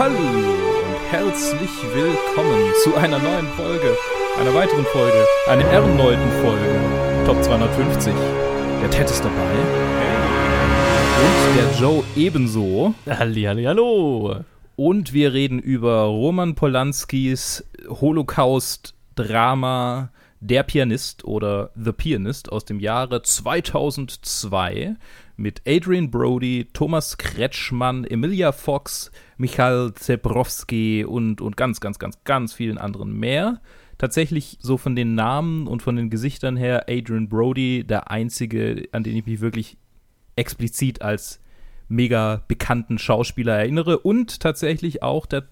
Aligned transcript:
Hallo 0.00 0.16
und 0.16 0.96
herzlich 1.10 1.68
willkommen 1.92 2.72
zu 2.82 2.94
einer 2.94 3.18
neuen 3.18 3.46
Folge, 3.48 3.94
einer 4.38 4.54
weiteren 4.54 4.86
Folge, 4.86 5.26
einer 5.46 5.66
erneuten 5.66 6.30
Folge, 6.40 6.80
Top 7.26 7.44
250. 7.44 8.14
Der 8.80 8.88
Ted 8.88 9.10
ist 9.10 9.22
dabei. 9.22 9.58
Und 11.20 11.54
der 11.54 11.70
Joe 11.78 12.02
ebenso. 12.16 12.94
Halli, 13.06 13.42
halli, 13.42 13.64
hallo. 13.64 14.36
Und 14.74 15.12
wir 15.12 15.34
reden 15.34 15.58
über 15.58 16.04
Roman 16.04 16.54
Polanskis 16.54 17.62
Holocaust-Drama 17.86 20.08
Der 20.40 20.62
Pianist 20.62 21.26
oder 21.26 21.72
The 21.76 21.92
Pianist 21.92 22.50
aus 22.50 22.64
dem 22.64 22.80
Jahre 22.80 23.20
2002 23.20 24.96
mit 25.40 25.62
Adrian 25.66 26.10
Brody, 26.10 26.68
Thomas 26.72 27.16
Kretschmann, 27.16 28.04
Emilia 28.04 28.52
Fox, 28.52 29.10
Michael 29.38 29.94
Zebrowski 29.94 31.04
und, 31.04 31.40
und 31.40 31.56
ganz, 31.56 31.80
ganz, 31.80 31.98
ganz, 31.98 32.22
ganz 32.24 32.52
vielen 32.52 32.78
anderen 32.78 33.18
mehr. 33.18 33.60
Tatsächlich 33.96 34.58
so 34.60 34.76
von 34.76 34.94
den 34.94 35.14
Namen 35.14 35.66
und 35.66 35.82
von 35.82 35.96
den 35.96 36.10
Gesichtern 36.10 36.56
her 36.56 36.86
Adrian 36.88 37.28
Brody 37.28 37.84
der 37.84 38.10
einzige, 38.10 38.88
an 38.92 39.02
den 39.02 39.16
ich 39.16 39.26
mich 39.26 39.40
wirklich 39.40 39.78
explizit 40.36 41.02
als 41.02 41.40
mega 41.88 42.44
bekannten 42.46 42.98
Schauspieler 42.98 43.56
erinnere 43.56 43.98
und 43.98 44.40
tatsächlich 44.40 45.02
auch 45.02 45.26
der, 45.26 45.44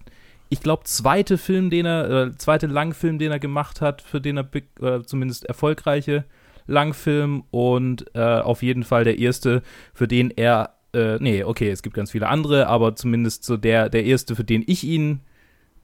ich 0.49 0.61
glaube, 0.61 0.83
zweite 0.85 1.37
Film, 1.37 1.69
den 1.69 1.85
er, 1.85 2.09
äh, 2.09 2.37
zweite 2.37 2.67
Langfilm, 2.67 3.19
den 3.19 3.31
er 3.31 3.39
gemacht 3.39 3.81
hat, 3.81 4.01
für 4.01 4.21
den 4.21 4.37
er 4.37 4.49
äh, 4.81 5.03
zumindest 5.03 5.45
erfolgreiche 5.45 6.25
Langfilm 6.69 7.43
und 7.51 8.05
äh, 8.13 8.19
auf 8.19 8.63
jeden 8.63 8.83
Fall 8.83 9.03
der 9.03 9.19
erste, 9.19 9.61
für 9.93 10.07
den 10.07 10.31
er, 10.31 10.75
äh, 10.93 11.17
nee, 11.19 11.43
okay, 11.43 11.69
es 11.69 11.81
gibt 11.81 11.95
ganz 11.95 12.11
viele 12.11 12.27
andere, 12.27 12.67
aber 12.67 12.95
zumindest 12.95 13.43
so 13.43 13.57
der, 13.57 13.89
der 13.89 14.05
erste, 14.05 14.35
für 14.35 14.43
den 14.43 14.63
ich 14.65 14.83
ihn 14.83 15.21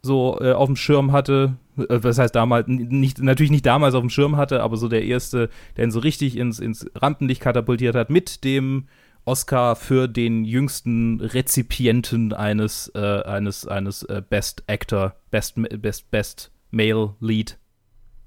so 0.02 0.38
äh, 0.40 0.54
auf 0.54 0.68
dem 0.68 0.76
Schirm 0.76 1.12
hatte, 1.12 1.58
äh, 1.78 1.84
was 1.90 2.18
heißt 2.18 2.36
damals, 2.36 2.68
nicht, 2.68 3.22
natürlich 3.22 3.52
nicht 3.52 3.66
damals 3.66 3.96
auf 3.96 4.02
dem 4.02 4.10
Schirm 4.10 4.38
hatte, 4.38 4.62
aber 4.62 4.78
so 4.78 4.88
der 4.88 5.04
erste, 5.04 5.50
der 5.76 5.86
ihn 5.86 5.92
so 5.92 6.00
richtig 6.00 6.38
ins, 6.38 6.60
ins 6.60 6.86
Rampenlicht 6.96 7.42
katapultiert 7.42 7.96
hat, 7.96 8.10
mit 8.10 8.44
dem 8.44 8.86
Oscar 9.26 9.76
für 9.76 10.08
den 10.08 10.46
jüngsten 10.46 11.20
Rezipienten 11.20 12.32
eines, 12.32 12.92
äh, 12.94 13.24
eines, 13.24 13.68
eines 13.68 14.04
äh, 14.04 14.22
Best 14.28 14.64
Actor, 14.68 15.16
Best, 15.32 15.56
Best, 15.82 16.12
Best 16.12 16.52
Male 16.72 17.16
Lead, 17.20 17.58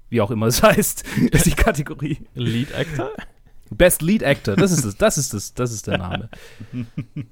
wie 0.09 0.21
auch 0.21 0.31
immer 0.31 0.47
es 0.47 0.63
heißt, 0.63 1.03
ist 1.31 1.45
die 1.45 1.51
Kategorie. 1.51 2.19
Lead 2.33 2.73
Actor? 2.73 3.11
Best 3.71 4.01
Lead 4.01 4.23
Actor, 4.23 4.55
das 4.55 4.71
ist 4.71 4.83
es, 4.83 4.97
das 4.97 5.17
ist 5.17 5.33
es, 5.33 5.53
das 5.53 5.71
ist 5.71 5.87
der 5.87 5.99
Name. 5.99 6.29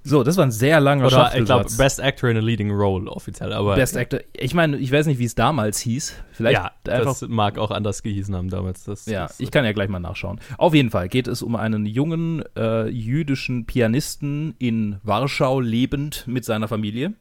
So, 0.03 0.23
das 0.23 0.38
war 0.38 0.45
ein 0.45 0.52
sehr 0.52 0.80
langer 0.80 1.08
Oder 1.08 1.36
ich 1.36 1.45
glaube 1.45 1.67
Best 1.78 2.02
Actor 2.02 2.30
in 2.30 2.38
a 2.38 2.42
Leading 2.42 2.72
Role 2.72 3.09
offiziell, 3.09 3.53
aber 3.53 3.75
Best 3.75 3.98
Actor. 3.98 4.20
Ich 4.33 4.53
meine, 4.53 4.78
ich 4.78 4.92
weiß 4.92 5.08
nicht, 5.08 5.17
wie 5.20 5.25
es 5.25 5.36
damals 5.36 5.80
hieß. 5.80 6.14
Vielleicht 6.31 6.59
ja, 6.59 6.72
einfach 6.88 7.20
das 7.20 7.28
mag 7.28 7.58
auch 7.58 7.72
anders 7.72 8.03
gehießen 8.03 8.36
haben 8.36 8.50
damals. 8.50 8.83
Das, 8.83 9.08
ja, 9.08 9.28
das, 9.28 9.39
ich 9.39 9.50
kann 9.50 9.66
ja 9.66 9.72
gleich 9.72 9.89
mal 9.89 10.00
nachschauen. 10.00 10.39
Auf 10.58 10.75
jeden 10.75 10.92
Fall 10.92 11.09
geht 11.09 11.28
es 11.28 11.42
um 11.42 11.55
einen 11.55 11.86
jungen 11.86 12.44
äh, 12.55 12.88
jüdischen 12.88 13.66
Pianisten 13.66 14.53
in 14.59 14.98
Warschau 15.03 15.59
lebend 15.59 16.25
mit 16.28 16.45
seiner 16.45 16.67
Familie 16.67 17.14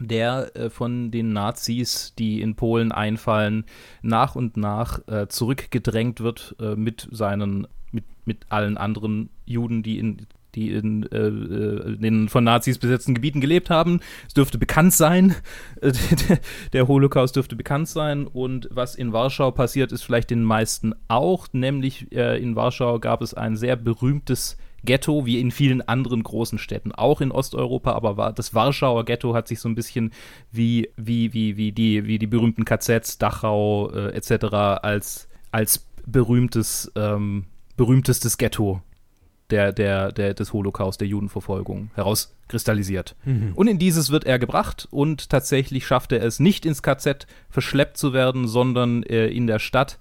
der 0.00 0.54
äh, 0.56 0.70
von 0.70 1.10
den 1.10 1.32
Nazis, 1.32 2.14
die 2.18 2.40
in 2.40 2.54
Polen 2.56 2.92
einfallen, 2.92 3.64
nach 4.02 4.36
und 4.36 4.56
nach 4.56 5.06
äh, 5.08 5.28
zurückgedrängt 5.28 6.20
wird 6.20 6.56
äh, 6.60 6.76
mit 6.76 7.08
seinen 7.10 7.66
mit, 7.92 8.04
mit 8.24 8.46
allen 8.50 8.76
anderen 8.76 9.30
Juden, 9.46 9.82
die 9.82 9.98
in 9.98 10.26
die 10.56 10.72
in, 10.72 11.04
äh, 11.12 11.26
in 11.26 12.00
den 12.00 12.28
von 12.28 12.42
Nazis 12.42 12.78
besetzten 12.78 13.14
Gebieten 13.14 13.40
gelebt 13.40 13.70
haben. 13.70 14.00
Es 14.26 14.34
dürfte 14.34 14.58
bekannt 14.58 14.94
sein, 14.94 15.36
der 16.72 16.88
Holocaust 16.88 17.36
dürfte 17.36 17.54
bekannt 17.54 17.88
sein. 17.88 18.26
Und 18.26 18.68
was 18.72 18.96
in 18.96 19.12
Warschau 19.12 19.50
passiert, 19.50 19.92
ist 19.92 20.02
vielleicht 20.02 20.30
den 20.30 20.42
meisten 20.42 20.94
auch, 21.08 21.46
nämlich 21.52 22.10
äh, 22.12 22.42
in 22.42 22.56
Warschau 22.56 22.98
gab 22.98 23.22
es 23.22 23.34
ein 23.34 23.56
sehr 23.56 23.76
berühmtes 23.76 24.56
Ghetto, 24.86 25.26
wie 25.26 25.38
in 25.38 25.50
vielen 25.50 25.86
anderen 25.86 26.22
großen 26.22 26.58
Städten, 26.58 26.92
auch 26.92 27.20
in 27.20 27.30
Osteuropa, 27.30 27.92
aber 27.92 28.32
das 28.32 28.54
Warschauer 28.54 29.04
Ghetto 29.04 29.34
hat 29.34 29.48
sich 29.48 29.60
so 29.60 29.68
ein 29.68 29.74
bisschen 29.74 30.12
wie, 30.50 30.88
wie, 30.96 31.34
wie, 31.34 31.58
wie, 31.58 31.72
die, 31.72 32.06
wie 32.06 32.18
die 32.18 32.26
berühmten 32.26 32.64
KZs, 32.64 33.18
Dachau 33.18 33.90
äh, 33.90 34.14
etc. 34.14 34.46
als, 34.82 35.28
als 35.52 35.86
berühmtes, 36.06 36.90
ähm, 36.96 37.44
berühmtestes 37.76 38.38
Ghetto 38.38 38.80
der, 39.50 39.72
der, 39.72 40.12
der, 40.12 40.34
des 40.34 40.52
Holocaust, 40.52 41.00
der 41.00 41.08
Judenverfolgung 41.08 41.90
herauskristallisiert. 41.94 43.14
Mhm. 43.24 43.52
Und 43.54 43.68
in 43.68 43.78
dieses 43.78 44.10
wird 44.10 44.24
er 44.24 44.38
gebracht 44.38 44.88
und 44.90 45.30
tatsächlich 45.30 45.86
schafft 45.86 46.12
er 46.12 46.22
es 46.22 46.40
nicht 46.40 46.66
ins 46.66 46.82
KZ 46.82 47.26
verschleppt 47.50 47.96
zu 47.96 48.12
werden, 48.12 48.48
sondern 48.48 49.02
äh, 49.04 49.28
in 49.28 49.46
der 49.46 49.58
Stadt 49.58 49.98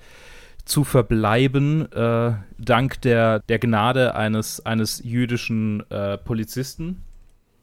zu 0.66 0.84
verbleiben, 0.84 1.92
äh, 1.92 2.34
dank 2.58 3.02
der, 3.02 3.40
der 3.40 3.59
Gnade 3.59 4.16
eines, 4.16 4.66
eines 4.66 5.02
jüdischen 5.03 5.90
äh, 5.92 6.18
Polizisten. 6.18 7.03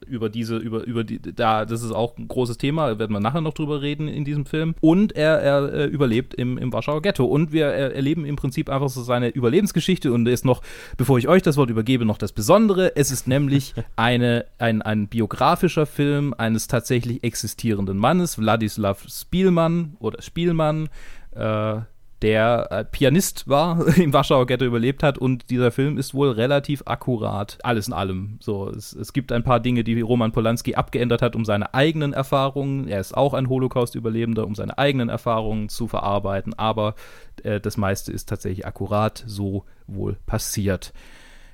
Über 0.05 0.27
diese, 0.27 0.57
über, 0.57 0.83
über 0.83 1.05
die, 1.05 1.21
da, 1.21 1.63
das 1.63 1.81
ist 1.81 1.93
auch 1.93 2.17
ein 2.17 2.27
großes 2.27 2.57
Thema, 2.57 2.99
werden 2.99 3.13
wir 3.13 3.21
nachher 3.21 3.39
noch 3.39 3.53
drüber 3.53 3.81
reden 3.81 4.09
in 4.09 4.25
diesem 4.25 4.45
Film. 4.45 4.75
Und 4.81 5.15
er, 5.15 5.39
er 5.39 5.73
äh, 5.73 5.85
überlebt 5.85 6.33
im, 6.33 6.57
im 6.57 6.73
Warschauer 6.73 7.01
Ghetto. 7.01 7.23
Und 7.23 7.53
wir 7.53 7.67
erleben 7.67 8.25
im 8.25 8.35
Prinzip 8.35 8.69
einfach 8.69 8.89
so 8.89 9.01
seine 9.01 9.29
Überlebensgeschichte. 9.29 10.11
Und 10.11 10.27
ist 10.27 10.43
noch, 10.43 10.61
bevor 10.97 11.17
ich 11.19 11.29
euch 11.29 11.41
das 11.41 11.55
Wort 11.55 11.69
übergebe, 11.69 12.03
noch 12.03 12.17
das 12.17 12.33
Besondere. 12.33 12.97
Es 12.97 13.11
ist 13.11 13.27
nämlich 13.29 13.75
eine, 13.95 14.45
ein, 14.57 14.81
ein 14.81 15.07
biografischer 15.07 15.85
Film 15.85 16.33
eines 16.37 16.67
tatsächlich 16.67 17.23
existierenden 17.23 17.97
Mannes, 17.97 18.37
Wladislav 18.37 19.05
Spielmann 19.07 19.95
oder 19.99 20.21
Spielmann. 20.21 20.89
Äh, 21.31 21.79
der 22.23 22.71
äh, 22.71 22.85
Pianist 22.85 23.47
war, 23.47 23.85
im 23.97 24.13
Warschauer 24.13 24.47
Ghetto 24.47 24.65
überlebt 24.65 25.03
hat 25.03 25.17
und 25.17 25.49
dieser 25.49 25.71
Film 25.71 25.97
ist 25.97 26.13
wohl 26.13 26.31
relativ 26.31 26.83
akkurat, 26.85 27.59
alles 27.63 27.87
in 27.87 27.93
allem. 27.93 28.37
So, 28.39 28.69
es, 28.69 28.93
es 28.93 29.13
gibt 29.13 29.31
ein 29.31 29.43
paar 29.43 29.59
Dinge, 29.59 29.83
die 29.83 29.99
Roman 30.01 30.31
Polanski 30.31 30.75
abgeändert 30.75 31.21
hat, 31.21 31.35
um 31.35 31.45
seine 31.45 31.73
eigenen 31.73 32.13
Erfahrungen, 32.13 32.87
er 32.87 33.01
ist 33.01 33.15
auch 33.15 33.33
ein 33.33 33.49
Holocaust-Überlebender, 33.49 34.47
um 34.47 34.55
seine 34.55 34.77
eigenen 34.77 35.09
Erfahrungen 35.09 35.69
zu 35.69 35.87
verarbeiten, 35.87 36.53
aber 36.53 36.95
äh, 37.43 37.59
das 37.59 37.77
meiste 37.77 38.11
ist 38.11 38.29
tatsächlich 38.29 38.65
akkurat 38.65 39.23
so 39.27 39.65
wohl 39.85 40.17
passiert. 40.25 40.93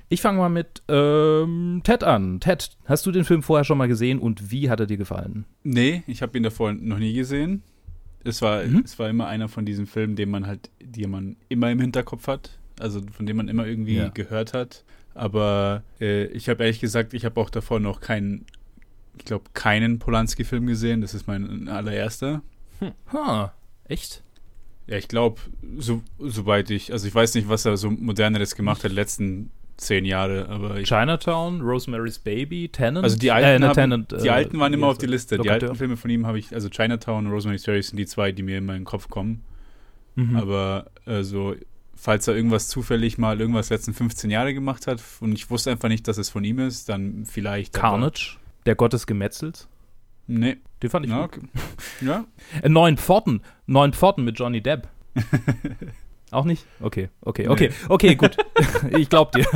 Ich 0.08 0.22
fange 0.22 0.38
mal 0.38 0.48
mit 0.48 0.82
ähm, 0.88 1.82
Ted 1.84 2.02
an. 2.02 2.40
Ted, 2.40 2.70
hast 2.84 3.06
du 3.06 3.12
den 3.12 3.24
Film 3.24 3.42
vorher 3.42 3.64
schon 3.64 3.78
mal 3.78 3.86
gesehen 3.86 4.18
und 4.18 4.50
wie 4.50 4.70
hat 4.70 4.80
er 4.80 4.86
dir 4.86 4.96
gefallen? 4.96 5.44
Nee, 5.62 6.02
ich 6.06 6.22
habe 6.22 6.36
ihn 6.36 6.42
davor 6.42 6.72
noch 6.72 6.98
nie 6.98 7.12
gesehen. 7.12 7.62
Es 8.24 8.42
war, 8.42 8.64
mhm. 8.64 8.82
es 8.84 8.98
war 8.98 9.08
immer 9.08 9.26
einer 9.26 9.48
von 9.48 9.64
diesen 9.64 9.86
Filmen, 9.86 10.16
den 10.16 10.30
man 10.30 10.46
halt, 10.46 10.70
die 10.80 11.06
man 11.06 11.36
immer 11.48 11.70
im 11.70 11.80
Hinterkopf 11.80 12.26
hat, 12.26 12.58
also 12.78 13.00
von 13.12 13.26
dem 13.26 13.36
man 13.36 13.48
immer 13.48 13.66
irgendwie 13.66 13.96
ja. 13.96 14.08
gehört 14.08 14.52
hat. 14.52 14.84
Aber 15.14 15.82
äh, 16.00 16.26
ich 16.26 16.48
habe 16.48 16.64
ehrlich 16.64 16.80
gesagt, 16.80 17.14
ich 17.14 17.24
habe 17.24 17.40
auch 17.40 17.50
davor 17.50 17.80
noch 17.80 18.00
keinen, 18.00 18.44
ich 19.18 19.24
glaube, 19.24 19.44
keinen 19.54 19.98
Polanski-Film 19.98 20.66
gesehen. 20.66 21.00
Das 21.00 21.14
ist 21.14 21.26
mein 21.26 21.68
allererster. 21.68 22.42
Hm. 22.78 22.92
Ha, 23.12 23.54
echt? 23.84 24.22
Ja, 24.86 24.96
ich 24.96 25.08
glaube, 25.08 25.40
so, 25.78 26.02
soweit 26.18 26.70
ich, 26.70 26.92
also 26.92 27.06
ich 27.06 27.14
weiß 27.14 27.34
nicht, 27.34 27.48
was 27.48 27.64
er 27.64 27.76
so 27.76 27.90
moderneres 27.90 28.54
gemacht 28.54 28.82
hat, 28.84 28.92
letzten 28.92 29.50
zehn 29.80 30.04
Jahre, 30.04 30.48
aber 30.48 30.82
Chinatown, 30.82 31.60
Rosemary's 31.60 32.18
Baby, 32.18 32.68
Tenant. 32.68 33.04
Also 33.04 33.16
die 33.16 33.30
alten, 33.30 33.62
äh, 33.62 33.66
haben, 33.66 33.74
Tenant, 33.74 34.12
die 34.12 34.28
äh, 34.28 34.30
alten 34.30 34.58
waren 34.58 34.72
immer 34.72 34.88
auf 34.88 34.98
die 34.98 35.06
Liste. 35.06 35.38
Die 35.38 35.50
alten 35.50 35.74
Filme 35.74 35.96
von 35.96 36.10
ihm 36.10 36.26
habe 36.26 36.38
ich, 36.38 36.54
also 36.54 36.68
Chinatown 36.68 37.26
und 37.26 37.32
Rosemary's 37.32 37.64
Baby 37.64 37.82
sind 37.82 37.96
die 37.96 38.06
zwei, 38.06 38.32
die 38.32 38.42
mir 38.42 38.58
in 38.58 38.66
meinen 38.66 38.84
Kopf 38.84 39.08
kommen. 39.08 39.42
Mhm. 40.14 40.36
Aber 40.36 40.90
also, 41.06 41.54
falls 41.94 42.28
er 42.28 42.36
irgendwas 42.36 42.68
zufällig 42.68 43.18
mal 43.18 43.40
irgendwas 43.40 43.70
letzten 43.70 43.94
15 43.94 44.30
Jahre 44.30 44.54
gemacht 44.54 44.86
hat 44.86 45.02
und 45.20 45.32
ich 45.32 45.50
wusste 45.50 45.70
einfach 45.70 45.88
nicht, 45.88 46.06
dass 46.08 46.18
es 46.18 46.30
von 46.30 46.44
ihm 46.44 46.58
ist, 46.58 46.88
dann 46.88 47.24
vielleicht. 47.24 47.72
Carnage, 47.72 48.36
der 48.66 48.74
Gott 48.74 48.92
des 48.92 49.06
Gemetzels. 49.06 49.68
Nee. 50.26 50.58
Den 50.82 50.90
fand 50.90 51.06
ich 51.06 51.12
ja, 51.12 51.24
okay. 51.24 51.40
ja. 52.00 52.24
Äh, 52.62 52.68
Neun 52.68 52.96
Pforten. 52.96 53.42
Neun 53.66 53.92
Pforten 53.92 54.24
mit 54.24 54.38
Johnny 54.38 54.62
Depp. 54.62 54.88
Auch 56.30 56.44
nicht? 56.44 56.64
Okay, 56.80 57.08
okay, 57.20 57.48
okay, 57.48 57.68
nee. 57.68 57.86
okay, 57.88 58.14
gut. 58.14 58.36
ich 58.96 59.08
glaub 59.08 59.32
dir. 59.32 59.46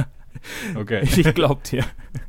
Okay. 0.74 1.02
Ich 1.16 1.34
glaub 1.34 1.64
dir. 1.64 1.84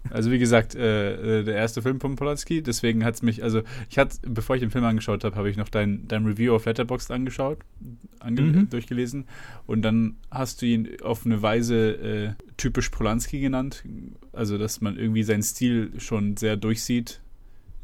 Also 0.09 0.31
wie 0.31 0.39
gesagt, 0.39 0.75
äh, 0.75 1.39
äh 1.39 1.44
der 1.44 1.56
erste 1.56 1.81
Film 1.81 2.00
von 2.00 2.15
Polanski, 2.15 2.62
deswegen 2.62 3.03
hat 3.03 3.15
es 3.15 3.21
mich, 3.21 3.44
also 3.44 3.62
ich 3.89 3.97
hatte, 3.97 4.18
bevor 4.27 4.56
ich 4.56 4.62
den 4.62 4.71
Film 4.71 4.86
angeschaut 4.86 5.24
habe, 5.24 5.36
habe 5.36 5.50
ich 5.50 5.57
noch 5.57 5.69
dein, 5.69 6.07
dein 6.07 6.25
Review 6.25 6.56
auf 6.56 6.65
Letterboxd 6.65 7.12
angeschaut, 7.12 7.59
ange 8.19 8.42
mhm. 8.42 8.69
durchgelesen 8.69 9.25
und 9.65 9.81
dann 9.81 10.18
hast 10.31 10.62
du 10.62 10.65
ihn 10.65 11.01
auf 11.01 11.25
eine 11.25 11.41
Weise 11.41 11.91
äh, 11.91 12.33
typisch 12.57 12.89
Polanski 12.89 13.39
genannt, 13.39 13.83
also 14.31 14.57
dass 14.57 14.81
man 14.81 14.98
irgendwie 14.98 15.24
seinen 15.24 15.44
Stil 15.44 15.91
schon 15.98 16.38
sehr 16.38 16.56
durchsieht 16.56 17.21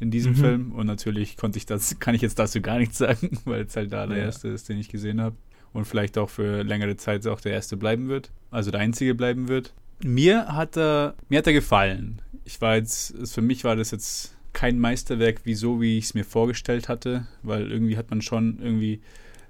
in 0.00 0.10
diesem 0.10 0.32
mhm. 0.32 0.36
Film 0.36 0.72
und 0.72 0.86
natürlich 0.86 1.36
konnte 1.36 1.58
ich 1.58 1.66
das, 1.66 1.98
kann 1.98 2.14
ich 2.14 2.22
jetzt 2.22 2.38
dazu 2.38 2.60
gar 2.60 2.78
nichts 2.78 2.98
sagen, 2.98 3.38
weil 3.44 3.62
es 3.62 3.76
halt 3.76 3.92
da 3.92 4.06
der 4.06 4.18
ja. 4.18 4.24
erste 4.24 4.48
ist, 4.48 4.68
den 4.68 4.78
ich 4.78 4.88
gesehen 4.88 5.20
habe 5.20 5.36
und 5.72 5.86
vielleicht 5.86 6.18
auch 6.18 6.30
für 6.30 6.62
längere 6.62 6.96
Zeit 6.96 7.26
auch 7.26 7.40
der 7.40 7.52
erste 7.52 7.76
bleiben 7.76 8.08
wird, 8.08 8.30
also 8.50 8.70
der 8.70 8.80
einzige 8.80 9.14
bleiben 9.14 9.48
wird. 9.48 9.72
Mir 10.04 10.48
hat 10.48 10.76
er, 10.76 11.14
mir 11.28 11.38
hat 11.38 11.46
er 11.46 11.52
gefallen. 11.52 12.20
Ich 12.44 12.60
war 12.60 12.76
jetzt, 12.76 13.14
für 13.32 13.42
mich 13.42 13.64
war 13.64 13.76
das 13.76 13.90
jetzt 13.92 14.36
kein 14.52 14.78
Meisterwerk, 14.78 15.44
wie 15.44 15.54
so, 15.54 15.80
wie 15.80 15.98
ich 15.98 16.06
es 16.06 16.14
mir 16.14 16.24
vorgestellt 16.24 16.88
hatte, 16.88 17.26
weil 17.42 17.70
irgendwie 17.70 17.96
hat 17.96 18.10
man 18.10 18.20
schon 18.20 18.58
irgendwie 18.60 19.00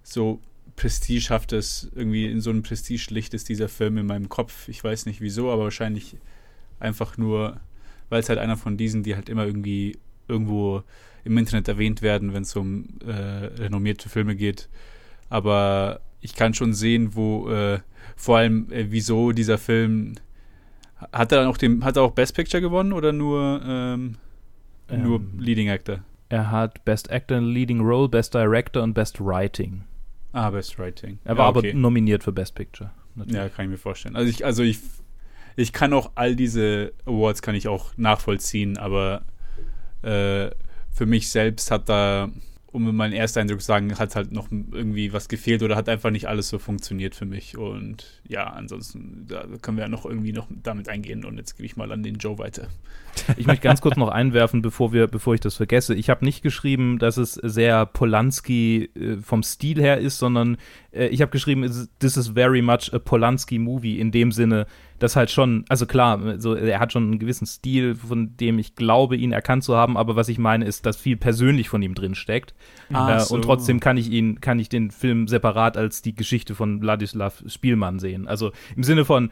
so 0.02 0.40
prestigehaftes, 0.76 1.90
irgendwie 1.94 2.26
in 2.26 2.40
so 2.40 2.50
einem 2.50 2.62
Prestigelicht 2.62 3.34
ist 3.34 3.48
dieser 3.48 3.68
Film 3.68 3.98
in 3.98 4.06
meinem 4.06 4.28
Kopf. 4.28 4.68
Ich 4.68 4.82
weiß 4.82 5.06
nicht 5.06 5.20
wieso, 5.20 5.50
aber 5.50 5.64
wahrscheinlich 5.64 6.16
einfach 6.78 7.18
nur, 7.18 7.60
weil 8.08 8.20
es 8.20 8.28
halt 8.28 8.38
einer 8.38 8.56
von 8.56 8.76
diesen, 8.76 9.02
die 9.02 9.14
halt 9.14 9.28
immer 9.28 9.46
irgendwie 9.46 9.98
irgendwo 10.28 10.82
im 11.24 11.38
Internet 11.38 11.68
erwähnt 11.68 12.02
werden, 12.02 12.32
wenn 12.34 12.42
es 12.42 12.56
um 12.56 12.88
äh, 13.06 13.12
renommierte 13.12 14.08
Filme 14.08 14.34
geht. 14.34 14.68
Aber 15.28 16.00
ich 16.22 16.34
kann 16.34 16.54
schon 16.54 16.72
sehen, 16.72 17.14
wo 17.14 17.50
äh, 17.50 17.80
vor 18.16 18.38
allem 18.38 18.70
äh, 18.72 18.86
wieso 18.90 19.32
dieser 19.32 19.58
Film 19.58 20.14
hat 21.12 21.32
er 21.32 21.38
dann 21.38 21.48
auch 21.48 21.56
den, 21.56 21.84
hat 21.84 21.96
er 21.96 22.04
auch 22.04 22.12
Best 22.12 22.34
Picture 22.34 22.60
gewonnen 22.60 22.92
oder 22.92 23.12
nur 23.12 23.60
ähm, 23.66 24.16
ähm, 24.88 25.02
nur 25.02 25.20
Leading 25.36 25.68
Actor? 25.68 25.98
Er 26.28 26.50
hat 26.50 26.84
Best 26.84 27.10
Actor 27.10 27.38
in 27.38 27.46
Leading 27.46 27.80
Role, 27.80 28.08
Best 28.08 28.32
Director 28.34 28.82
und 28.82 28.94
Best 28.94 29.20
Writing. 29.20 29.82
Ah, 30.32 30.50
Best 30.50 30.78
Writing. 30.78 31.18
Er 31.24 31.36
war 31.36 31.46
ja, 31.46 31.56
okay. 31.56 31.70
aber 31.70 31.78
nominiert 31.78 32.22
für 32.22 32.32
Best 32.32 32.54
Picture. 32.54 32.90
Natürlich. 33.14 33.36
Ja, 33.36 33.48
kann 33.48 33.66
ich 33.66 33.70
mir 33.72 33.78
vorstellen. 33.78 34.16
Also 34.16 34.30
ich, 34.30 34.44
also 34.44 34.62
ich, 34.62 34.78
ich 35.56 35.72
kann 35.72 35.92
auch 35.92 36.12
all 36.14 36.34
diese 36.36 36.92
Awards 37.04 37.42
kann 37.42 37.54
ich 37.54 37.68
auch 37.68 37.92
nachvollziehen, 37.96 38.78
aber 38.78 39.24
äh, 40.02 40.50
für 40.90 41.04
mich 41.04 41.28
selbst 41.28 41.70
hat 41.70 41.88
da 41.88 42.30
um 42.72 42.96
meinen 42.96 43.12
ersten 43.12 43.40
Eindruck 43.40 43.60
zu 43.60 43.66
sagen, 43.66 43.98
hat 43.98 44.16
halt 44.16 44.32
noch 44.32 44.50
irgendwie 44.50 45.12
was 45.12 45.28
gefehlt 45.28 45.62
oder 45.62 45.76
hat 45.76 45.88
einfach 45.88 46.10
nicht 46.10 46.26
alles 46.26 46.48
so 46.48 46.58
funktioniert 46.58 47.14
für 47.14 47.26
mich. 47.26 47.56
Und 47.58 48.22
ja, 48.26 48.44
ansonsten, 48.44 49.26
da 49.28 49.44
können 49.60 49.76
wir 49.76 49.84
ja 49.84 49.88
noch 49.88 50.06
irgendwie 50.06 50.32
noch 50.32 50.48
damit 50.50 50.88
eingehen 50.88 51.24
und 51.24 51.36
jetzt 51.36 51.56
gebe 51.56 51.66
ich 51.66 51.76
mal 51.76 51.92
an 51.92 52.02
den 52.02 52.16
Joe 52.16 52.38
weiter. 52.38 52.68
Ich 53.36 53.46
möchte 53.46 53.62
ganz 53.62 53.82
kurz 53.82 53.96
noch 53.96 54.08
einwerfen, 54.08 54.62
bevor 54.62 54.92
wir, 54.92 55.06
bevor 55.06 55.34
ich 55.34 55.40
das 55.40 55.56
vergesse. 55.56 55.94
Ich 55.94 56.08
habe 56.08 56.24
nicht 56.24 56.42
geschrieben, 56.42 56.98
dass 56.98 57.18
es 57.18 57.34
sehr 57.34 57.84
Polanski 57.84 58.90
äh, 58.94 59.16
vom 59.18 59.42
Stil 59.42 59.80
her 59.80 59.98
ist, 59.98 60.18
sondern 60.18 60.56
äh, 60.92 61.08
ich 61.08 61.20
habe 61.20 61.30
geschrieben, 61.30 61.62
this 61.98 62.16
is 62.16 62.28
very 62.28 62.62
much 62.62 62.92
a 62.92 62.98
Polanski 62.98 63.58
movie 63.58 64.00
in 64.00 64.12
dem 64.12 64.32
Sinne, 64.32 64.66
dass 65.02 65.16
halt 65.16 65.32
schon, 65.32 65.64
also 65.68 65.84
klar, 65.84 66.38
so, 66.38 66.54
er 66.54 66.78
hat 66.78 66.92
schon 66.92 67.04
einen 67.04 67.18
gewissen 67.18 67.44
Stil, 67.44 67.96
von 67.96 68.36
dem 68.36 68.60
ich 68.60 68.76
glaube, 68.76 69.16
ihn 69.16 69.32
erkannt 69.32 69.64
zu 69.64 69.74
haben, 69.74 69.96
aber 69.96 70.14
was 70.14 70.28
ich 70.28 70.38
meine, 70.38 70.64
ist, 70.64 70.86
dass 70.86 70.96
viel 70.96 71.16
persönlich 71.16 71.68
von 71.68 71.82
ihm 71.82 71.96
drin 71.96 72.14
steckt. 72.14 72.54
Ah, 72.92 73.16
äh, 73.16 73.20
so. 73.20 73.34
Und 73.34 73.42
trotzdem 73.42 73.80
kann 73.80 73.96
ich 73.96 74.10
ihn, 74.10 74.40
kann 74.40 74.60
ich 74.60 74.68
den 74.68 74.92
Film 74.92 75.26
separat 75.26 75.76
als 75.76 76.02
die 76.02 76.14
Geschichte 76.14 76.54
von 76.54 76.80
Ladislav 76.80 77.42
Spielmann 77.46 77.98
sehen. 77.98 78.28
Also 78.28 78.52
im 78.76 78.84
Sinne 78.84 79.04
von, 79.04 79.30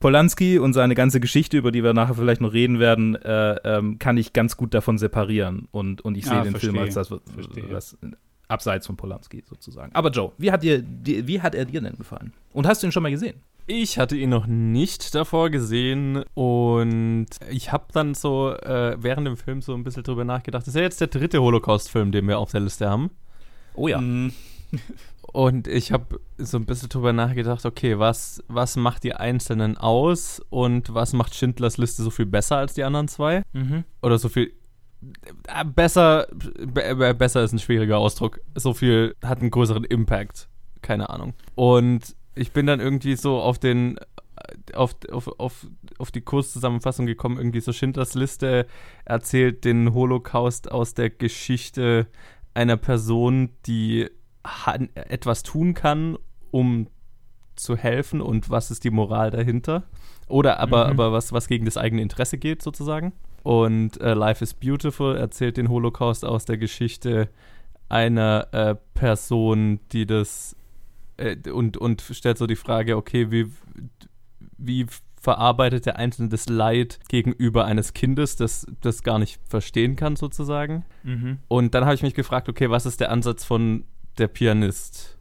Polanski 0.00 0.58
und 0.58 0.72
seine 0.72 0.96
ganze 0.96 1.20
Geschichte, 1.20 1.56
über 1.56 1.70
die 1.70 1.84
wir 1.84 1.94
nachher 1.94 2.14
vielleicht 2.14 2.40
noch 2.40 2.52
reden 2.52 2.80
werden, 2.80 3.14
äh, 3.14 3.54
ähm, 3.64 3.98
kann 4.00 4.16
ich 4.16 4.32
ganz 4.32 4.56
gut 4.56 4.74
davon 4.74 4.98
separieren. 4.98 5.68
Und, 5.70 6.02
und 6.02 6.16
ich 6.16 6.24
sehe 6.24 6.38
ah, 6.38 6.42
den 6.42 6.50
verstehe. 6.50 6.72
Film 6.72 6.82
als 6.82 6.94
das, 6.94 7.10
was, 7.12 7.96
abseits 8.48 8.86
von 8.86 8.96
Polanski 8.96 9.42
sozusagen. 9.46 9.94
Aber 9.94 10.10
Joe, 10.10 10.32
wie 10.36 10.50
hat, 10.50 10.62
dir, 10.62 10.82
wie 10.84 11.40
hat 11.40 11.54
er 11.54 11.64
dir 11.64 11.80
denn 11.80 11.96
gefallen? 11.96 12.32
Und 12.52 12.66
hast 12.66 12.82
du 12.82 12.88
ihn 12.88 12.92
schon 12.92 13.02
mal 13.02 13.10
gesehen? 13.10 13.36
Ich 13.66 13.98
hatte 13.98 14.16
ihn 14.16 14.30
noch 14.30 14.46
nicht 14.46 15.14
davor 15.14 15.48
gesehen 15.48 16.22
und 16.34 17.26
ich 17.50 17.72
habe 17.72 17.86
dann 17.92 18.14
so 18.14 18.50
äh, 18.50 18.96
während 18.98 19.26
dem 19.26 19.38
Film 19.38 19.62
so 19.62 19.74
ein 19.74 19.84
bisschen 19.84 20.02
drüber 20.02 20.24
nachgedacht. 20.24 20.62
Das 20.62 20.68
ist 20.68 20.76
ja 20.76 20.82
jetzt 20.82 21.00
der 21.00 21.08
dritte 21.08 21.40
Holocaust-Film, 21.40 22.12
den 22.12 22.28
wir 22.28 22.38
auf 22.38 22.50
der 22.50 22.60
Liste 22.60 22.90
haben. 22.90 23.10
Oh 23.74 23.88
ja. 23.88 24.00
Mhm. 24.00 24.32
Und 25.32 25.66
ich 25.66 25.90
habe 25.90 26.20
so 26.38 26.58
ein 26.58 26.64
bisschen 26.64 26.90
drüber 26.90 27.12
nachgedacht, 27.12 27.64
okay, 27.66 27.98
was, 27.98 28.44
was 28.46 28.76
macht 28.76 29.02
die 29.02 29.14
Einzelnen 29.14 29.76
aus 29.76 30.40
und 30.48 30.94
was 30.94 31.12
macht 31.12 31.34
Schindlers 31.34 31.76
Liste 31.76 32.04
so 32.04 32.10
viel 32.10 32.26
besser 32.26 32.58
als 32.58 32.74
die 32.74 32.84
anderen 32.84 33.08
zwei? 33.08 33.42
Mhm. 33.52 33.82
Oder 34.00 34.18
so 34.18 34.28
viel. 34.28 34.52
Äh, 35.48 35.64
besser, 35.64 36.28
besser 36.30 37.42
ist 37.42 37.52
ein 37.52 37.58
schwieriger 37.58 37.98
Ausdruck. 37.98 38.38
So 38.54 38.74
viel 38.74 39.16
hat 39.24 39.40
einen 39.40 39.50
größeren 39.50 39.82
Impact. 39.82 40.48
Keine 40.82 41.10
Ahnung. 41.10 41.34
Und 41.56 42.14
ich 42.34 42.52
bin 42.52 42.66
dann 42.66 42.80
irgendwie 42.80 43.16
so 43.16 43.40
auf 43.40 43.58
den 43.58 43.98
auf, 44.74 44.96
auf, 45.10 45.28
auf, 45.38 45.66
auf 45.98 46.10
die 46.10 46.20
Kurszusammenfassung 46.20 47.06
gekommen, 47.06 47.38
irgendwie 47.38 47.60
so 47.60 47.72
Schindlers 47.72 48.14
Liste 48.14 48.66
erzählt 49.04 49.64
den 49.64 49.94
Holocaust 49.94 50.70
aus 50.70 50.94
der 50.94 51.10
Geschichte 51.10 52.08
einer 52.52 52.76
Person, 52.76 53.50
die 53.66 54.08
etwas 54.94 55.42
tun 55.42 55.74
kann, 55.74 56.18
um 56.50 56.88
zu 57.56 57.76
helfen 57.76 58.20
und 58.20 58.50
was 58.50 58.70
ist 58.70 58.84
die 58.84 58.90
Moral 58.90 59.30
dahinter. 59.30 59.84
Oder 60.26 60.58
aber, 60.58 60.86
mhm. 60.86 60.90
aber 60.92 61.12
was, 61.12 61.32
was 61.32 61.46
gegen 61.48 61.64
das 61.64 61.76
eigene 61.76 62.02
Interesse 62.02 62.38
geht, 62.38 62.62
sozusagen. 62.62 63.12
Und 63.42 64.00
äh, 64.00 64.14
Life 64.14 64.42
is 64.42 64.54
Beautiful 64.54 65.16
erzählt 65.16 65.56
den 65.56 65.68
Holocaust 65.68 66.24
aus 66.24 66.44
der 66.44 66.56
Geschichte 66.56 67.28
einer 67.88 68.48
äh, 68.52 68.74
Person, 68.94 69.80
die 69.92 70.06
das 70.06 70.56
äh, 71.16 71.36
und, 71.50 71.76
und 71.76 72.02
stellt 72.02 72.38
so 72.38 72.46
die 72.46 72.56
Frage, 72.56 72.96
okay, 72.96 73.30
wie, 73.30 73.50
wie 74.58 74.86
verarbeitet 75.20 75.86
der 75.86 75.96
Einzelne 75.96 76.28
das 76.28 76.48
Leid 76.48 76.98
gegenüber 77.08 77.64
eines 77.64 77.94
Kindes, 77.94 78.36
das 78.36 78.66
das 78.82 79.02
gar 79.02 79.18
nicht 79.18 79.40
verstehen 79.48 79.96
kann, 79.96 80.16
sozusagen. 80.16 80.84
Mhm. 81.02 81.38
Und 81.48 81.74
dann 81.74 81.84
habe 81.84 81.94
ich 81.94 82.02
mich 82.02 82.14
gefragt, 82.14 82.48
okay, 82.48 82.68
was 82.70 82.84
ist 82.84 83.00
der 83.00 83.10
Ansatz 83.10 83.44
von 83.44 83.84
der 84.18 84.28
Pianist. 84.28 85.16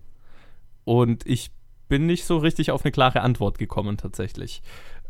Und 0.84 1.25
ich 1.25 1.51
bin 1.88 2.06
nicht 2.06 2.25
so 2.25 2.38
richtig 2.38 2.72
auf 2.72 2.84
eine 2.84 2.92
klare 2.92 3.22
Antwort 3.22 3.57
gekommen 3.57 3.98
tatsächlich. 3.98 4.62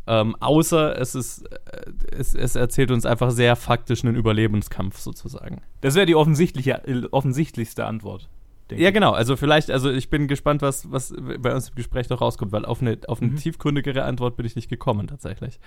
Ähm, 0.06 0.36
außer 0.38 0.98
es 1.00 1.14
ist, 1.14 1.42
äh, 1.50 1.90
es, 2.12 2.34
es, 2.34 2.56
erzählt 2.56 2.90
uns 2.90 3.06
einfach 3.06 3.30
sehr 3.30 3.56
faktisch 3.56 4.04
einen 4.04 4.16
Überlebenskampf 4.16 4.98
sozusagen. 4.98 5.62
Das 5.80 5.94
wäre 5.94 6.06
die 6.06 6.14
offensichtliche, 6.14 6.86
äh, 6.86 7.06
offensichtlichste 7.10 7.86
Antwort. 7.86 8.28
Ja, 8.72 8.90
genau. 8.90 9.12
Also 9.12 9.36
vielleicht, 9.36 9.70
also 9.70 9.90
ich 9.90 10.08
bin 10.08 10.26
gespannt, 10.26 10.62
was, 10.62 10.90
was 10.90 11.14
bei 11.38 11.54
uns 11.54 11.68
im 11.68 11.74
Gespräch 11.74 12.08
noch 12.08 12.20
rauskommt, 12.20 12.52
weil 12.52 12.64
auf 12.64 12.80
eine, 12.80 12.98
auf 13.08 13.20
eine 13.20 13.32
mhm. 13.32 13.36
tiefgründigere 13.36 14.04
Antwort 14.04 14.36
bin 14.36 14.46
ich 14.46 14.56
nicht 14.56 14.68
gekommen 14.68 15.06
tatsächlich. 15.06 15.60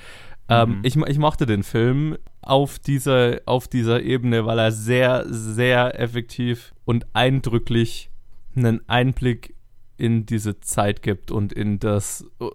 Ähm, 0.49 0.69
mhm. 0.69 0.75
Ähm, 0.75 0.81
ich, 0.83 0.95
ich 0.95 1.17
mochte 1.19 1.45
den 1.45 1.63
Film 1.63 2.17
auf 2.41 2.79
dieser, 2.79 3.39
auf 3.45 3.67
dieser 3.67 4.01
Ebene, 4.01 4.45
weil 4.45 4.59
er 4.59 4.71
sehr, 4.71 5.25
sehr 5.27 5.99
effektiv 5.99 6.73
und 6.85 7.05
eindrücklich 7.13 8.09
einen 8.55 8.88
Einblick 8.89 9.55
in 9.97 10.25
diese 10.25 10.59
Zeit 10.59 11.01
gibt 11.01 11.31
und 11.31 11.53
in 11.53 11.79
das 11.79 12.25
uh, 12.41 12.49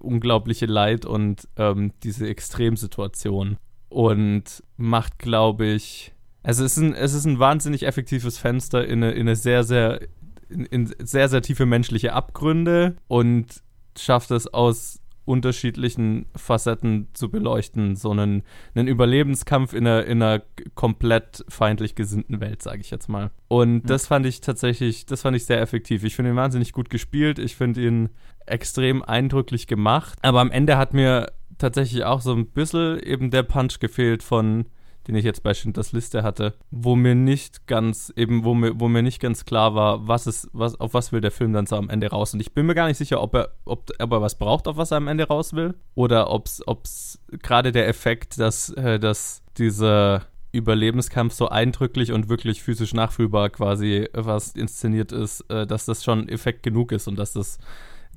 unglaubliche 0.00 0.66
Leid 0.66 1.04
und 1.04 1.48
ähm, 1.56 1.92
diese 2.02 2.28
Extremsituation. 2.28 3.58
Und 3.88 4.64
macht, 4.76 5.20
glaube 5.20 5.66
ich, 5.66 6.13
also 6.44 6.64
es 6.64 6.76
ist 6.76 6.82
ein, 6.82 6.94
es 6.94 7.14
ist 7.14 7.24
ein 7.24 7.38
wahnsinnig 7.38 7.84
effektives 7.84 8.38
Fenster 8.38 8.86
in 8.86 9.02
eine, 9.02 9.12
in 9.12 9.22
eine 9.22 9.34
sehr, 9.34 9.64
sehr, 9.64 10.00
in, 10.48 10.66
in 10.66 10.94
sehr, 11.02 11.28
sehr 11.28 11.42
tiefe 11.42 11.66
menschliche 11.66 12.12
Abgründe 12.12 12.96
und 13.08 13.62
schafft 13.96 14.30
es 14.30 14.46
aus 14.52 15.00
unterschiedlichen 15.24 16.26
Facetten 16.36 17.08
zu 17.14 17.30
beleuchten. 17.30 17.96
So 17.96 18.10
einen, 18.10 18.42
einen 18.74 18.88
Überlebenskampf 18.88 19.72
in 19.72 19.86
einer, 19.86 20.04
in 20.04 20.22
einer 20.22 20.42
komplett 20.74 21.44
feindlich 21.48 21.94
gesinnten 21.94 22.40
Welt, 22.40 22.62
sage 22.62 22.82
ich 22.82 22.90
jetzt 22.90 23.08
mal. 23.08 23.30
Und 23.48 23.84
mhm. 23.84 23.86
das 23.86 24.06
fand 24.06 24.26
ich 24.26 24.42
tatsächlich, 24.42 25.06
das 25.06 25.22
fand 25.22 25.36
ich 25.36 25.46
sehr 25.46 25.62
effektiv. 25.62 26.04
Ich 26.04 26.14
finde 26.14 26.32
ihn 26.32 26.36
wahnsinnig 26.36 26.72
gut 26.72 26.90
gespielt. 26.90 27.38
Ich 27.38 27.56
finde 27.56 27.86
ihn 27.86 28.10
extrem 28.44 29.02
eindrücklich 29.02 29.66
gemacht. 29.66 30.18
Aber 30.20 30.40
am 30.40 30.50
Ende 30.50 30.76
hat 30.76 30.92
mir 30.92 31.32
tatsächlich 31.56 32.04
auch 32.04 32.20
so 32.20 32.34
ein 32.34 32.46
bisschen 32.48 33.00
eben 33.00 33.30
der 33.30 33.44
Punch 33.44 33.80
gefehlt 33.80 34.22
von 34.22 34.66
den 35.06 35.14
ich 35.14 35.24
jetzt 35.24 35.42
bei 35.42 35.54
Schindlers 35.54 35.92
Liste 35.92 36.22
hatte, 36.22 36.54
wo 36.70 36.96
mir 36.96 37.14
nicht 37.14 37.66
ganz, 37.66 38.12
eben, 38.16 38.44
wo 38.44 38.54
mir, 38.54 38.78
wo 38.78 38.88
mir 38.88 39.02
nicht 39.02 39.20
ganz 39.20 39.44
klar 39.44 39.74
war, 39.74 40.08
was 40.08 40.26
ist, 40.26 40.48
was, 40.52 40.78
auf 40.80 40.94
was 40.94 41.12
will 41.12 41.20
der 41.20 41.30
Film 41.30 41.52
dann 41.52 41.66
so 41.66 41.76
am 41.76 41.90
Ende 41.90 42.08
raus. 42.08 42.34
Und 42.34 42.40
ich 42.40 42.52
bin 42.52 42.66
mir 42.66 42.74
gar 42.74 42.88
nicht 42.88 42.98
sicher, 42.98 43.22
ob 43.22 43.34
er, 43.34 43.50
ob, 43.64 43.90
ob 43.98 44.12
er 44.12 44.22
was 44.22 44.38
braucht, 44.38 44.68
auf 44.68 44.76
was 44.76 44.90
er 44.90 44.98
am 44.98 45.08
Ende 45.08 45.28
raus 45.28 45.52
will. 45.52 45.74
Oder 45.94 46.30
ob 46.30 46.46
es 46.46 47.20
gerade 47.42 47.72
der 47.72 47.88
Effekt, 47.88 48.38
dass, 48.38 48.70
äh, 48.70 48.98
dass 48.98 49.42
dieser 49.58 50.26
Überlebenskampf 50.54 51.34
so 51.34 51.48
eindrücklich 51.48 52.12
und 52.12 52.28
wirklich 52.28 52.62
physisch 52.62 52.94
nachfühlbar 52.94 53.50
quasi 53.50 54.08
was 54.12 54.52
inszeniert 54.52 55.10
ist, 55.12 55.40
äh, 55.50 55.66
dass 55.66 55.84
das 55.84 56.04
schon 56.04 56.28
Effekt 56.28 56.62
genug 56.62 56.92
ist 56.92 57.08
und 57.08 57.16
dass 57.18 57.32
das 57.32 57.58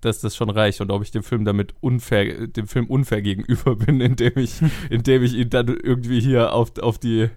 dass 0.01 0.21
das 0.21 0.35
schon 0.35 0.49
reicht 0.49 0.81
und 0.81 0.91
ob 0.91 1.03
ich 1.03 1.11
dem 1.11 1.23
Film 1.23 1.45
damit 1.45 1.73
unfair, 1.79 2.47
dem 2.47 2.67
Film 2.67 2.87
unfair 2.87 3.21
gegenüber 3.21 3.75
bin, 3.85 4.01
indem 4.01 4.33
ich, 4.37 4.59
indem 4.89 5.23
ich 5.23 5.33
ihn 5.33 5.49
dann 5.49 5.67
irgendwie 5.67 6.19
hier 6.19 6.53
auf, 6.53 6.77
auf 6.79 6.97
die, 6.97 7.29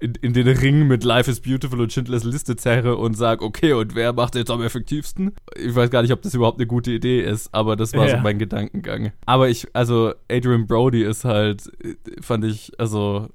in, 0.00 0.14
in, 0.22 0.32
den 0.32 0.48
Ring 0.48 0.86
mit 0.86 1.04
Life 1.04 1.30
is 1.30 1.40
Beautiful 1.40 1.80
und 1.80 1.92
Schindlers 1.92 2.24
Liste 2.24 2.56
zerre 2.56 2.96
und 2.96 3.14
sage, 3.14 3.44
okay, 3.44 3.74
und 3.74 3.94
wer 3.94 4.12
macht 4.12 4.34
jetzt 4.34 4.50
am 4.50 4.62
effektivsten? 4.62 5.32
Ich 5.56 5.74
weiß 5.74 5.90
gar 5.90 6.02
nicht, 6.02 6.12
ob 6.12 6.22
das 6.22 6.34
überhaupt 6.34 6.58
eine 6.58 6.66
gute 6.66 6.90
Idee 6.90 7.20
ist, 7.20 7.52
aber 7.54 7.76
das 7.76 7.92
war 7.92 8.06
ja. 8.08 8.16
so 8.16 8.22
mein 8.22 8.38
Gedankengang. 8.38 9.12
Aber 9.26 9.48
ich, 9.48 9.68
also 9.74 10.14
Adrian 10.30 10.66
Brody 10.66 11.02
ist 11.02 11.24
halt, 11.24 11.70
fand 12.20 12.44
ich, 12.44 12.72
also 12.78 13.28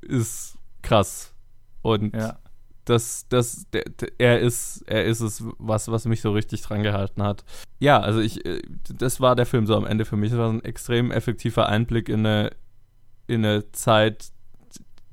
ist 0.00 0.56
krass. 0.82 1.34
Und 1.82 2.14
ja 2.14 2.38
das, 2.88 3.26
das, 3.28 3.66
der, 3.70 3.84
er 4.18 4.40
ist, 4.40 4.82
er 4.86 5.04
ist 5.04 5.20
es, 5.20 5.44
was, 5.58 5.90
was 5.90 6.06
mich 6.06 6.20
so 6.20 6.32
richtig 6.32 6.62
dran 6.62 6.82
gehalten 6.82 7.22
hat. 7.22 7.44
Ja, 7.78 8.00
also 8.00 8.20
ich, 8.20 8.44
äh, 8.46 8.62
das 8.94 9.20
war 9.20 9.36
der 9.36 9.46
Film 9.46 9.66
so 9.66 9.76
am 9.76 9.86
Ende 9.86 10.04
für 10.04 10.16
mich. 10.16 10.32
Es 10.32 10.38
war 10.38 10.50
ein 10.50 10.64
extrem 10.64 11.10
effektiver 11.10 11.68
Einblick 11.68 12.08
in 12.08 12.26
eine, 12.26 12.50
in 13.26 13.44
eine 13.44 13.70
Zeit, 13.72 14.28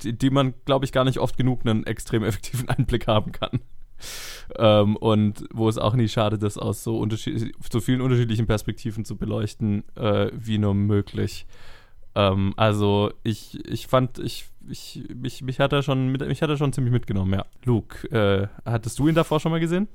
die, 0.01 0.17
die 0.17 0.29
man, 0.29 0.53
glaube 0.65 0.85
ich, 0.85 0.91
gar 0.91 1.03
nicht 1.03 1.19
oft 1.19 1.37
genug 1.37 1.65
einen 1.65 1.85
extrem 1.85 2.23
effektiven 2.23 2.69
Einblick 2.69 3.07
haben 3.07 3.31
kann. 3.31 3.59
Ähm, 4.57 4.95
und 4.97 5.45
wo 5.53 5.69
es 5.69 5.77
auch 5.77 5.95
nie 5.95 6.07
schade, 6.07 6.37
das 6.37 6.57
aus 6.57 6.83
so, 6.83 7.05
so 7.09 7.79
vielen 7.81 8.01
unterschiedlichen 8.01 8.45
Perspektiven 8.45 9.05
zu 9.05 9.17
beleuchten, 9.17 9.83
äh, 9.95 10.31
wie 10.33 10.57
nur 10.57 10.73
möglich. 10.73 11.45
Ähm, 12.15 12.53
also 12.57 13.11
ich, 13.23 13.65
ich 13.67 13.87
fand, 13.87 14.19
ich, 14.19 14.47
ich, 14.69 15.03
mich, 15.13 15.41
mich 15.41 15.59
hat 15.59 15.73
er 15.73 15.83
schon 15.83 16.11
mich 16.11 16.41
hat 16.41 16.49
er 16.49 16.57
schon 16.57 16.73
ziemlich 16.73 16.93
mitgenommen, 16.93 17.33
ja. 17.33 17.45
Luke, 17.63 18.07
äh, 18.11 18.47
hattest 18.65 18.99
du 18.99 19.07
ihn 19.07 19.15
davor 19.15 19.39
schon 19.39 19.51
mal 19.51 19.59
gesehen? 19.59 19.87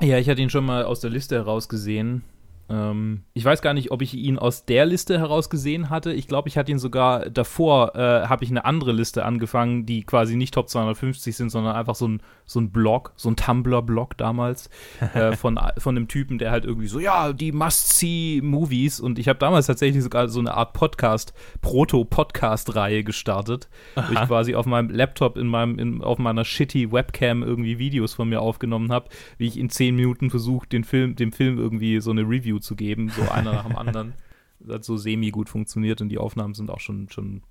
Ja, 0.00 0.18
ich 0.18 0.28
hatte 0.28 0.40
ihn 0.40 0.50
schon 0.50 0.64
mal 0.64 0.84
aus 0.84 1.00
der 1.00 1.10
Liste 1.10 1.34
herausgesehen. 1.34 2.22
Ähm, 2.70 3.22
ich 3.32 3.44
weiß 3.44 3.62
gar 3.62 3.72
nicht, 3.72 3.90
ob 3.90 4.02
ich 4.02 4.14
ihn 4.14 4.38
aus 4.38 4.66
der 4.66 4.84
Liste 4.84 5.18
heraus 5.18 5.48
gesehen 5.48 5.88
hatte. 5.88 6.12
Ich 6.12 6.28
glaube, 6.28 6.48
ich 6.48 6.58
hatte 6.58 6.70
ihn 6.70 6.78
sogar 6.78 7.30
davor, 7.30 7.94
äh, 7.94 8.26
habe 8.26 8.44
ich 8.44 8.50
eine 8.50 8.64
andere 8.64 8.92
Liste 8.92 9.24
angefangen, 9.24 9.86
die 9.86 10.02
quasi 10.02 10.36
nicht 10.36 10.52
Top 10.54 10.68
250 10.68 11.34
sind, 11.34 11.50
sondern 11.50 11.74
einfach 11.74 11.94
so 11.94 12.06
ein, 12.06 12.22
so 12.44 12.60
ein 12.60 12.70
Blog, 12.70 13.12
so 13.16 13.30
ein 13.30 13.36
Tumblr-Blog 13.36 14.18
damals 14.18 14.68
äh, 15.14 15.32
von, 15.32 15.58
von 15.78 15.96
einem 15.96 16.08
Typen, 16.08 16.38
der 16.38 16.50
halt 16.50 16.64
irgendwie 16.64 16.88
so, 16.88 17.00
ja, 17.00 17.32
die 17.32 17.52
Must-See-Movies 17.52 19.00
und 19.00 19.18
ich 19.18 19.28
habe 19.28 19.38
damals 19.38 19.66
tatsächlich 19.66 20.02
sogar 20.02 20.28
so 20.28 20.40
eine 20.40 20.54
Art 20.54 20.74
Podcast, 20.74 21.32
Proto-Podcast-Reihe 21.62 23.02
gestartet, 23.02 23.68
wo 23.94 24.12
ich 24.12 24.20
quasi 24.26 24.54
auf 24.54 24.66
meinem 24.66 24.90
Laptop 24.90 25.38
in 25.38 25.46
meinem, 25.46 25.78
in, 25.78 26.02
auf 26.02 26.18
meiner 26.18 26.44
shitty 26.44 26.92
Webcam 26.92 27.42
irgendwie 27.42 27.78
Videos 27.78 28.14
von 28.14 28.28
mir 28.28 28.40
aufgenommen 28.40 28.92
habe, 28.92 29.08
wie 29.38 29.46
ich 29.46 29.58
in 29.58 29.70
zehn 29.70 29.96
Minuten 29.96 30.30
versucht, 30.30 30.72
den 30.72 30.84
Film, 30.84 31.16
dem 31.16 31.32
Film 31.32 31.58
irgendwie 31.58 32.00
so 32.00 32.10
eine 32.10 32.22
Review 32.22 32.57
zu 32.60 32.76
geben, 32.76 33.10
so 33.10 33.30
einer 33.30 33.52
nach 33.52 33.66
dem 33.66 33.76
anderen. 33.76 34.14
Das 34.60 34.76
hat 34.76 34.84
so 34.84 34.96
semi 34.96 35.30
gut 35.30 35.48
funktioniert 35.48 36.00
und 36.00 36.08
die 36.08 36.18
Aufnahmen 36.18 36.54
sind 36.54 36.70
auch 36.70 36.80
schon, 36.80 37.08
schon 37.10 37.42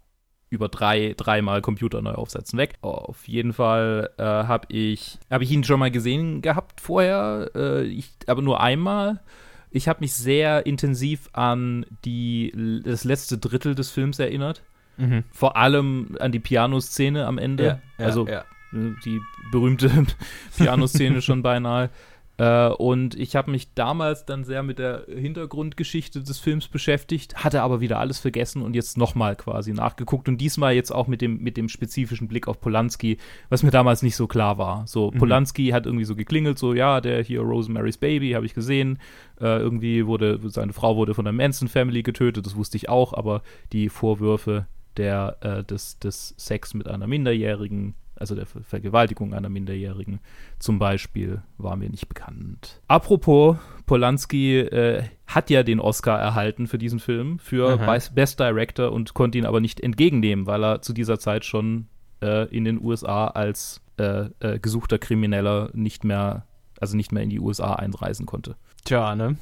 über 0.50 0.70
drei, 0.70 1.14
dreimal 1.16 1.62
Computer 1.62 2.02
neu 2.02 2.14
aufsetzen 2.14 2.58
weg. 2.58 2.76
Auf 2.82 3.28
jeden 3.28 3.54
Fall 3.54 4.10
äh, 4.18 4.24
habe 4.24 4.68
ich, 4.70 5.20
hab 5.30 5.42
ich 5.42 5.52
ihn 5.52 5.64
schon 5.64 5.80
mal 5.80 5.92
gesehen 5.92 6.42
gehabt 6.42 6.82
vorher, 6.82 7.52
äh, 7.56 7.84
ich, 7.84 8.12
aber 8.28 8.42
nur 8.42 8.62
einmal. 8.62 9.22
Ich 9.70 9.90
habe 9.90 10.00
mich 10.00 10.14
sehr 10.14 10.66
intensiv 10.66 11.30
an 11.34 11.86
die, 12.06 12.82
das 12.84 13.04
letzte 13.04 13.38
Drittel 13.38 13.76
des 13.76 13.92
Films 13.92 14.18
erinnert. 14.18 14.64
Mhm. 14.96 15.26
Vor 15.32 15.58
allem 15.58 16.16
an 16.20 16.32
die 16.32 16.40
Pianoszene 16.40 17.26
am 17.26 17.38
Ende. 17.38 17.64
Ja, 17.64 17.80
ja, 18.00 18.06
also 18.06 18.28
ja. 18.28 18.46
die 18.72 19.20
berühmte 19.52 19.92
Pianoszene 20.58 21.22
schon 21.22 21.44
beinahe. 21.44 21.90
Äh, 22.38 22.70
und 22.70 23.16
ich 23.16 23.36
habe 23.36 23.52
mich 23.52 23.74
damals 23.74 24.26
dann 24.26 24.44
sehr 24.44 24.62
mit 24.62 24.80
der 24.80 25.06
Hintergrundgeschichte 25.08 26.22
des 26.22 26.40
Films 26.40 26.68
beschäftigt, 26.68 27.44
hatte 27.44 27.64
aber 27.64 27.82
wieder 27.82 28.00
alles 28.00 28.20
vergessen 28.20 28.62
und 28.62 28.76
jetzt 28.76 28.98
nochmal 28.98 29.36
quasi 29.36 29.74
nachgeguckt 29.74 30.30
und 30.30 30.38
diesmal 30.38 30.74
jetzt 30.74 30.92
auch 30.92 31.08
mit 31.08 31.22
dem, 31.22 31.42
mit 31.42 31.58
dem 31.58 31.68
spezifischen 31.68 32.28
Blick 32.28 32.48
auf 32.48 32.62
Polanski, 32.62 33.18
was 33.50 33.64
mir 33.64 33.72
damals 33.72 34.04
nicht 34.04 34.16
so 34.16 34.28
klar 34.28 34.58
war. 34.58 34.86
So, 34.86 35.12
mhm. 35.12 35.18
Polanski 35.18 35.70
hat 35.70 35.86
irgendwie 35.86 36.06
so 36.06 36.16
geklingelt, 36.16 36.60
so, 36.60 36.74
ja, 36.74 37.02
der 37.02 37.24
hier 37.24 37.42
Rosemary's 37.42 37.98
Baby 37.98 38.32
habe 38.32 38.46
ich 38.46 38.54
gesehen. 38.54 39.00
Äh, 39.42 39.60
irgendwie 39.60 40.06
wurde, 40.06 40.40
seine 40.50 40.74
Frau 40.74 40.96
wurde 40.96 41.16
von 41.16 41.26
der 41.26 41.34
Manson 41.34 41.68
Family 41.68 42.04
getötet, 42.04 42.46
das 42.46 42.56
wusste 42.56 42.78
ich 42.78 42.88
auch, 42.88 43.14
aber 43.14 43.42
die 43.74 43.90
Vorwürfe 43.90 44.68
der, 44.98 45.38
äh, 45.42 45.64
des, 45.64 45.98
des 46.00 46.36
Sex 46.38 46.74
mit 46.74 46.88
einer 46.88 47.08
Minderjährigen 47.08 47.96
also 48.20 48.36
der 48.36 48.46
Vergewaltigung 48.46 49.34
einer 49.34 49.50
Minderjährigen 49.50 50.20
zum 50.60 50.80
Beispiel, 50.80 51.42
war 51.58 51.76
mir 51.76 51.90
nicht 51.90 52.08
bekannt. 52.08 52.82
Apropos, 52.88 53.58
Polanski 53.86 54.60
äh, 54.60 55.04
hat 55.28 55.50
ja 55.50 55.64
den 55.64 55.80
Oscar 55.80 56.20
erhalten 56.20 56.68
für 56.68 56.78
diesen 56.78 57.00
Film, 57.00 57.40
für 57.40 57.80
Aha. 57.80 58.00
Best 58.14 58.40
Director 58.40 58.92
und 58.92 59.14
konnte 59.14 59.38
ihn 59.38 59.46
aber 59.46 59.60
nicht 59.60 59.80
entgegennehmen, 59.80 60.46
weil 60.46 60.64
er 60.64 60.82
zu 60.82 60.94
dieser 60.94 61.20
Zeit 61.20 61.46
schon 61.46 61.88
äh, 62.22 62.48
in 62.56 62.66
den 62.66 62.82
USA 62.82 63.28
als 63.28 63.82
äh, 63.98 64.30
äh, 64.40 64.60
gesuchter 64.60 65.00
Krimineller 65.00 65.70
nicht 65.74 66.04
mehr, 66.04 66.46
also 66.80 66.96
nicht 66.96 67.12
mehr 67.12 67.24
in 67.24 67.30
die 67.30 67.40
USA 67.40 67.74
einreisen 67.76 68.26
konnte. 68.26 68.56
Tja, 68.86 69.16
ne? 69.16 69.38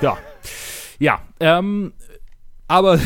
Ja. 0.00 0.16
Ja, 0.98 1.22
ähm, 1.40 1.94
aber 2.68 2.98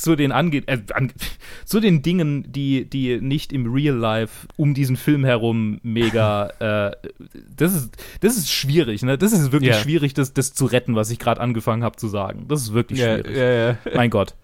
zu 0.00 0.16
den 0.16 0.32
ange 0.32 0.58
äh, 0.66 0.78
an 0.94 1.12
zu 1.64 1.80
den 1.80 2.02
Dingen, 2.02 2.50
die, 2.50 2.88
die 2.88 3.20
nicht 3.20 3.52
im 3.52 3.70
Real 3.70 3.94
Life 3.94 4.46
um 4.56 4.72
diesen 4.72 4.96
Film 4.96 5.24
herum 5.24 5.78
mega, 5.82 6.46
äh, 6.58 7.08
das 7.54 7.74
ist, 7.74 7.96
das 8.20 8.36
ist 8.36 8.50
schwierig, 8.50 9.02
ne? 9.02 9.18
Das 9.18 9.32
ist 9.32 9.52
wirklich 9.52 9.72
yeah. 9.72 9.80
schwierig, 9.80 10.14
das, 10.14 10.32
das 10.32 10.54
zu 10.54 10.64
retten, 10.64 10.94
was 10.96 11.10
ich 11.10 11.18
gerade 11.18 11.40
angefangen 11.40 11.84
habe 11.84 11.96
zu 11.96 12.08
sagen. 12.08 12.46
Das 12.48 12.62
ist 12.62 12.72
wirklich 12.72 13.00
yeah, 13.00 13.18
schwierig. 13.18 13.36
Yeah, 13.36 13.78
mein 13.94 14.10
Gott. 14.10 14.34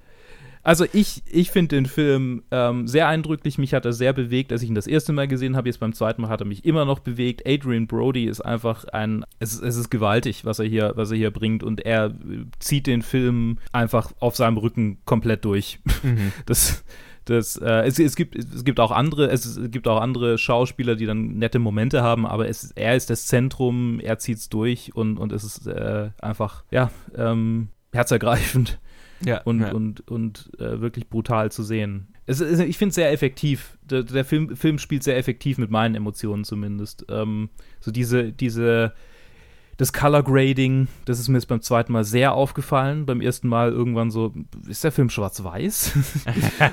Also 0.66 0.84
ich, 0.92 1.22
ich 1.30 1.52
finde 1.52 1.76
den 1.76 1.86
Film 1.86 2.42
ähm, 2.50 2.88
sehr 2.88 3.06
eindrücklich. 3.06 3.56
Mich 3.56 3.72
hat 3.72 3.84
er 3.84 3.92
sehr 3.92 4.12
bewegt, 4.12 4.50
als 4.50 4.62
ich 4.62 4.68
ihn 4.68 4.74
das 4.74 4.88
erste 4.88 5.12
Mal 5.12 5.28
gesehen 5.28 5.54
habe. 5.54 5.68
Jetzt 5.68 5.78
beim 5.78 5.92
zweiten 5.92 6.22
Mal 6.22 6.28
hat 6.28 6.40
er 6.40 6.46
mich 6.48 6.64
immer 6.64 6.84
noch 6.84 6.98
bewegt. 6.98 7.46
Adrian 7.46 7.86
Brody 7.86 8.24
ist 8.24 8.40
einfach 8.40 8.84
ein, 8.86 9.24
es, 9.38 9.60
es 9.60 9.76
ist 9.76 9.90
gewaltig, 9.90 10.44
was 10.44 10.58
er 10.58 10.64
hier, 10.64 10.94
was 10.96 11.12
er 11.12 11.18
hier 11.18 11.30
bringt 11.30 11.62
und 11.62 11.86
er 11.86 12.12
zieht 12.58 12.88
den 12.88 13.02
Film 13.02 13.58
einfach 13.70 14.10
auf 14.18 14.34
seinem 14.34 14.56
Rücken 14.56 14.98
komplett 15.04 15.44
durch. 15.44 15.78
Mhm. 16.02 16.32
Das, 16.46 16.84
das, 17.26 17.56
äh, 17.56 17.86
es, 17.86 17.98
es, 17.98 18.16
gibt, 18.16 18.36
es 18.36 18.64
gibt 18.64 18.80
auch 18.80 18.90
andere, 18.90 19.30
es 19.30 19.60
gibt 19.70 19.86
auch 19.86 20.00
andere 20.00 20.36
Schauspieler, 20.38 20.96
die 20.96 21.06
dann 21.06 21.38
nette 21.38 21.58
Momente 21.58 22.02
haben, 22.02 22.26
aber 22.26 22.48
es, 22.48 22.72
er 22.72 22.96
ist 22.96 23.10
das 23.10 23.26
Zentrum, 23.26 24.00
er 24.00 24.18
zieht 24.18 24.38
es 24.38 24.48
durch 24.48 24.94
und, 24.94 25.18
und 25.18 25.32
es 25.32 25.44
ist 25.44 25.66
äh, 25.66 26.10
einfach, 26.20 26.64
ja, 26.70 26.90
ähm, 27.16 27.68
herzergreifend 27.92 28.78
ja, 29.24 29.42
und, 29.42 29.60
ja. 29.60 29.72
und, 29.72 30.08
und 30.08 30.50
äh, 30.58 30.80
wirklich 30.80 31.08
brutal 31.08 31.50
zu 31.50 31.62
sehen. 31.62 32.08
Es, 32.26 32.40
es, 32.40 32.58
ich 32.58 32.76
finde 32.76 32.90
es 32.90 32.96
sehr 32.96 33.12
effektiv. 33.12 33.78
Der, 33.82 34.02
der, 34.02 34.24
Film, 34.24 34.56
Film 34.56 34.78
spielt 34.78 35.02
sehr 35.02 35.16
effektiv 35.16 35.58
mit 35.58 35.70
meinen 35.70 35.94
Emotionen 35.94 36.44
zumindest. 36.44 37.06
Ähm, 37.08 37.50
so 37.80 37.90
diese, 37.90 38.32
diese, 38.32 38.92
das 39.76 39.92
Color 39.92 40.24
Grading, 40.24 40.88
das 41.04 41.20
ist 41.20 41.28
mir 41.28 41.38
jetzt 41.38 41.46
beim 41.46 41.62
zweiten 41.62 41.92
Mal 41.92 42.04
sehr 42.04 42.32
aufgefallen. 42.32 43.06
Beim 43.06 43.20
ersten 43.20 43.48
Mal 43.48 43.70
irgendwann 43.70 44.10
so, 44.10 44.34
ist 44.68 44.82
der 44.82 44.92
Film 44.92 45.08
schwarz-weiß? 45.08 45.92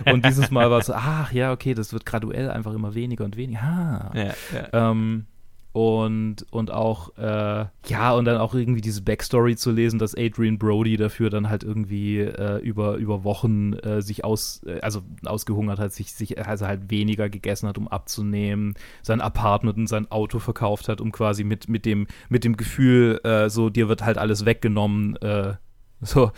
und 0.11 0.25
dieses 0.25 0.49
Mal 0.51 0.71
war 0.71 0.79
es 0.79 0.87
so, 0.87 0.93
ach 0.93 1.31
ja, 1.31 1.51
okay, 1.51 1.73
das 1.73 1.93
wird 1.93 2.05
graduell 2.05 2.49
einfach 2.49 2.73
immer 2.73 2.95
weniger 2.95 3.25
und 3.25 3.37
weniger. 3.37 3.61
Ah. 3.61 4.11
Ja, 4.15 4.33
ja. 4.53 4.91
Ähm, 4.91 5.27
und, 5.73 6.45
und 6.51 6.69
auch, 6.69 7.17
äh, 7.17 7.65
ja, 7.87 8.13
und 8.13 8.25
dann 8.25 8.37
auch 8.37 8.53
irgendwie 8.53 8.81
diese 8.81 9.01
Backstory 9.01 9.55
zu 9.55 9.71
lesen, 9.71 9.97
dass 9.97 10.15
Adrian 10.15 10.59
Brody 10.59 10.97
dafür 10.97 11.31
dann 11.31 11.49
halt 11.49 11.63
irgendwie 11.63 12.19
äh, 12.19 12.59
über, 12.59 12.97
über 12.97 13.23
Wochen 13.23 13.73
äh, 13.73 14.03
sich 14.03 14.23
aus, 14.23 14.61
äh, 14.67 14.79
also 14.81 15.01
ausgehungert 15.25 15.79
hat, 15.79 15.91
sich, 15.91 16.13
sich, 16.13 16.45
also 16.47 16.67
halt 16.67 16.91
weniger 16.91 17.27
gegessen 17.27 17.67
hat, 17.67 17.79
um 17.79 17.87
abzunehmen, 17.87 18.75
sein 19.01 19.19
Apartment 19.19 19.77
und 19.77 19.87
sein 19.87 20.11
Auto 20.11 20.37
verkauft 20.37 20.89
hat, 20.89 21.01
um 21.01 21.11
quasi 21.11 21.43
mit, 21.43 21.67
mit 21.67 21.87
dem, 21.87 22.05
mit 22.29 22.43
dem 22.43 22.55
Gefühl, 22.55 23.19
äh, 23.23 23.49
so, 23.49 23.71
dir 23.71 23.89
wird 23.89 24.05
halt 24.05 24.19
alles 24.19 24.45
weggenommen, 24.45 25.15
äh, 25.23 25.55
so, 26.01 26.31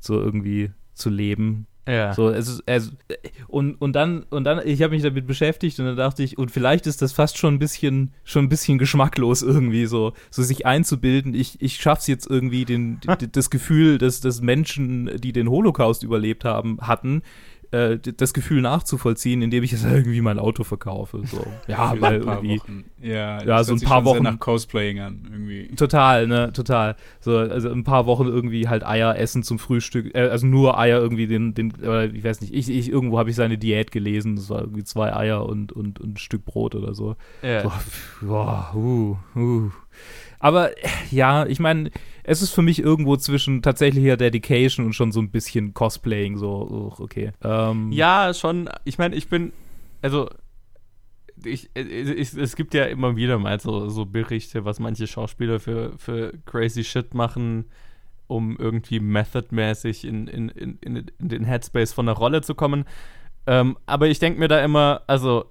so 0.00 0.14
irgendwie 0.14 0.72
zu 0.94 1.10
leben. 1.10 1.68
Ja. 1.88 2.12
So, 2.14 2.28
es 2.28 2.48
ist, 2.48 2.62
es, 2.66 2.92
und, 3.48 3.80
und 3.80 3.94
dann, 3.94 4.24
und 4.30 4.44
dann, 4.44 4.60
ich 4.64 4.82
habe 4.82 4.94
mich 4.94 5.02
damit 5.02 5.26
beschäftigt 5.26 5.78
und 5.80 5.86
dann 5.86 5.96
dachte 5.96 6.22
ich, 6.22 6.38
und 6.38 6.50
vielleicht 6.50 6.86
ist 6.86 7.02
das 7.02 7.12
fast 7.12 7.38
schon 7.38 7.54
ein 7.54 7.58
bisschen, 7.58 8.12
schon 8.22 8.44
ein 8.44 8.48
bisschen 8.48 8.78
geschmacklos 8.78 9.42
irgendwie, 9.42 9.86
so, 9.86 10.12
so 10.30 10.42
sich 10.42 10.66
einzubilden, 10.66 11.34
ich, 11.34 11.60
ich 11.60 11.76
schaff's 11.76 12.06
jetzt 12.06 12.28
irgendwie, 12.28 12.64
den, 12.64 13.00
das 13.32 13.50
Gefühl, 13.50 13.98
dass, 13.98 14.20
dass 14.20 14.40
Menschen, 14.40 15.10
die 15.20 15.32
den 15.32 15.48
Holocaust 15.48 16.02
überlebt 16.02 16.44
haben, 16.44 16.78
hatten, 16.80 17.22
äh, 17.72 17.98
das 17.98 18.34
Gefühl 18.34 18.62
nachzuvollziehen, 18.62 19.42
indem 19.42 19.62
ich 19.62 19.72
jetzt 19.72 19.84
irgendwie 19.90 20.20
mein 20.20 20.38
Auto 20.38 20.64
verkaufe. 20.64 21.22
So. 21.24 21.46
Ja, 21.68 21.94
weil 22.00 22.16
irgendwie. 22.20 22.58
Wochen. 22.58 22.84
Ja, 23.00 23.42
ja 23.42 23.64
so 23.64 23.74
ein 23.74 23.80
paar 23.80 24.04
Wochen. 24.04 24.22
nach 24.22 24.38
Cosplaying 24.38 25.00
an, 25.00 25.28
irgendwie. 25.30 25.68
Total, 25.76 26.26
ne, 26.26 26.52
total. 26.52 26.96
So, 27.20 27.36
also 27.36 27.70
ein 27.70 27.84
paar 27.84 28.06
Wochen 28.06 28.26
irgendwie 28.26 28.68
halt 28.68 28.84
Eier 28.84 29.16
essen 29.16 29.42
zum 29.42 29.58
Frühstück, 29.58 30.14
äh, 30.14 30.28
also 30.28 30.46
nur 30.46 30.78
Eier 30.78 30.98
irgendwie 31.00 31.26
den, 31.26 31.54
den, 31.54 31.72
oder 31.80 32.12
ich 32.12 32.24
weiß 32.24 32.40
nicht, 32.40 32.54
ich, 32.54 32.68
ich 32.68 32.90
irgendwo 32.90 33.18
habe 33.18 33.30
ich 33.30 33.36
seine 33.36 33.58
Diät 33.58 33.90
gelesen, 33.90 34.36
das 34.36 34.50
war 34.50 34.60
irgendwie 34.60 34.84
zwei 34.84 35.14
Eier 35.14 35.46
und, 35.46 35.72
und, 35.72 36.00
und 36.00 36.14
ein 36.14 36.16
Stück 36.16 36.44
Brot 36.44 36.74
oder 36.74 36.94
so. 36.94 37.16
Ja. 37.42 37.62
So, 37.62 37.72
boah, 38.22 38.72
uh, 38.74 39.16
uh. 39.36 39.70
Aber 40.40 40.70
ja, 41.10 41.46
ich 41.46 41.60
meine, 41.60 41.90
es 42.24 42.42
ist 42.42 42.50
für 42.50 42.62
mich 42.62 42.80
irgendwo 42.80 43.16
zwischen 43.16 43.62
tatsächlicher 43.62 44.16
Dedication 44.16 44.86
und 44.86 44.94
schon 44.94 45.12
so 45.12 45.20
ein 45.20 45.30
bisschen 45.30 45.74
Cosplaying, 45.74 46.38
so, 46.38 46.92
okay. 46.98 47.32
Ähm, 47.44 47.92
ja, 47.92 48.34
schon. 48.34 48.68
Ich 48.84 48.98
meine, 48.98 49.14
ich 49.14 49.28
bin, 49.28 49.52
also, 50.02 50.28
ich, 51.44 51.70
ich, 51.74 52.34
es 52.34 52.56
gibt 52.56 52.74
ja 52.74 52.84
immer 52.84 53.16
wieder 53.16 53.38
mal 53.38 53.60
so, 53.60 53.88
so 53.88 54.06
Berichte, 54.06 54.64
was 54.64 54.80
manche 54.80 55.06
Schauspieler 55.06 55.60
für, 55.60 55.92
für 55.98 56.32
crazy 56.46 56.84
Shit 56.84 57.14
machen, 57.14 57.66
um 58.26 58.56
irgendwie 58.56 59.00
methodmäßig 59.00 60.06
in, 60.06 60.26
in, 60.26 60.48
in, 60.50 60.78
in, 60.80 61.06
den 61.18 61.44
Headspace 61.44 61.92
von 61.92 62.06
der 62.06 62.14
Rolle 62.14 62.40
zu 62.42 62.54
kommen. 62.54 62.84
Ähm, 63.46 63.76
aber 63.86 64.08
ich 64.08 64.18
denke 64.18 64.38
mir 64.38 64.48
da 64.48 64.62
immer, 64.62 65.02
also 65.06 65.49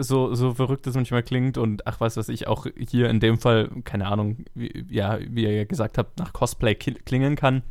so, 0.00 0.34
so 0.34 0.54
verrückt 0.54 0.86
es 0.86 0.94
manchmal 0.94 1.22
klingt 1.22 1.58
und 1.58 1.86
ach, 1.86 2.00
was 2.00 2.16
weiß 2.16 2.28
ich, 2.28 2.46
auch 2.46 2.66
hier 2.76 3.10
in 3.10 3.20
dem 3.20 3.38
Fall, 3.38 3.70
keine 3.84 4.06
Ahnung, 4.06 4.44
wie, 4.54 4.84
ja, 4.88 5.18
wie 5.28 5.44
ihr 5.44 5.52
ja 5.52 5.64
gesagt 5.64 5.98
habt, 5.98 6.18
nach 6.18 6.32
Cosplay 6.32 6.74
klingen 6.74 7.36
kann. 7.36 7.62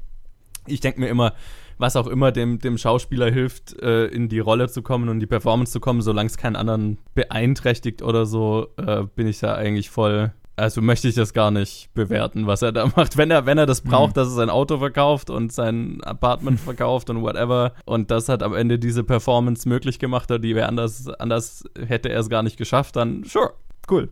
Ich 0.67 0.79
denke 0.79 0.99
mir 0.99 1.07
immer, 1.07 1.33
was 1.77 1.95
auch 1.95 2.07
immer 2.07 2.31
dem, 2.31 2.59
dem 2.59 2.77
Schauspieler 2.77 3.31
hilft, 3.31 3.81
äh, 3.81 4.05
in 4.05 4.29
die 4.29 4.39
Rolle 4.39 4.69
zu 4.69 4.83
kommen 4.83 5.09
und 5.09 5.19
die 5.19 5.25
Performance 5.25 5.71
zu 5.71 5.79
kommen, 5.79 6.01
solange 6.01 6.27
es 6.27 6.37
keinen 6.37 6.55
anderen 6.55 6.99
beeinträchtigt 7.15 8.03
oder 8.03 8.25
so, 8.25 8.67
äh, 8.77 9.03
bin 9.15 9.27
ich 9.27 9.39
da 9.39 9.55
eigentlich 9.55 9.89
voll. 9.89 10.31
Also 10.61 10.79
möchte 10.83 11.07
ich 11.07 11.15
das 11.15 11.33
gar 11.33 11.49
nicht 11.49 11.91
bewerten, 11.95 12.45
was 12.45 12.61
er 12.61 12.71
da 12.71 12.85
macht. 12.95 13.17
Wenn 13.17 13.31
er, 13.31 13.47
wenn 13.47 13.57
er 13.57 13.65
das 13.65 13.81
braucht, 13.81 14.11
mhm. 14.11 14.13
dass 14.13 14.27
er 14.27 14.35
sein 14.35 14.49
Auto 14.51 14.77
verkauft 14.77 15.31
und 15.31 15.51
sein 15.51 16.03
Apartment 16.03 16.59
verkauft 16.59 17.09
und 17.09 17.23
whatever 17.23 17.73
und 17.85 18.11
das 18.11 18.29
hat 18.29 18.43
am 18.43 18.53
Ende 18.53 18.77
diese 18.77 19.03
Performance 19.03 19.67
möglich 19.67 19.97
gemacht 19.97 20.29
oder 20.29 20.37
die 20.37 20.53
wäre 20.53 20.67
anders, 20.67 21.07
anders 21.07 21.63
hätte 21.83 22.09
er 22.09 22.19
es 22.19 22.29
gar 22.29 22.43
nicht 22.43 22.57
geschafft, 22.57 22.95
dann 22.95 23.23
sure, 23.23 23.53
cool. 23.89 24.09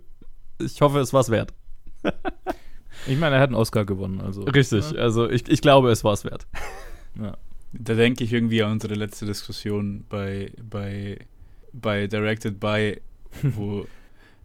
Ich 0.58 0.82
hoffe, 0.82 0.98
es 1.00 1.14
war 1.14 1.22
es 1.22 1.30
wert. 1.30 1.54
ich 3.06 3.20
meine, 3.20 3.36
er 3.36 3.42
hat 3.42 3.50
einen 3.50 3.56
Oscar 3.56 3.86
gewonnen, 3.86 4.20
also. 4.20 4.42
Richtig, 4.42 4.90
ja. 4.92 5.02
also 5.02 5.30
ich, 5.30 5.48
ich 5.48 5.62
glaube, 5.62 5.92
es 5.92 6.04
war 6.04 6.14
es 6.14 6.26
wert. 6.26 6.48
Ja. 7.22 7.38
Da 7.74 7.94
denke 7.94 8.24
ich 8.24 8.34
irgendwie 8.34 8.64
an 8.64 8.72
unsere 8.72 8.96
letzte 8.96 9.28
Diskussion 9.28 10.04
bei, 10.10 10.52
bei, 10.68 11.20
bei 11.74 12.08
Directed 12.08 12.60
by, 12.60 13.00
wo 13.44 13.86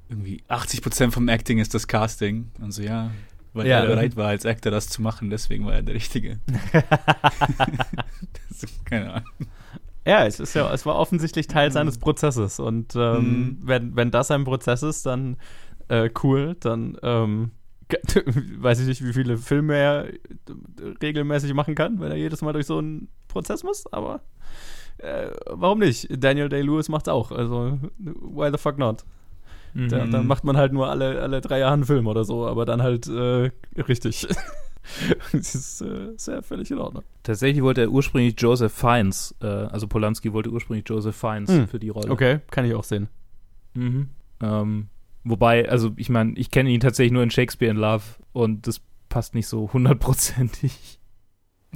irgendwie 0.08 0.42
80% 0.48 1.10
vom 1.10 1.28
Acting 1.28 1.58
ist 1.58 1.74
das 1.74 1.88
Casting. 1.88 2.50
Und 2.60 2.72
so, 2.72 2.82
ja, 2.82 3.10
weil 3.52 3.66
ja. 3.66 3.80
er 3.80 3.86
bereit 3.86 4.16
war, 4.16 4.28
als 4.28 4.44
Actor 4.44 4.72
das 4.72 4.88
zu 4.88 5.00
machen, 5.00 5.30
deswegen 5.30 5.64
war 5.64 5.74
er 5.74 5.82
der 5.82 5.94
Richtige. 5.94 6.38
keine 8.84 9.12
Ahnung. 9.12 9.30
Ja, 10.06 10.26
es 10.26 10.38
ist 10.38 10.54
ja, 10.54 10.72
es 10.72 10.84
war 10.84 10.96
offensichtlich 10.96 11.46
Teil 11.46 11.70
seines 11.70 11.98
Prozesses. 11.98 12.60
Und 12.60 12.94
ähm, 12.94 13.18
mhm. 13.18 13.58
wenn, 13.62 13.96
wenn 13.96 14.10
das 14.10 14.30
ein 14.30 14.44
Prozess 14.44 14.82
ist, 14.82 15.06
dann 15.06 15.36
äh, 15.88 16.10
cool, 16.22 16.56
dann 16.60 16.98
ähm, 17.02 17.52
weiß 18.58 18.80
ich 18.80 18.86
nicht, 18.86 19.04
wie 19.04 19.12
viele 19.12 19.38
Filme 19.38 19.76
er 19.76 20.08
regelmäßig 21.02 21.54
machen 21.54 21.74
kann, 21.74 22.00
wenn 22.00 22.10
er 22.10 22.16
jedes 22.16 22.42
Mal 22.42 22.52
durch 22.52 22.66
so 22.66 22.78
einen 22.78 23.08
Prozess 23.28 23.62
muss, 23.62 23.90
aber 23.92 24.20
äh, 24.98 25.30
warum 25.46 25.80
nicht? 25.80 26.08
Daniel 26.10 26.48
Day-Lewis 26.48 26.88
macht's 26.88 27.08
auch, 27.08 27.32
also 27.32 27.78
why 27.98 28.50
the 28.50 28.58
fuck 28.58 28.78
not? 28.78 29.04
Mhm. 29.74 29.88
Da, 29.88 30.06
dann 30.06 30.26
macht 30.26 30.44
man 30.44 30.56
halt 30.56 30.72
nur 30.72 30.88
alle, 30.88 31.20
alle 31.20 31.40
drei 31.40 31.58
Jahre 31.58 31.74
einen 31.74 31.84
Film 31.84 32.06
oder 32.06 32.24
so, 32.24 32.46
aber 32.46 32.64
dann 32.64 32.82
halt 32.82 33.06
äh, 33.08 33.50
richtig. 33.82 34.26
das 35.32 35.54
ist 35.54 35.80
äh, 35.82 36.12
sehr 36.16 36.42
völlig 36.42 36.70
in 36.70 36.78
Ordnung. 36.78 37.02
Tatsächlich 37.22 37.62
wollte 37.62 37.82
er 37.82 37.90
ursprünglich 37.90 38.34
Joseph 38.38 38.72
Fiennes, 38.72 39.34
äh, 39.42 39.46
also 39.46 39.86
Polanski 39.86 40.32
wollte 40.32 40.50
ursprünglich 40.50 40.88
Joseph 40.88 41.16
Fiennes 41.16 41.50
mhm. 41.50 41.68
für 41.68 41.78
die 41.78 41.90
Rolle. 41.90 42.10
Okay, 42.10 42.40
kann 42.50 42.64
ich 42.64 42.74
auch 42.74 42.84
sehen. 42.84 43.08
Mhm. 43.74 44.08
Ähm, 44.40 44.88
Wobei, 45.24 45.68
also 45.68 45.92
ich 45.96 46.10
meine, 46.10 46.34
ich 46.36 46.50
kenne 46.50 46.70
ihn 46.70 46.80
tatsächlich 46.80 47.12
nur 47.12 47.22
in 47.22 47.30
Shakespeare 47.30 47.70
in 47.70 47.78
Love 47.78 48.04
und 48.32 48.66
das 48.66 48.80
passt 49.08 49.34
nicht 49.34 49.46
so 49.46 49.72
hundertprozentig. 49.72 50.98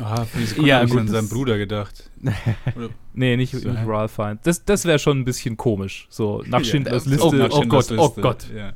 Ah, 0.00 0.24
für 0.24 0.38
die 0.38 0.44
Sekunde 0.44 0.68
ja, 0.68 0.76
habe 0.76 0.86
ich 0.86 0.96
an 0.96 1.08
seinen 1.08 1.28
Bruder 1.28 1.58
gedacht. 1.58 2.10
nee, 3.14 3.36
nicht, 3.36 3.52
so, 3.52 3.68
nicht 3.68 3.86
Ralph 3.86 4.12
Fiennes. 4.12 4.40
Das, 4.42 4.64
das 4.64 4.84
wäre 4.84 4.98
schon 4.98 5.20
ein 5.20 5.24
bisschen 5.24 5.56
komisch. 5.56 6.06
So, 6.10 6.42
nach 6.46 6.64
Schindlers 6.64 7.04
ja, 7.04 7.12
Liste. 7.12 7.26
Oh, 7.26 7.32
nach 7.32 7.50
oh 7.50 7.62
Gott, 7.62 7.92
oh 7.96 8.10
Gott. 8.10 8.46
Ja. 8.54 8.72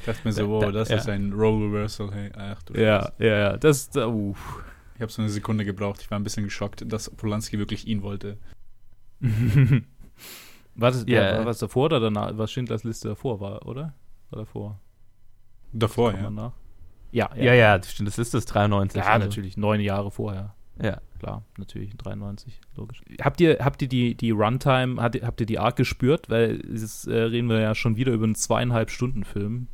Ich 0.00 0.06
dachte 0.06 0.20
mir 0.24 0.32
so, 0.32 0.48
wow, 0.48 0.70
das 0.72 0.88
ja. 0.88 0.96
ist 0.96 1.08
ein 1.08 1.32
Role 1.32 1.66
Reversal. 1.66 2.12
Hey, 2.12 2.30
ach 2.36 2.62
du 2.62 2.80
Ja, 2.80 3.12
ja, 3.18 3.38
ja. 3.38 3.56
Das, 3.56 3.90
uh. 3.96 4.34
Ich 4.94 5.02
habe 5.02 5.12
so 5.12 5.20
eine 5.20 5.30
Sekunde 5.30 5.64
gebraucht. 5.64 6.00
Ich 6.00 6.10
war 6.10 6.18
ein 6.18 6.24
bisschen 6.24 6.44
geschockt, 6.44 6.84
dass 6.90 7.10
Polanski 7.10 7.58
wirklich 7.58 7.86
ihn 7.86 8.02
wollte. 8.02 8.38
War 10.78 10.90
das, 10.90 11.06
yeah. 11.08 11.38
war, 11.38 11.46
was 11.46 11.58
davor 11.58 11.86
oder 11.86 12.00
danach? 12.00 12.36
Was 12.36 12.52
Schindlers 12.52 12.84
Liste 12.84 13.08
davor 13.08 13.40
war, 13.40 13.66
oder? 13.66 13.94
War 14.28 14.40
davor? 14.40 14.78
Davor, 15.72 16.12
ja. 16.12 16.28
Nach? 16.28 16.52
Ja, 17.16 17.30
ja, 17.34 17.44
ja, 17.44 17.54
ja, 17.54 17.82
Schindlers 17.82 18.18
Liste 18.18 18.36
ist 18.36 18.44
93. 18.46 19.00
Ja, 19.00 19.12
also. 19.12 19.26
natürlich, 19.26 19.56
neun 19.56 19.80
Jahre 19.80 20.10
vorher. 20.10 20.54
Ja. 20.82 21.00
Klar, 21.18 21.44
natürlich, 21.56 21.96
93, 21.96 22.60
logisch. 22.76 23.00
Habt 23.22 23.40
ihr, 23.40 23.56
habt 23.60 23.80
ihr 23.80 23.88
die, 23.88 24.14
die 24.14 24.32
Runtime, 24.32 25.02
habt 25.02 25.14
ihr, 25.14 25.26
habt 25.26 25.40
ihr 25.40 25.46
die 25.46 25.58
Arc 25.58 25.76
gespürt? 25.76 26.28
Weil 26.28 26.60
jetzt 26.70 27.08
äh, 27.08 27.14
reden 27.14 27.48
wir 27.48 27.58
ja 27.58 27.74
schon 27.74 27.96
wieder 27.96 28.12
über 28.12 28.24
einen 28.24 28.34
zweieinhalb 28.34 28.90
Stunden 28.90 29.24
Film. 29.24 29.68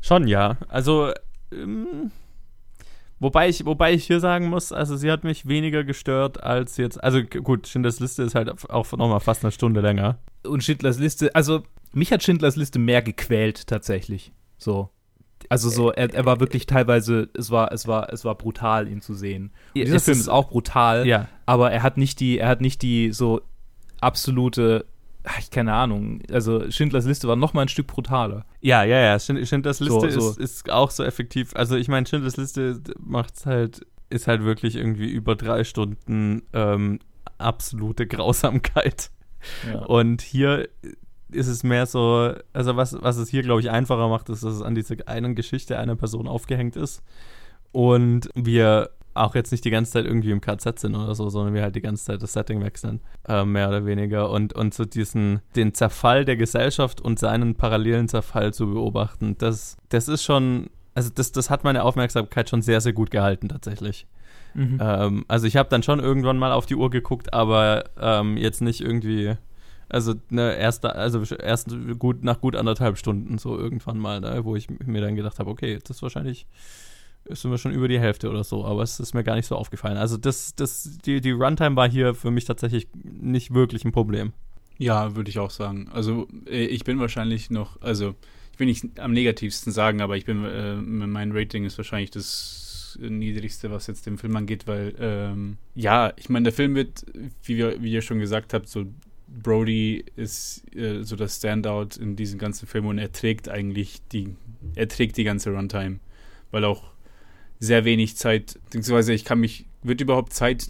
Schon, 0.00 0.26
ja. 0.26 0.56
Also, 0.66 1.12
ähm, 1.52 2.10
Wobei 3.20 3.48
ich, 3.48 3.64
wobei 3.64 3.92
ich 3.92 4.04
hier 4.04 4.18
sagen 4.18 4.48
muss, 4.48 4.72
also 4.72 4.96
sie 4.96 5.08
hat 5.12 5.22
mich 5.22 5.46
weniger 5.46 5.84
gestört 5.84 6.42
als 6.42 6.76
jetzt. 6.76 7.00
Also 7.04 7.22
gut, 7.22 7.68
Schindlers 7.68 8.00
Liste 8.00 8.24
ist 8.24 8.34
halt 8.34 8.68
auch 8.68 8.90
nochmal 8.90 9.20
fast 9.20 9.44
eine 9.44 9.52
Stunde 9.52 9.80
länger. 9.80 10.18
Und 10.44 10.64
Schindlers 10.64 10.98
Liste, 10.98 11.32
also 11.36 11.62
mich 11.92 12.10
hat 12.10 12.24
Schindlers 12.24 12.56
Liste 12.56 12.80
mehr 12.80 13.00
gequält 13.00 13.68
tatsächlich. 13.68 14.32
So. 14.58 14.90
Also 15.48 15.68
so, 15.68 15.90
er, 15.92 16.12
er 16.14 16.24
war 16.24 16.40
wirklich 16.40 16.66
teilweise, 16.66 17.28
es 17.34 17.50
war, 17.50 17.72
es 17.72 17.86
war, 17.86 18.12
es 18.12 18.24
war 18.24 18.34
brutal, 18.34 18.88
ihn 18.88 19.00
zu 19.00 19.14
sehen. 19.14 19.52
Und 19.74 19.84
dieser 19.84 20.00
Film 20.00 20.18
ist 20.18 20.28
auch 20.28 20.48
brutal, 20.48 21.06
ja. 21.06 21.28
aber 21.46 21.70
er 21.70 21.82
hat 21.82 21.96
nicht 21.96 22.20
die, 22.20 22.38
er 22.38 22.48
hat 22.48 22.60
nicht 22.60 22.82
die 22.82 23.12
so 23.12 23.42
absolute 24.00 24.86
ich 25.38 25.50
keine 25.50 25.72
Ahnung, 25.72 26.20
also 26.30 26.68
Schindlers 26.70 27.06
Liste 27.06 27.28
war 27.28 27.36
noch 27.36 27.54
mal 27.54 27.62
ein 27.62 27.68
Stück 27.68 27.86
brutaler. 27.86 28.44
Ja, 28.60 28.82
ja, 28.82 28.98
ja, 28.98 29.18
Schindlers 29.18 29.80
Liste 29.80 30.10
so, 30.10 30.20
so. 30.20 30.30
Ist, 30.30 30.38
ist 30.38 30.70
auch 30.70 30.90
so 30.90 31.04
effektiv. 31.04 31.54
Also 31.54 31.76
ich 31.76 31.88
meine, 31.88 32.06
Schindlers 32.06 32.36
Liste 32.36 32.80
macht's 32.98 33.46
halt, 33.46 33.86
ist 34.10 34.26
halt 34.26 34.42
wirklich 34.42 34.76
irgendwie 34.76 35.08
über 35.08 35.36
drei 35.36 35.64
Stunden 35.64 36.42
ähm, 36.52 36.98
absolute 37.38 38.06
Grausamkeit. 38.06 39.10
Ja. 39.66 39.80
Und 39.86 40.22
hier 40.22 40.68
ist 41.34 41.48
es 41.48 41.62
mehr 41.62 41.86
so, 41.86 42.32
also 42.52 42.76
was, 42.76 42.96
was 43.00 43.16
es 43.16 43.28
hier, 43.28 43.42
glaube 43.42 43.60
ich, 43.60 43.70
einfacher 43.70 44.08
macht, 44.08 44.28
ist, 44.28 44.44
dass 44.44 44.54
es 44.54 44.62
an 44.62 44.74
diese 44.74 44.96
einen 45.06 45.34
Geschichte 45.34 45.78
einer 45.78 45.96
Person 45.96 46.28
aufgehängt 46.28 46.76
ist. 46.76 47.02
Und 47.72 48.28
wir 48.34 48.90
auch 49.14 49.34
jetzt 49.34 49.52
nicht 49.52 49.64
die 49.64 49.70
ganze 49.70 49.92
Zeit 49.92 50.06
irgendwie 50.06 50.30
im 50.30 50.40
KZ 50.40 50.78
sind 50.78 50.94
oder 50.94 51.14
so, 51.14 51.28
sondern 51.28 51.54
wir 51.54 51.62
halt 51.62 51.76
die 51.76 51.82
ganze 51.82 52.04
Zeit 52.04 52.22
das 52.22 52.32
Setting 52.32 52.62
wechseln, 52.62 53.00
äh, 53.28 53.44
mehr 53.44 53.68
oder 53.68 53.84
weniger. 53.84 54.30
Und, 54.30 54.54
und 54.54 54.72
so 54.74 54.84
diesen, 54.84 55.40
den 55.56 55.74
Zerfall 55.74 56.24
der 56.24 56.36
Gesellschaft 56.36 57.00
und 57.00 57.18
seinen 57.18 57.54
parallelen 57.54 58.08
Zerfall 58.08 58.54
zu 58.54 58.72
beobachten, 58.72 59.36
das, 59.38 59.76
das 59.90 60.08
ist 60.08 60.22
schon, 60.22 60.70
also 60.94 61.10
das, 61.14 61.32
das 61.32 61.50
hat 61.50 61.64
meine 61.64 61.84
Aufmerksamkeit 61.84 62.48
schon 62.48 62.62
sehr, 62.62 62.80
sehr 62.80 62.92
gut 62.92 63.10
gehalten 63.10 63.48
tatsächlich. 63.48 64.06
Mhm. 64.54 64.78
Ähm, 64.80 65.24
also 65.28 65.46
ich 65.46 65.56
habe 65.56 65.68
dann 65.68 65.82
schon 65.82 66.00
irgendwann 66.00 66.38
mal 66.38 66.52
auf 66.52 66.66
die 66.66 66.76
Uhr 66.76 66.90
geguckt, 66.90 67.32
aber 67.32 67.84
ähm, 68.00 68.36
jetzt 68.36 68.60
nicht 68.62 68.80
irgendwie, 68.80 69.36
also 69.92 70.14
ne, 70.30 70.56
erst, 70.56 70.84
also 70.84 71.22
erst 71.34 71.68
gut 71.98 72.24
nach 72.24 72.40
gut 72.40 72.56
anderthalb 72.56 72.98
Stunden 72.98 73.38
so 73.38 73.58
irgendwann 73.58 73.98
mal, 73.98 74.20
ne, 74.20 74.44
wo 74.44 74.56
ich 74.56 74.68
mir 74.70 75.00
dann 75.00 75.16
gedacht 75.16 75.38
habe, 75.38 75.50
okay, 75.50 75.78
das 75.82 75.98
ist 75.98 76.02
wahrscheinlich 76.02 76.46
sind 77.28 77.50
wir 77.50 77.58
schon 77.58 77.72
über 77.72 77.88
die 77.88 78.00
Hälfte 78.00 78.30
oder 78.30 78.42
so, 78.42 78.64
aber 78.64 78.82
es 78.82 78.98
ist 78.98 79.14
mir 79.14 79.22
gar 79.22 79.36
nicht 79.36 79.46
so 79.46 79.56
aufgefallen. 79.56 79.96
Also 79.96 80.16
das, 80.16 80.54
das, 80.56 80.98
die, 81.04 81.20
die 81.20 81.30
Runtime 81.30 81.76
war 81.76 81.88
hier 81.88 82.14
für 82.14 82.30
mich 82.30 82.46
tatsächlich 82.46 82.88
nicht 83.04 83.54
wirklich 83.54 83.84
ein 83.84 83.92
Problem. 83.92 84.32
Ja, 84.78 85.14
würde 85.14 85.30
ich 85.30 85.38
auch 85.38 85.50
sagen. 85.50 85.88
Also 85.92 86.26
äh, 86.46 86.64
ich 86.64 86.84
bin 86.84 86.98
wahrscheinlich 86.98 87.50
noch, 87.50 87.80
also 87.80 88.14
ich 88.52 88.58
will 88.58 88.66
nicht 88.66 88.98
am 88.98 89.12
negativsten 89.12 89.72
sagen, 89.72 90.00
aber 90.00 90.16
ich 90.16 90.24
bin, 90.24 90.44
äh, 90.44 90.74
mein 90.74 91.32
Rating 91.32 91.64
ist 91.64 91.78
wahrscheinlich 91.78 92.10
das 92.10 92.98
niedrigste, 93.00 93.70
was 93.70 93.86
jetzt 93.86 94.06
den 94.06 94.18
Film 94.18 94.36
angeht, 94.36 94.66
weil 94.66 94.94
ähm, 94.98 95.56
ja, 95.74 96.12
ich 96.16 96.28
meine, 96.28 96.44
der 96.44 96.52
Film 96.52 96.74
wird, 96.74 97.06
wie, 97.44 97.56
wir, 97.56 97.82
wie 97.82 97.92
ihr 97.92 98.02
schon 98.02 98.18
gesagt 98.18 98.52
habt, 98.52 98.68
so 98.68 98.86
Brody 99.40 100.04
ist 100.16 100.62
äh, 100.74 101.02
so 101.02 101.16
das 101.16 101.36
Standout 101.36 102.00
in 102.00 102.16
diesem 102.16 102.38
ganzen 102.38 102.66
Film 102.66 102.86
und 102.86 102.98
er 102.98 103.12
trägt 103.12 103.48
eigentlich 103.48 104.02
die, 104.08 104.36
er 104.74 104.88
trägt 104.88 105.16
die 105.16 105.24
ganze 105.24 105.50
Runtime, 105.50 106.00
weil 106.50 106.64
auch 106.64 106.90
sehr 107.58 107.84
wenig 107.84 108.16
Zeit, 108.16 108.58
beziehungsweise 108.64 109.12
ich 109.12 109.24
kann 109.24 109.40
mich, 109.40 109.66
wird 109.82 110.00
überhaupt 110.00 110.32
Zeit, 110.32 110.68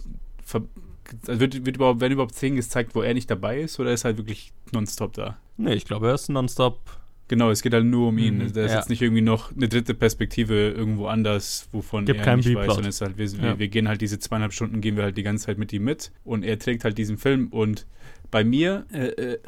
also 1.27 1.39
wird, 1.39 1.65
wird 1.65 1.75
überhaupt, 1.75 2.01
werden 2.01 2.13
überhaupt 2.13 2.35
Szenen 2.35 2.55
gezeigt, 2.55 2.95
wo 2.95 3.01
er 3.01 3.13
nicht 3.13 3.29
dabei 3.29 3.61
ist, 3.61 3.79
oder 3.79 3.91
ist 3.91 4.05
halt 4.05 4.17
wirklich 4.17 4.53
nonstop 4.71 5.13
da? 5.13 5.37
Nee, 5.57 5.73
ich 5.73 5.85
glaube, 5.85 6.07
er 6.07 6.15
ist 6.15 6.29
nonstop. 6.29 6.79
Genau, 7.29 7.49
es 7.49 7.61
geht 7.61 7.73
halt 7.73 7.85
nur 7.85 8.09
um 8.09 8.17
ihn. 8.17 8.39
Mhm, 8.39 8.53
da 8.53 8.65
ist 8.65 8.71
ja. 8.71 8.77
jetzt 8.79 8.89
nicht 8.89 9.01
irgendwie 9.01 9.21
noch 9.21 9.55
eine 9.55 9.69
dritte 9.69 9.93
Perspektive 9.93 10.69
irgendwo 10.69 11.07
anders, 11.07 11.69
wovon 11.71 12.05
Gibt 12.05 12.25
er 12.25 12.35
nicht 12.35 12.53
weiß, 12.53 12.67
sondern 12.67 12.89
es 12.89 13.01
halt, 13.01 13.17
wir, 13.17 13.27
ja. 13.27 13.57
wir, 13.57 13.67
gehen 13.69 13.87
halt 13.87 14.01
diese 14.01 14.19
zweieinhalb 14.19 14.53
Stunden, 14.53 14.81
gehen 14.81 14.97
wir 14.97 15.03
halt 15.03 15.17
die 15.17 15.23
ganze 15.23 15.45
Zeit 15.45 15.57
mit 15.57 15.71
ihm 15.71 15.85
mit 15.85 16.11
und 16.25 16.43
er 16.43 16.59
trägt 16.59 16.83
halt 16.83 16.97
diesen 16.97 17.17
Film 17.17 17.47
und 17.47 17.85
bei 18.29 18.43
mir, 18.43 18.85
äh, 18.91 19.07
äh, 19.07 19.39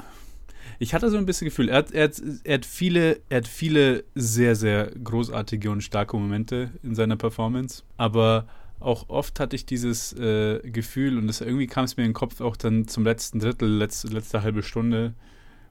ich 0.79 0.93
hatte 0.93 1.09
so 1.09 1.17
ein 1.17 1.25
bisschen 1.25 1.45
Gefühl, 1.45 1.69
er 1.69 1.77
hat, 1.77 1.91
er, 1.91 2.05
hat, 2.05 2.21
er, 2.43 2.53
hat 2.55 2.65
viele, 2.65 3.19
er 3.29 3.38
hat 3.38 3.47
viele 3.47 4.03
sehr, 4.15 4.55
sehr 4.55 4.91
großartige 5.03 5.69
und 5.69 5.81
starke 5.81 6.15
Momente 6.17 6.71
in 6.81 6.95
seiner 6.95 7.17
Performance, 7.17 7.83
aber 7.97 8.47
auch 8.79 9.09
oft 9.09 9.39
hatte 9.39 9.55
ich 9.55 9.65
dieses 9.65 10.13
äh, 10.13 10.59
Gefühl 10.59 11.17
und 11.17 11.27
das, 11.27 11.41
irgendwie 11.41 11.67
kam 11.67 11.85
es 11.85 11.97
mir 11.97 12.03
in 12.03 12.09
den 12.09 12.15
Kopf 12.15 12.41
auch 12.41 12.55
dann 12.55 12.88
zum 12.88 13.03
letzten 13.03 13.39
Drittel, 13.39 13.69
letzte, 13.69 14.07
letzte 14.07 14.43
halbe 14.43 14.63
Stunde, 14.63 15.13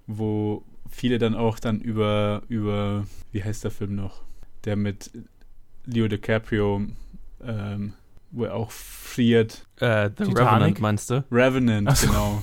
wo 0.07 0.64
viele 0.90 1.18
dann 1.18 1.35
auch 1.35 1.59
dann 1.59 1.81
über, 1.81 2.42
über, 2.49 3.07
wie 3.33 3.42
heißt 3.42 3.64
der 3.64 3.70
Film 3.70 3.94
noch? 3.94 4.23
Der 4.64 4.77
mit 4.77 5.11
Leo 5.85 6.09
DiCaprio, 6.09 6.83
ähm, 7.42 7.94
wo 8.31 8.44
er 8.44 8.55
auch 8.55 8.70
friert. 8.70 9.66
Äh, 9.77 10.11
The 10.16 10.25
Titanic? 10.25 10.38
Revenant 10.38 10.81
meinst 10.81 11.11
du? 11.11 11.25
Revenant, 11.31 11.97
so. 11.97 12.07
genau. 12.07 12.42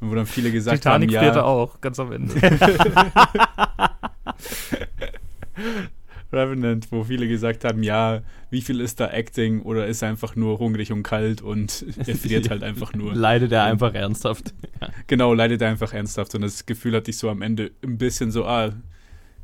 Wo 0.00 0.14
dann 0.14 0.26
viele 0.26 0.50
gesagt 0.50 0.78
Titanic 0.78 1.10
haben, 1.10 1.14
ja. 1.14 1.30
Titanic 1.30 1.44
auch, 1.44 1.80
ganz 1.80 2.00
am 2.00 2.12
Ende. 2.12 2.34
Revenant, 6.32 6.90
wo 6.90 7.04
viele 7.04 7.28
gesagt 7.28 7.64
haben, 7.64 7.82
ja, 7.82 8.22
wie 8.50 8.60
viel 8.60 8.80
ist 8.80 9.00
da 9.00 9.08
Acting 9.08 9.62
oder 9.62 9.86
ist 9.86 10.02
er 10.02 10.08
einfach 10.08 10.36
nur 10.36 10.58
hungrig 10.58 10.92
und 10.92 11.02
kalt 11.02 11.42
und 11.42 11.84
er 12.06 12.16
friert 12.16 12.50
halt 12.50 12.62
einfach 12.62 12.94
nur. 12.94 13.14
Leidet 13.14 13.52
er 13.52 13.64
einfach 13.64 13.94
ernsthaft. 13.94 14.54
Genau, 15.06 15.32
leidet 15.32 15.62
er 15.62 15.68
einfach 15.68 15.92
ernsthaft 15.92 16.34
und 16.34 16.40
das 16.40 16.66
Gefühl 16.66 16.96
hatte 16.96 17.10
ich 17.10 17.16
so 17.16 17.30
am 17.30 17.40
Ende 17.40 17.70
ein 17.84 17.98
bisschen 17.98 18.32
so, 18.32 18.46
ah, 18.46 18.72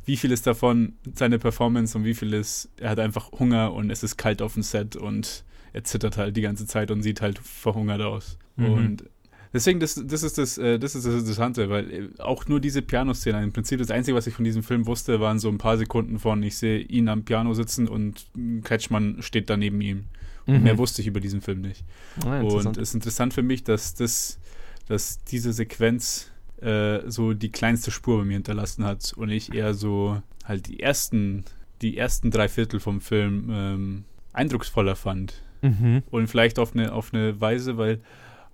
wie 0.04 0.16
viel 0.16 0.32
ist 0.32 0.48
davon 0.48 0.94
seine 1.14 1.38
Performance 1.38 1.96
und 1.96 2.04
wie 2.04 2.14
viel 2.14 2.32
ist, 2.32 2.70
er 2.78 2.90
hat 2.90 2.98
einfach 2.98 3.30
Hunger 3.32 3.72
und 3.72 3.90
es 3.90 4.02
ist 4.02 4.16
kalt 4.16 4.42
auf 4.42 4.54
dem 4.54 4.62
Set 4.64 4.96
und 4.96 5.44
er 5.72 5.84
zittert 5.84 6.16
halt 6.16 6.36
die 6.36 6.40
ganze 6.40 6.66
Zeit 6.66 6.90
und 6.90 7.02
sieht 7.02 7.20
halt 7.20 7.38
verhungert 7.38 8.00
aus. 8.00 8.38
Mhm. 8.56 8.72
Und 8.72 9.04
deswegen, 9.52 9.80
das, 9.80 10.00
das, 10.04 10.22
ist 10.22 10.38
das, 10.38 10.58
äh, 10.58 10.78
das 10.78 10.94
ist 10.94 11.06
das 11.06 11.14
Interessante, 11.14 11.70
weil 11.70 11.90
äh, 11.90 12.08
auch 12.18 12.46
nur 12.46 12.60
diese 12.60 12.82
Pianoszene, 12.82 13.42
im 13.42 13.52
Prinzip 13.52 13.78
das 13.78 13.90
Einzige, 13.90 14.16
was 14.16 14.26
ich 14.26 14.34
von 14.34 14.44
diesem 14.44 14.62
Film 14.62 14.86
wusste, 14.86 15.20
waren 15.20 15.38
so 15.38 15.48
ein 15.48 15.58
paar 15.58 15.78
Sekunden 15.78 16.18
von, 16.18 16.42
ich 16.42 16.56
sehe 16.56 16.80
ihn 16.80 17.08
am 17.08 17.24
Piano 17.24 17.54
sitzen 17.54 17.88
und 17.88 18.26
Kretschmann 18.64 19.22
steht 19.22 19.50
da 19.50 19.56
neben 19.56 19.80
ihm. 19.80 20.04
Und 20.46 20.58
mhm. 20.58 20.62
mehr 20.62 20.78
wusste 20.78 21.02
ich 21.02 21.08
über 21.08 21.20
diesen 21.20 21.42
Film 21.42 21.60
nicht. 21.60 21.84
Ah, 22.24 22.40
und 22.40 22.78
es 22.78 22.88
ist 22.90 22.94
interessant 22.94 23.34
für 23.34 23.42
mich, 23.42 23.64
dass 23.64 23.94
das, 23.94 24.38
dass 24.86 25.22
diese 25.24 25.52
Sequenz 25.52 26.30
äh, 26.62 27.00
so 27.10 27.34
die 27.34 27.52
kleinste 27.52 27.90
Spur 27.90 28.18
bei 28.18 28.24
mir 28.24 28.34
hinterlassen 28.34 28.84
hat 28.84 29.12
und 29.14 29.28
ich 29.28 29.54
eher 29.54 29.74
so 29.74 30.22
halt 30.44 30.66
die 30.66 30.80
ersten, 30.80 31.44
die 31.82 31.98
ersten 31.98 32.30
drei 32.30 32.48
Viertel 32.48 32.80
vom 32.80 33.00
Film 33.00 33.50
ähm, 33.50 34.04
eindrucksvoller 34.32 34.96
fand. 34.96 35.42
Mhm. 35.60 36.02
Und 36.10 36.28
vielleicht 36.28 36.58
auf 36.58 36.74
eine, 36.74 36.92
auf 36.92 37.12
eine 37.12 37.40
Weise, 37.40 37.76
weil 37.76 38.00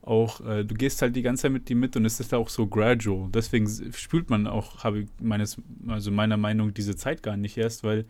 auch, 0.06 0.40
äh, 0.46 0.64
du 0.64 0.74
gehst 0.74 1.02
halt 1.02 1.16
die 1.16 1.22
ganze 1.22 1.42
Zeit 1.42 1.52
mit 1.52 1.68
ihm 1.70 1.80
mit 1.80 1.96
und 1.96 2.04
es 2.04 2.20
ist 2.20 2.34
auch 2.34 2.48
so 2.48 2.66
gradual. 2.66 3.28
Deswegen 3.32 3.68
spült 3.92 4.30
man 4.30 4.46
auch, 4.46 4.84
habe 4.84 5.00
ich 5.00 5.08
meines, 5.20 5.56
also 5.88 6.10
meiner 6.10 6.36
Meinung, 6.36 6.74
diese 6.74 6.96
Zeit 6.96 7.22
gar 7.22 7.36
nicht 7.36 7.56
erst, 7.56 7.84
weil 7.84 8.04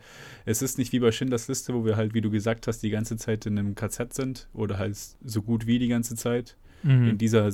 es 0.45 0.61
ist 0.61 0.77
nicht 0.77 0.91
wie 0.91 0.99
bei 0.99 1.11
Schindlers 1.11 1.47
Liste, 1.47 1.73
wo 1.73 1.85
wir 1.85 1.95
halt, 1.95 2.13
wie 2.13 2.21
du 2.21 2.29
gesagt 2.29 2.67
hast, 2.67 2.79
die 2.79 2.89
ganze 2.89 3.17
Zeit 3.17 3.45
in 3.45 3.57
einem 3.57 3.75
KZ 3.75 4.13
sind 4.13 4.49
oder 4.53 4.77
halt 4.77 4.97
so 5.23 5.41
gut 5.41 5.67
wie 5.67 5.79
die 5.79 5.87
ganze 5.87 6.15
Zeit. 6.15 6.57
Mhm. 6.83 7.09
In 7.09 7.17
dieser 7.17 7.49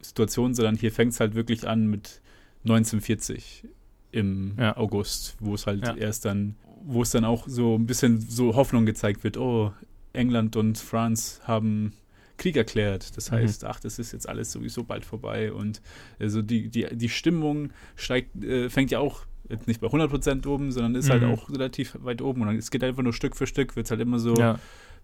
Situation, 0.00 0.54
sondern 0.54 0.76
hier 0.76 0.90
fängt 0.90 1.12
es 1.12 1.20
halt 1.20 1.34
wirklich 1.34 1.68
an 1.68 1.86
mit 1.86 2.20
1940 2.64 3.68
im 4.10 4.54
ja. 4.58 4.76
August, 4.76 5.36
wo 5.40 5.54
es 5.54 5.66
halt 5.66 5.86
ja. 5.86 5.94
erst 5.94 6.24
dann, 6.24 6.56
wo 6.84 7.02
es 7.02 7.10
dann 7.10 7.24
auch 7.24 7.46
so 7.48 7.76
ein 7.76 7.86
bisschen 7.86 8.20
so 8.20 8.56
Hoffnung 8.56 8.86
gezeigt 8.86 9.24
wird, 9.24 9.36
oh, 9.36 9.72
England 10.12 10.56
und 10.56 10.78
France 10.78 11.40
haben 11.44 11.92
Krieg 12.36 12.56
erklärt. 12.56 13.16
Das 13.16 13.30
mhm. 13.30 13.36
heißt, 13.36 13.62
mhm. 13.62 13.68
ach, 13.70 13.80
das 13.80 13.98
ist 13.98 14.12
jetzt 14.12 14.28
alles 14.28 14.52
sowieso 14.52 14.84
bald 14.84 15.04
vorbei. 15.04 15.52
Und 15.52 15.80
also 16.18 16.42
die, 16.42 16.68
die, 16.68 16.86
die 16.92 17.08
Stimmung 17.08 17.70
steigt, 17.96 18.42
äh, 18.44 18.68
fängt 18.70 18.90
ja 18.90 18.98
auch 18.98 19.22
jetzt 19.48 19.68
nicht 19.68 19.80
bei 19.80 19.88
100% 19.88 20.46
oben, 20.46 20.72
sondern 20.72 20.94
ist 20.94 21.10
halt 21.10 21.22
mhm. 21.22 21.28
halt 21.28 21.38
auch 21.38 21.50
relativ 21.50 21.96
weit 22.00 22.22
oben. 22.22 22.42
Und 22.42 22.56
es 22.56 22.70
geht 22.70 22.82
einfach 22.82 23.02
nur 23.02 23.12
Stück 23.12 23.36
für 23.36 23.46
Stück, 23.46 23.76
wird 23.76 23.86
es 23.86 23.90
halt 23.90 24.00
immer 24.00 24.18
so, 24.18 24.34
ja. 24.34 24.58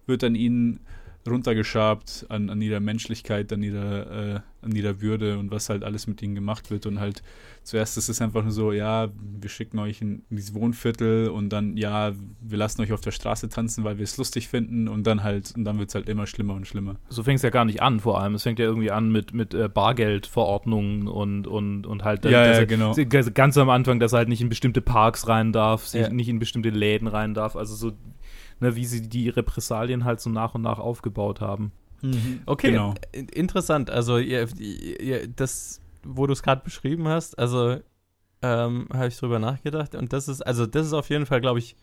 wird 0.07 0.23
dann 0.23 0.35
ihnen 0.35 0.79
runtergeschabt 1.27 2.25
an, 2.29 2.49
an 2.49 2.61
ihrer 2.61 2.79
Menschlichkeit, 2.79 3.51
an 3.53 3.61
ihrer, 3.61 4.35
äh, 4.35 4.39
an 4.61 4.75
ihrer 4.75 5.01
Würde 5.01 5.37
und 5.37 5.51
was 5.51 5.69
halt 5.69 5.83
alles 5.83 6.07
mit 6.07 6.21
ihnen 6.21 6.35
gemacht 6.35 6.71
wird. 6.71 6.85
Und 6.85 6.99
halt 6.99 7.21
zuerst 7.63 7.97
ist 7.97 8.09
es 8.09 8.21
einfach 8.21 8.41
nur 8.43 8.51
so, 8.51 8.71
ja, 8.71 9.09
wir 9.39 9.49
schicken 9.49 9.77
euch 9.79 10.01
in, 10.01 10.23
in 10.29 10.37
dieses 10.37 10.53
Wohnviertel 10.53 11.29
und 11.29 11.49
dann, 11.49 11.77
ja, 11.77 12.13
wir 12.41 12.57
lassen 12.57 12.81
euch 12.81 12.91
auf 12.91 13.01
der 13.01 13.11
Straße 13.11 13.49
tanzen, 13.49 13.83
weil 13.83 13.97
wir 13.97 14.03
es 14.03 14.17
lustig 14.17 14.47
finden 14.47 14.87
und 14.87 15.05
dann 15.05 15.23
halt, 15.23 15.53
und 15.55 15.63
dann 15.63 15.77
wird 15.77 15.89
es 15.89 15.95
halt 15.95 16.09
immer 16.09 16.25
schlimmer 16.25 16.55
und 16.55 16.67
schlimmer. 16.67 16.95
So 17.09 17.23
fängt 17.23 17.37
es 17.37 17.43
ja 17.43 17.49
gar 17.49 17.65
nicht 17.65 17.81
an, 17.81 17.99
vor 17.99 18.19
allem. 18.19 18.35
Es 18.35 18.43
fängt 18.43 18.59
ja 18.59 18.65
irgendwie 18.65 18.91
an 18.91 19.11
mit, 19.11 19.33
mit 19.33 19.53
äh, 19.53 19.69
Bargeldverordnungen 19.69 21.07
und, 21.07 21.45
und, 21.45 21.85
und 21.85 22.03
halt, 22.03 22.25
ja, 22.25 22.45
ja, 22.45 22.65
genau. 22.65 22.95
ganz 23.33 23.57
am 23.57 23.69
Anfang, 23.69 23.99
dass 23.99 24.13
er 24.13 24.19
halt 24.19 24.29
nicht 24.29 24.41
in 24.41 24.49
bestimmte 24.49 24.81
Parks 24.81 25.27
rein 25.27 25.51
darf, 25.51 25.93
ja. 25.93 26.09
nicht 26.09 26.29
in 26.29 26.39
bestimmte 26.39 26.69
Läden 26.69 27.07
rein 27.07 27.33
darf. 27.33 27.55
Also 27.55 27.75
so 27.75 27.91
ne, 28.61 28.75
wie 28.75 28.85
sie 28.85 29.01
die 29.01 29.27
Repressalien 29.29 30.05
halt 30.05 30.21
so 30.21 30.29
nach 30.29 30.55
und 30.55 30.61
nach 30.61 30.79
aufgebaut 30.79 31.41
haben. 31.41 31.71
Mhm. 32.01 32.41
Okay, 32.45 32.71
genau. 32.71 32.93
interessant. 33.11 33.89
Also 33.89 34.17
ihr, 34.17 34.47
ihr, 34.57 35.27
das, 35.27 35.81
wo 36.03 36.27
du 36.27 36.33
es 36.33 36.41
gerade 36.41 36.63
beschrieben 36.63 37.07
hast, 37.07 37.37
also 37.37 37.77
ähm, 38.41 38.87
habe 38.93 39.07
ich 39.07 39.17
drüber 39.17 39.39
nachgedacht 39.39 39.93
und 39.93 40.13
das 40.13 40.27
ist, 40.27 40.41
also 40.41 40.65
das 40.65 40.87
ist 40.87 40.93
auf 40.93 41.09
jeden 41.09 41.25
Fall, 41.25 41.41
glaube 41.41 41.59
ich, 41.59 41.75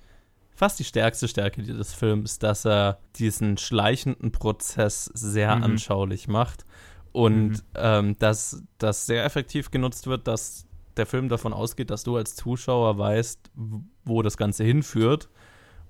fast 0.54 0.78
die 0.80 0.84
stärkste 0.84 1.28
Stärke 1.28 1.62
des 1.62 1.94
Films, 1.94 2.40
dass 2.40 2.64
er 2.64 2.98
diesen 3.16 3.58
schleichenden 3.58 4.32
Prozess 4.32 5.04
sehr 5.14 5.54
mhm. 5.54 5.62
anschaulich 5.62 6.26
macht 6.26 6.64
und 7.12 7.50
mhm. 7.50 7.62
ähm, 7.76 8.16
dass 8.18 8.62
das 8.78 9.06
sehr 9.06 9.24
effektiv 9.24 9.70
genutzt 9.70 10.08
wird, 10.08 10.26
dass 10.26 10.66
der 10.96 11.06
Film 11.06 11.28
davon 11.28 11.52
ausgeht, 11.52 11.90
dass 11.90 12.02
du 12.02 12.16
als 12.16 12.34
Zuschauer 12.34 12.98
weißt, 12.98 13.52
wo 14.04 14.22
das 14.22 14.36
Ganze 14.36 14.64
hinführt 14.64 15.28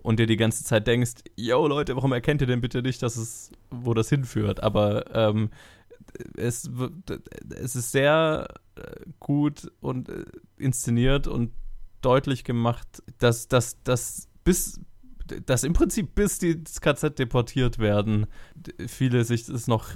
und 0.09 0.19
dir 0.19 0.27
die 0.27 0.39
ganze 0.39 0.65
Zeit 0.65 0.87
denkst, 0.87 1.17
yo 1.37 1.67
Leute, 1.67 1.95
warum 1.95 2.13
erkennt 2.13 2.41
ihr 2.41 2.47
denn 2.47 2.63
bitte 2.63 2.81
nicht, 2.81 3.03
dass 3.03 3.19
es, 3.19 3.53
wo 3.71 3.93
das 3.93 4.09
hinführt? 4.09 4.63
Aber 4.63 5.15
ähm, 5.15 5.51
es, 6.35 6.71
es 7.51 7.77
ist 7.77 7.93
sehr 7.93 8.49
äh, 8.77 8.83
gut 9.21 9.71
und 9.81 10.09
äh, 10.09 10.25
inszeniert 10.57 11.27
und 11.27 11.53
deutlich 12.01 12.45
gemacht, 12.45 13.03
dass, 13.19 13.49
dass, 13.49 13.83
dass 13.83 14.29
bis 14.45 14.81
dass 15.45 15.63
im 15.63 15.75
Prinzip 15.75 16.15
bis 16.15 16.39
die 16.39 16.53
ins 16.53 16.81
KZ 16.81 17.19
deportiert 17.19 17.79
werden, 17.79 18.29
viele 18.87 19.25
sich 19.25 19.45
das 19.45 19.67
noch 19.67 19.91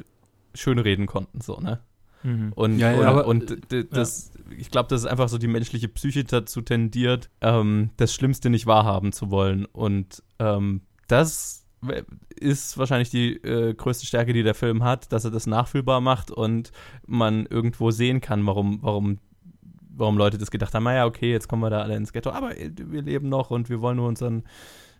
schön 0.52 0.78
reden 0.78 1.06
konnten, 1.06 1.40
so, 1.40 1.56
ne? 1.56 1.80
Mhm. 2.22 2.52
Und, 2.54 2.78
ja, 2.78 2.92
ja, 2.92 2.98
und, 2.98 3.06
aber, 3.06 3.26
und 3.26 3.56
das, 3.90 4.32
ja. 4.34 4.56
ich 4.56 4.70
glaube, 4.70 4.88
das 4.88 5.02
ist 5.02 5.06
einfach 5.06 5.28
so 5.28 5.38
die 5.38 5.48
menschliche 5.48 5.88
Psyche 5.88 6.24
dazu 6.24 6.62
tendiert, 6.62 7.30
ähm, 7.40 7.90
das 7.96 8.14
Schlimmste 8.14 8.50
nicht 8.50 8.66
wahrhaben 8.66 9.12
zu 9.12 9.30
wollen. 9.30 9.66
Und 9.66 10.22
ähm, 10.38 10.82
das 11.08 11.62
ist 12.36 12.78
wahrscheinlich 12.78 13.10
die 13.10 13.34
äh, 13.42 13.74
größte 13.74 14.06
Stärke, 14.06 14.32
die 14.32 14.42
der 14.42 14.54
Film 14.54 14.84
hat, 14.84 15.12
dass 15.12 15.24
er 15.24 15.30
das 15.30 15.46
nachfühlbar 15.46 16.00
macht 16.00 16.30
und 16.30 16.70
man 17.06 17.46
irgendwo 17.46 17.90
sehen 17.90 18.20
kann, 18.20 18.46
warum, 18.46 18.78
warum, 18.82 19.18
warum 19.90 20.16
Leute 20.16 20.38
das 20.38 20.50
gedacht 20.50 20.74
haben, 20.74 20.84
naja, 20.84 21.06
okay, 21.06 21.30
jetzt 21.30 21.48
kommen 21.48 21.62
wir 21.62 21.70
da 21.70 21.82
alle 21.82 21.96
ins 21.96 22.12
Ghetto, 22.12 22.30
aber 22.30 22.50
wir 22.50 23.02
leben 23.02 23.28
noch 23.28 23.50
und 23.50 23.68
wir 23.68 23.80
wollen 23.80 23.96
nur 23.96 24.08
unseren 24.08 24.44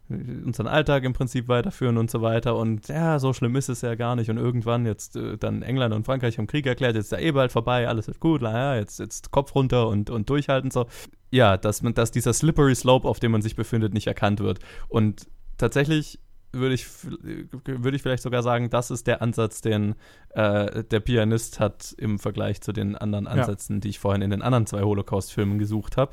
unseren 0.08 0.66
Alltag 0.66 1.04
im 1.04 1.12
Prinzip 1.12 1.48
weiterführen 1.48 1.96
und 1.96 2.10
so 2.10 2.22
weiter. 2.22 2.56
Und 2.56 2.88
ja, 2.88 3.18
so 3.18 3.32
schlimm 3.32 3.56
ist 3.56 3.68
es 3.68 3.80
ja 3.80 3.94
gar 3.94 4.16
nicht. 4.16 4.30
Und 4.30 4.36
irgendwann 4.36 4.86
jetzt 4.86 5.16
äh, 5.16 5.38
dann 5.38 5.62
England 5.62 5.94
und 5.94 6.04
Frankreich 6.04 6.38
haben 6.38 6.46
Krieg 6.46 6.66
erklärt, 6.66 6.96
jetzt 6.96 7.06
ist 7.06 7.12
ja 7.12 7.18
eh 7.18 7.32
bald 7.32 7.52
vorbei, 7.52 7.88
alles 7.88 8.06
wird 8.06 8.20
gut, 8.20 8.42
naja, 8.42 8.76
jetzt, 8.76 8.98
jetzt 8.98 9.30
Kopf 9.30 9.54
runter 9.54 9.88
und, 9.88 10.10
und 10.10 10.28
durchhalten 10.28 10.70
so. 10.70 10.86
Ja, 11.30 11.56
dass 11.56 11.82
man, 11.82 11.94
dass 11.94 12.10
dieser 12.10 12.32
slippery 12.32 12.74
slope, 12.74 13.08
auf 13.08 13.20
dem 13.20 13.32
man 13.32 13.42
sich 13.42 13.56
befindet, 13.56 13.94
nicht 13.94 14.06
erkannt 14.06 14.40
wird. 14.40 14.58
Und 14.88 15.28
tatsächlich 15.56 16.18
würde 16.52 16.74
ich, 16.74 16.86
würde 17.64 17.96
ich 17.96 18.02
vielleicht 18.02 18.22
sogar 18.22 18.42
sagen, 18.42 18.68
das 18.68 18.90
ist 18.90 19.06
der 19.06 19.22
Ansatz, 19.22 19.62
den 19.62 19.94
äh, 20.30 20.84
der 20.84 21.00
Pianist 21.00 21.60
hat 21.60 21.94
im 21.96 22.18
Vergleich 22.18 22.60
zu 22.60 22.72
den 22.72 22.94
anderen 22.94 23.26
Ansätzen, 23.26 23.76
ja. 23.76 23.80
die 23.80 23.88
ich 23.88 23.98
vorhin 23.98 24.22
in 24.22 24.30
den 24.30 24.42
anderen 24.42 24.66
zwei 24.66 24.82
Holocaust-Filmen 24.82 25.58
gesucht 25.58 25.96
habe. 25.96 26.12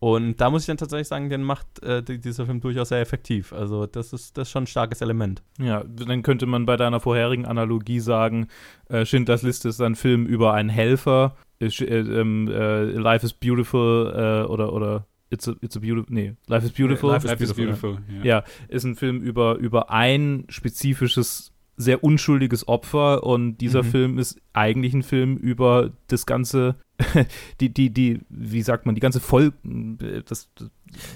Und 0.00 0.40
da 0.40 0.48
muss 0.48 0.62
ich 0.62 0.66
dann 0.66 0.78
tatsächlich 0.78 1.08
sagen, 1.08 1.28
den 1.28 1.42
macht 1.42 1.82
äh, 1.82 2.02
dieser 2.02 2.46
Film 2.46 2.60
durchaus 2.60 2.88
sehr 2.88 3.00
effektiv. 3.00 3.52
Also 3.52 3.84
das 3.86 4.14
ist, 4.14 4.38
das 4.38 4.48
ist 4.48 4.52
schon 4.52 4.64
ein 4.64 4.66
starkes 4.66 5.02
Element. 5.02 5.42
Ja, 5.58 5.84
dann 5.84 6.22
könnte 6.22 6.46
man 6.46 6.64
bei 6.64 6.78
deiner 6.78 7.00
vorherigen 7.00 7.44
Analogie 7.44 8.00
sagen, 8.00 8.48
äh, 8.88 9.04
Schindlers 9.04 9.42
Liste 9.42 9.68
ist 9.68 9.80
ein 9.82 9.96
Film 9.96 10.24
über 10.24 10.54
einen 10.54 10.70
Helfer, 10.70 11.36
äh, 11.60 11.66
ähm, 11.66 12.48
äh, 12.48 12.84
Life 12.84 13.26
is 13.26 13.34
Beautiful 13.34 14.12
äh, 14.16 14.50
oder, 14.50 14.72
oder 14.72 15.06
It's 15.32 15.46
a, 15.46 15.54
it's 15.60 15.76
a 15.76 15.80
Beautiful, 15.80 16.12
nee, 16.12 16.34
Life 16.48 16.66
is 16.66 16.72
Beautiful. 16.72 17.10
Life, 17.10 17.26
Life 17.26 17.44
is 17.44 17.54
Beautiful, 17.54 17.98
ja. 18.08 18.24
ja. 18.24 18.44
ist 18.66 18.82
ein 18.82 18.96
Film 18.96 19.20
über, 19.20 19.56
über 19.56 19.90
ein 19.90 20.44
spezifisches 20.48 21.52
sehr 21.80 22.04
unschuldiges 22.04 22.68
Opfer 22.68 23.24
und 23.24 23.58
dieser 23.58 23.82
mhm. 23.82 23.90
Film 23.90 24.18
ist 24.18 24.40
eigentlich 24.52 24.94
ein 24.94 25.02
Film 25.02 25.36
über 25.36 25.90
das 26.08 26.26
ganze, 26.26 26.76
die, 27.60 27.72
die, 27.72 27.90
die, 27.90 28.20
wie 28.28 28.62
sagt 28.62 28.86
man, 28.86 28.94
die 28.94 29.00
ganze 29.00 29.20
Voll, 29.20 29.52
das, 30.26 30.48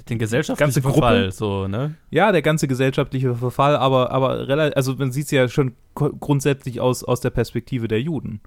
den 0.09 0.19
gesellschaftlichen 0.19 0.67
ganze 0.67 0.83
Verfall, 0.83 1.33
so, 1.33 1.69
ne? 1.69 1.95
Ja, 2.11 2.33
der 2.33 2.43
ganze 2.43 2.69
gesellschaftliche 2.69 3.35
Verfall, 3.35 3.77
aber, 3.77 4.11
aber 4.11 4.49
relativ, 4.49 4.77
also 4.77 4.95
man 4.95 5.13
sieht 5.13 5.27
es 5.27 5.31
ja 5.31 5.49
schon 5.49 5.75
grundsätzlich 5.95 6.81
aus, 6.81 7.05
aus 7.05 7.21
der 7.21 7.31
Perspektive 7.31 7.89
der 7.89 8.01
Juden. 8.01 8.41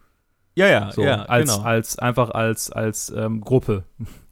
Ja, 0.56 0.68
ja, 0.68 0.92
so, 0.92 1.04
ja, 1.04 1.24
als, 1.24 1.52
genau. 1.52 1.68
als, 1.68 2.00
einfach 2.00 2.32
als, 2.32 2.72
als 2.72 3.14
ähm, 3.16 3.42
Gruppe. 3.42 3.84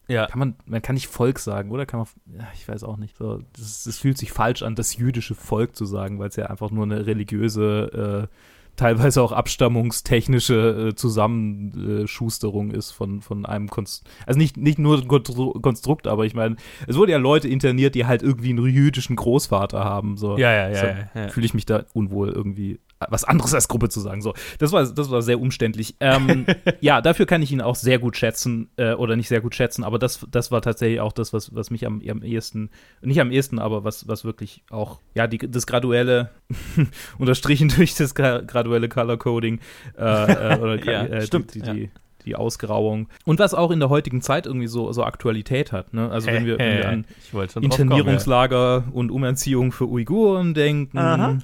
Ja. 0.08 0.28
Kann 0.28 0.40
man, 0.40 0.56
man 0.66 0.82
kann 0.82 0.96
nicht 0.96 1.08
Volk 1.08 1.40
sagen, 1.40 1.72
oder? 1.72 1.86
Kann 1.86 2.00
man, 2.00 2.40
ja, 2.40 2.48
ich 2.54 2.68
weiß 2.68 2.84
auch 2.84 2.98
nicht. 2.98 3.18
So, 3.18 3.42
das, 3.58 3.84
das 3.84 3.98
fühlt 3.98 4.18
sich 4.18 4.32
falsch 4.32 4.64
an, 4.64 4.76
das 4.76 4.96
jüdische 4.98 5.36
Volk 5.36 5.76
zu 5.76 5.86
sagen, 5.86 6.20
weil 6.20 6.30
es 6.30 6.36
ja 6.36 6.46
einfach 6.46 6.72
nur 6.72 6.84
eine 6.84 7.06
religiöse, 7.06 8.28
äh, 8.30 8.36
teilweise 8.76 9.22
auch 9.22 9.32
abstammungstechnische 9.32 10.90
äh, 10.90 10.96
Zusammenschusterung 10.96 12.72
ist 12.72 12.92
von, 12.92 13.22
von 13.22 13.46
einem 13.46 13.70
Konstrukt. 13.70 14.14
Also 14.26 14.38
nicht, 14.38 14.58
nicht 14.58 14.80
nur 14.80 15.00
ein 15.00 15.08
Konstrukt, 15.08 16.08
aber 16.08 16.26
ich 16.26 16.34
meine, 16.34 16.58
es 16.88 16.98
wurden 16.98 17.12
ja 17.12 17.18
Leute 17.18 17.48
interniert, 17.48 17.96
die 17.96 18.06
halt 18.06 18.22
irgendwie 18.22 18.50
einen 18.50 18.66
jüdischen 18.66 19.16
Großvater 19.16 19.84
haben. 19.84 20.18
So. 20.18 20.38
Ja, 20.38 20.52
ja, 20.52 20.70
ja. 20.70 20.86
ja, 20.86 20.96
ja. 21.16 21.28
Fühle 21.30 21.46
ich 21.46 21.54
mich 21.54 21.66
da 21.66 21.86
unwohl 21.94 22.30
irgendwie 22.30 22.80
was 23.00 23.24
anderes 23.24 23.54
als 23.54 23.68
Gruppe 23.68 23.90
zu 23.90 24.00
sagen. 24.00 24.22
So, 24.22 24.34
das 24.60 24.72
war, 24.72 24.86
das 24.86 25.10
war 25.10 25.22
sehr 25.22 25.40
umständlich. 25.40 25.96
Ähm, 26.00 26.46
ja, 26.80 27.02
dafür 27.02 27.26
kann 27.26 27.42
ich 27.42 27.52
ihn 27.52 27.62
auch 27.62 27.76
sehr 27.76 28.00
gut 28.00 28.18
schätzen, 28.18 28.70
äh, 28.78 28.94
oder 28.94 29.16
nicht 29.16 29.28
sehr 29.28 29.42
gut 29.42 29.56
schätzen, 29.56 29.84
aber 29.84 30.00
das, 30.00 30.26
das 30.32 30.52
war 30.52 30.62
tatsächlich 30.62 31.00
auch 31.00 31.12
das, 31.12 31.34
was, 31.34 31.54
was 31.54 31.72
mich 31.72 31.86
am, 31.86 32.02
am 32.08 32.24
ehesten, 32.24 32.70
nicht 33.02 33.20
am 33.20 33.32
ehesten, 33.32 33.60
aber 33.60 33.84
was, 33.84 34.08
was 34.08 34.24
wirklich 34.24 34.64
auch, 34.70 35.00
ja, 35.14 35.28
die, 35.28 35.38
das 35.38 35.68
graduelle, 35.68 36.32
unterstrichen 37.18 37.70
durch 37.70 37.96
das 37.96 38.16
graduelle 38.16 38.90
Color 38.90 39.18
Coding, 39.18 39.60
äh, 39.98 40.56
äh, 40.56 40.60
oder 40.60 40.84
ja, 40.84 41.06
äh, 41.06 41.22
stimmt, 41.22 41.54
die, 41.54 41.60
ja. 41.60 41.90
Die, 42.26 42.36
Ausgrauung. 42.36 43.08
Und 43.26 43.40
was 43.40 43.54
auch 43.54 43.72
in 43.72 43.80
der 43.80 43.90
heutigen 43.90 44.22
Zeit 44.22 44.46
irgendwie 44.46 44.68
so, 44.68 44.92
so 44.92 45.04
Aktualität 45.04 45.72
hat. 45.72 45.94
Ne? 45.94 46.10
Also 46.10 46.28
wenn 46.28 46.46
wir, 46.46 46.58
wenn 46.60 46.78
wir 46.78 46.90
an 46.90 47.06
drauf 47.32 47.54
kommen, 47.54 47.66
Internierungslager 47.66 48.86
und 48.92 49.12
Umerziehung 49.12 49.72
für 49.72 49.88
Uiguren 49.88 50.54
denken. 50.54 50.98
Aha. 50.98 51.38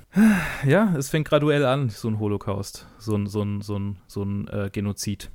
Ja, 0.65 0.93
es 0.97 1.09
fängt 1.09 1.27
graduell 1.27 1.65
an, 1.65 1.89
so 1.89 2.07
ein 2.07 2.19
Holocaust, 2.19 2.87
so 2.97 3.15
ein, 3.15 3.27
so 3.27 3.41
ein, 3.43 3.61
so 3.61 3.77
ein, 3.77 3.97
so 4.07 4.23
ein 4.23 4.47
äh, 4.47 4.69
Genozid. 4.71 5.29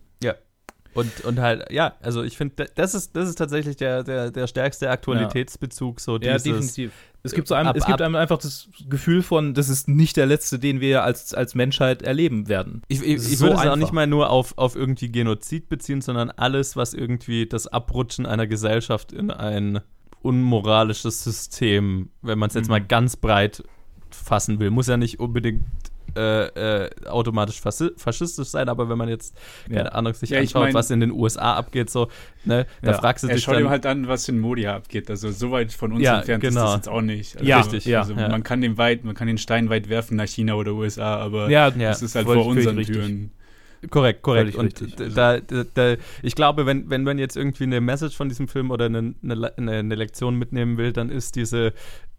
Ja. 0.96 1.02
Und, 1.02 1.20
und 1.24 1.40
halt, 1.40 1.70
ja, 1.70 1.94
also 2.00 2.22
ich 2.22 2.37
finde, 2.37 2.66
das 2.74 2.94
ist, 2.94 3.14
das 3.14 3.28
ist 3.28 3.37
tatsächlich 3.37 3.76
der, 3.76 4.02
der, 4.02 4.30
der 4.30 4.46
stärkste 4.46 4.90
Aktualitätsbezug, 4.90 6.00
so 6.00 6.14
Ja, 6.18 6.35
dieses, 6.38 6.42
definitiv. 6.44 6.92
Es 7.22 7.32
gibt, 7.32 7.48
so 7.48 7.54
einem, 7.54 7.68
ab- 7.70 7.76
es 7.76 7.85
gibt 7.87 8.00
einem 8.02 8.14
einfach 8.14 8.38
das 8.38 8.68
Gefühl 8.88 9.20
von, 9.22 9.52
das 9.52 9.68
ist 9.68 9.88
nicht 9.88 10.16
der 10.16 10.26
letzte, 10.26 10.59
den 10.61 10.80
wir 10.80 11.02
als, 11.02 11.35
als 11.35 11.54
Menschheit 11.56 12.02
erleben 12.02 12.46
werden. 12.48 12.82
Ich, 12.88 13.00
ich, 13.02 13.16
ich 13.16 13.40
würde 13.40 13.56
so 13.56 13.62
es 13.62 13.66
auch 13.68 13.76
nicht 13.76 13.92
mal 13.92 14.06
nur 14.06 14.30
auf, 14.30 14.56
auf 14.56 14.76
irgendwie 14.76 15.11
Genozid 15.11 15.68
beziehen, 15.68 16.00
sondern 16.02 16.30
alles, 16.30 16.76
was 16.76 16.94
irgendwie 16.94 17.46
das 17.46 17.66
Abrutschen 17.66 18.26
einer 18.26 18.46
Gesellschaft 18.46 19.12
in 19.12 19.30
ein 19.32 19.80
unmoralisches 20.22 21.24
System, 21.24 22.11
wenn 22.22 22.38
man 22.38 22.48
es 22.48 22.54
jetzt 22.54 22.66
Mhm. 22.66 22.70
mal 22.72 22.80
ganz 22.85 23.16
breit 23.16 23.62
fassen 24.11 24.61
will, 24.61 24.70
muss 24.70 24.87
ja 24.87 24.96
nicht 24.96 25.18
unbedingt 25.18 25.64
äh, 26.16 26.85
äh, 26.87 26.90
automatisch 27.07 27.61
faschistisch 27.61 28.48
sein, 28.48 28.68
aber 28.68 28.88
wenn 28.88 28.98
man 28.98 29.09
jetzt, 29.09 29.37
keine 29.68 29.85
Ja. 29.85 29.92
Ahnung, 29.92 30.14
sich 30.14 30.31
Ja, 30.31 30.38
ich 30.40 30.48
anschaut, 30.50 30.62
mein- 30.68 30.74
was 30.74 30.90
in 30.90 31.00
den 31.00 31.12
USA 31.12 31.55
abgeht, 31.55 31.90
so, 31.90 32.09
ne, 32.44 32.66
da 32.83 32.92
Ja. 32.92 32.98
fragst 32.98 33.24
du 33.24 33.29
dich 33.29 33.42
schaut 33.44 33.55
dann, 33.57 33.62
ihm 33.64 33.68
halt 33.68 33.87
an, 33.87 34.09
was 34.09 34.29
in 34.29 34.38
Moria 34.38 34.74
abgeht. 34.76 35.11
Also 35.11 35.31
so 35.31 35.50
weit 35.50 35.72
von 35.72 35.92
uns 35.92 36.02
Ja, 36.02 36.18
entfernt 36.18 36.42
genau. 36.42 36.61
ist 36.64 36.66
das 36.70 36.74
jetzt 36.76 36.88
auch 36.88 37.02
nicht. 37.02 37.37
Also, 37.37 37.46
Ja, 37.48 37.59
also, 37.59 37.70
richtig, 37.70 37.85
ja, 37.87 38.00
also 38.00 38.14
ja. 38.14 38.29
man 38.29 38.42
kann 38.42 38.61
den 38.61 38.79
weit, 38.79 39.05
man 39.05 39.14
kann 39.14 39.26
den 39.26 39.38
Stein 39.38 39.68
weit 39.70 39.88
werfen 39.88 40.16
nach 40.16 40.26
China 40.29 40.55
oder 40.55 40.72
USA, 40.72 41.16
aber 41.16 41.50
Ja, 41.50 41.68
Ja. 41.68 41.90
es 41.90 42.02
ist 42.02 42.14
halt 42.14 42.26
vor 42.26 42.46
unseren 42.46 42.76
richtig. 42.76 42.96
Korrekt, 43.90 44.22
korrekt. 44.22 44.55
Völlig 44.55 44.81
Und 44.81 45.16
da, 45.16 45.40
da, 45.40 45.64
da, 45.75 45.96
ich 46.22 46.35
glaube, 46.35 46.66
wenn, 46.66 46.90
wenn 46.90 47.03
man 47.03 47.18
jetzt 47.18 47.37
irgendwie 47.37 47.64
eine 47.64 47.81
Message 47.81 48.16
von 48.16 48.29
diesem 48.29 48.49
Film 48.49 48.70
oder 48.70 48.87
eine, 48.87 49.14
eine, 49.22 49.53
eine 49.57 49.94
Lektion 49.94 50.37
mitnehmen 50.37 50.79
will, 50.79 50.92
dann 50.92 51.11
ist 51.11 51.37
diese, 51.37 51.72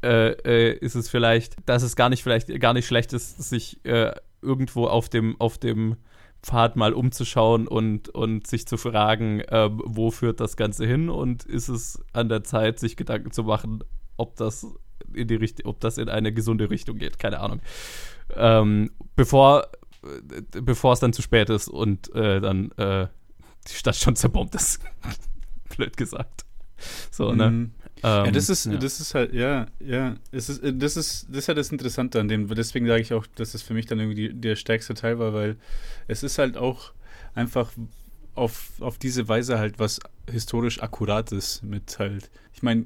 äh, 0.03 0.31
äh, 0.31 0.77
ist 0.77 0.95
es 0.95 1.09
vielleicht, 1.09 1.55
dass 1.65 1.83
es 1.83 1.95
gar 1.95 2.09
nicht 2.09 2.23
vielleicht 2.23 2.47
gar 2.59 2.73
nicht 2.73 2.87
schlecht 2.87 3.13
ist, 3.13 3.41
sich 3.49 3.83
äh, 3.85 4.11
irgendwo 4.41 4.85
auf 4.87 5.09
dem, 5.09 5.35
auf 5.39 5.57
dem 5.57 5.97
Pfad 6.43 6.75
mal 6.75 6.93
umzuschauen 6.93 7.67
und, 7.67 8.09
und 8.09 8.47
sich 8.47 8.67
zu 8.67 8.77
fragen, 8.77 9.41
äh, 9.41 9.69
wo 9.71 10.11
führt 10.11 10.39
das 10.39 10.55
Ganze 10.55 10.85
hin 10.85 11.09
und 11.09 11.43
ist 11.43 11.67
es 11.67 12.03
an 12.13 12.29
der 12.29 12.43
Zeit, 12.43 12.79
sich 12.79 12.95
Gedanken 12.95 13.31
zu 13.31 13.43
machen, 13.43 13.83
ob 14.17 14.35
das 14.35 14.65
in 15.13 15.27
die 15.27 15.35
Richt 15.35 15.65
ob 15.65 15.79
das 15.79 15.97
in 15.97 16.09
eine 16.09 16.33
gesunde 16.33 16.69
Richtung 16.69 16.97
geht, 16.97 17.19
keine 17.19 17.39
Ahnung. 17.39 17.61
Ähm, 18.35 18.91
bevor, 19.15 19.67
bevor 20.51 20.93
es 20.93 20.99
dann 20.99 21.13
zu 21.13 21.21
spät 21.21 21.49
ist 21.49 21.67
und 21.67 22.13
äh, 22.15 22.39
dann 22.39 22.71
äh, 22.71 23.07
die 23.67 23.73
Stadt 23.73 23.95
schon 23.95 24.15
zerbombt 24.15 24.55
ist. 24.55 24.79
Blöd 25.75 25.97
gesagt. 25.97 26.45
So, 27.11 27.33
ne? 27.33 27.49
Mhm. 27.49 27.71
Ähm, 28.03 28.25
ja, 28.25 28.31
das 28.31 28.49
ist, 28.49 28.65
ja. 28.65 28.77
das 28.77 28.99
ist 28.99 29.15
halt, 29.15 29.33
ja, 29.33 29.65
ja, 29.79 30.15
es 30.31 30.49
ist, 30.49 30.63
äh, 30.63 30.73
das 30.73 30.97
ist, 30.97 31.27
das 31.29 31.39
ist 31.39 31.47
ja 31.47 31.53
das 31.55 31.71
Interessante 31.71 32.19
an 32.19 32.27
dem, 32.27 32.47
deswegen 32.47 32.85
sage 32.85 33.01
ich 33.01 33.13
auch, 33.13 33.25
dass 33.35 33.55
es 33.55 33.63
für 33.63 33.73
mich 33.73 33.87
dann 33.87 33.99
irgendwie 33.99 34.29
die, 34.29 34.33
der 34.39 34.55
stärkste 34.55 34.93
Teil 34.93 35.17
war, 35.17 35.33
weil 35.33 35.57
es 36.07 36.21
ist 36.21 36.37
halt 36.37 36.57
auch 36.57 36.91
einfach 37.33 37.71
auf, 38.35 38.71
auf 38.81 38.99
diese 38.99 39.27
Weise 39.27 39.57
halt 39.57 39.79
was 39.79 39.99
historisch 40.29 40.81
Akkurates 40.81 41.63
mit 41.63 41.97
halt, 41.97 42.29
ich 42.53 42.61
meine, 42.61 42.85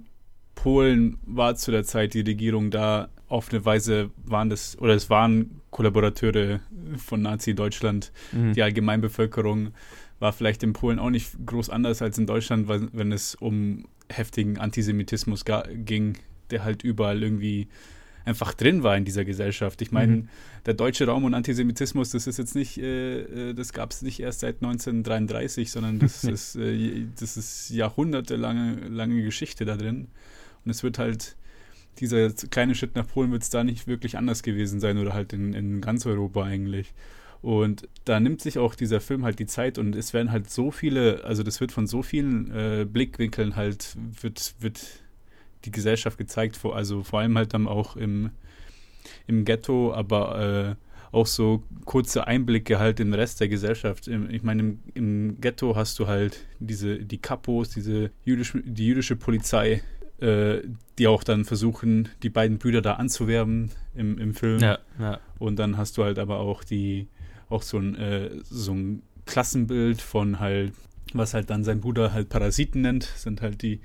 Polen 0.61 1.17
war 1.25 1.55
zu 1.55 1.71
der 1.71 1.83
Zeit 1.83 2.13
die 2.13 2.21
Regierung 2.21 2.69
da, 2.69 3.09
auf 3.27 3.51
eine 3.51 3.65
Weise 3.65 4.11
waren 4.25 4.49
das, 4.49 4.77
oder 4.79 4.93
es 4.93 5.09
waren 5.09 5.61
Kollaborateure 5.71 6.59
von 6.97 7.21
Nazi-Deutschland, 7.23 8.11
Mhm. 8.31 8.53
die 8.53 8.61
Allgemeinbevölkerung 8.61 9.71
war 10.19 10.33
vielleicht 10.33 10.61
in 10.61 10.73
Polen 10.73 10.99
auch 10.99 11.09
nicht 11.09 11.31
groß 11.47 11.69
anders 11.71 12.01
als 12.03 12.17
in 12.19 12.27
Deutschland, 12.27 12.67
wenn 12.67 13.11
es 13.11 13.33
um 13.35 13.85
heftigen 14.09 14.59
Antisemitismus 14.59 15.45
ging, 15.85 16.17
der 16.51 16.63
halt 16.63 16.83
überall 16.83 17.23
irgendwie 17.23 17.67
einfach 18.23 18.53
drin 18.53 18.83
war 18.83 18.95
in 18.95 19.03
dieser 19.05 19.25
Gesellschaft. 19.25 19.81
Ich 19.81 19.91
meine, 19.91 20.11
Mhm. 20.17 20.29
der 20.67 20.75
deutsche 20.75 21.07
Raum 21.07 21.23
und 21.23 21.33
Antisemitismus, 21.33 22.11
das 22.11 22.27
ist 22.27 22.37
jetzt 22.37 22.53
nicht, 22.53 22.77
äh, 22.77 23.49
äh, 23.49 23.53
das 23.55 23.73
gab 23.73 23.89
es 23.91 24.03
nicht 24.03 24.19
erst 24.19 24.41
seit 24.41 24.61
1933, 24.61 25.71
sondern 25.71 25.97
das 25.97 26.23
ist, 26.35 26.55
äh, 26.55 27.05
das 27.19 27.35
ist 27.35 27.71
jahrhundertelange 27.71 28.89
lange 28.89 29.23
Geschichte 29.23 29.65
da 29.65 29.75
drin. 29.75 30.07
Und 30.65 30.71
es 30.71 30.83
wird 30.83 30.97
halt, 30.97 31.35
dieser 31.99 32.29
kleine 32.29 32.75
Schritt 32.75 32.95
nach 32.95 33.07
Polen 33.07 33.31
wird 33.31 33.43
es 33.43 33.49
da 33.49 33.63
nicht 33.63 33.87
wirklich 33.87 34.17
anders 34.17 34.43
gewesen 34.43 34.79
sein 34.79 34.97
oder 34.97 35.13
halt 35.13 35.33
in, 35.33 35.53
in 35.53 35.81
ganz 35.81 36.05
Europa 36.05 36.43
eigentlich. 36.43 36.93
Und 37.41 37.87
da 38.05 38.19
nimmt 38.19 38.41
sich 38.41 38.59
auch 38.59 38.75
dieser 38.75 39.01
Film 39.01 39.25
halt 39.25 39.39
die 39.39 39.47
Zeit 39.47 39.79
und 39.79 39.95
es 39.95 40.13
werden 40.13 40.31
halt 40.31 40.49
so 40.49 40.69
viele, 40.69 41.23
also 41.23 41.41
das 41.41 41.59
wird 41.59 41.71
von 41.71 41.87
so 41.87 42.03
vielen 42.03 42.51
äh, 42.51 42.85
Blickwinkeln 42.85 43.55
halt, 43.55 43.97
wird, 44.21 44.53
wird 44.59 44.79
die 45.65 45.71
Gesellschaft 45.71 46.19
gezeigt, 46.19 46.55
vor, 46.55 46.75
also 46.75 47.03
vor 47.03 47.19
allem 47.19 47.35
halt 47.37 47.53
dann 47.55 47.67
auch 47.67 47.95
im, 47.95 48.29
im 49.25 49.43
Ghetto, 49.43 49.91
aber 49.93 50.77
äh, 50.77 50.91
auch 51.11 51.25
so 51.25 51.63
kurze 51.85 52.27
Einblicke 52.27 52.79
halt 52.79 52.99
den 52.99 53.13
Rest 53.13 53.41
der 53.41 53.49
Gesellschaft. 53.49 54.07
Im, 54.07 54.29
ich 54.29 54.43
meine, 54.43 54.61
im, 54.61 54.79
im 54.93 55.41
Ghetto 55.41 55.75
hast 55.75 55.97
du 55.99 56.07
halt 56.07 56.45
diese, 56.59 56.99
die 56.99 57.17
Kapos, 57.17 57.69
diese 57.69 58.11
jüdische, 58.23 58.61
die 58.63 58.85
jüdische 58.85 59.15
Polizei, 59.15 59.81
äh, 60.21 60.61
die 60.97 61.07
auch 61.07 61.23
dann 61.23 61.45
versuchen, 61.45 62.09
die 62.23 62.29
beiden 62.29 62.59
Brüder 62.59 62.81
da 62.81 62.93
anzuwerben 62.93 63.71
im, 63.95 64.17
im 64.17 64.33
Film. 64.33 64.59
ja, 64.59 64.79
ja. 64.99 65.19
Und 65.39 65.57
dann 65.57 65.77
hast 65.77 65.97
du 65.97 66.03
halt 66.03 66.19
aber 66.19 66.39
auch 66.39 66.63
die, 66.63 67.07
auch 67.49 67.63
so 67.63 67.79
ein, 67.79 67.95
äh, 67.95 68.29
so 68.43 68.73
ein 68.73 69.01
Klassenbild 69.25 70.01
von 70.01 70.39
halt, 70.39 70.73
was 71.13 71.33
halt 71.33 71.49
dann 71.49 71.63
sein 71.63 71.81
Bruder 71.81 72.13
halt 72.13 72.29
Parasiten 72.29 72.81
nennt, 72.81 73.03
sind 73.03 73.41
halt 73.41 73.61
die, 73.61 73.79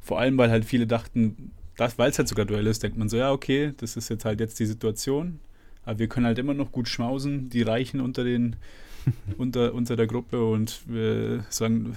vor 0.00 0.20
allem 0.20 0.36
weil 0.38 0.50
halt 0.50 0.64
viele 0.64 0.86
dachten, 0.86 1.52
das, 1.76 1.98
weil 1.98 2.10
es 2.10 2.18
halt 2.18 2.28
sogar 2.28 2.44
Duell 2.44 2.66
ist, 2.66 2.82
denkt 2.82 2.98
man 2.98 3.08
so, 3.08 3.16
ja, 3.16 3.32
okay, 3.32 3.72
das 3.78 3.96
ist 3.96 4.10
jetzt 4.10 4.24
halt 4.24 4.40
jetzt 4.40 4.58
die 4.60 4.66
Situation, 4.66 5.40
aber 5.84 5.98
wir 5.98 6.08
können 6.08 6.26
halt 6.26 6.38
immer 6.38 6.54
noch 6.54 6.72
gut 6.72 6.88
schmausen, 6.88 7.48
die 7.48 7.62
Reichen 7.62 8.00
unter 8.00 8.22
den, 8.22 8.56
unter, 9.38 9.72
unter 9.72 9.96
der 9.96 10.06
Gruppe 10.06 10.44
und 10.44 10.82
wir 10.86 11.44
sagen, 11.48 11.96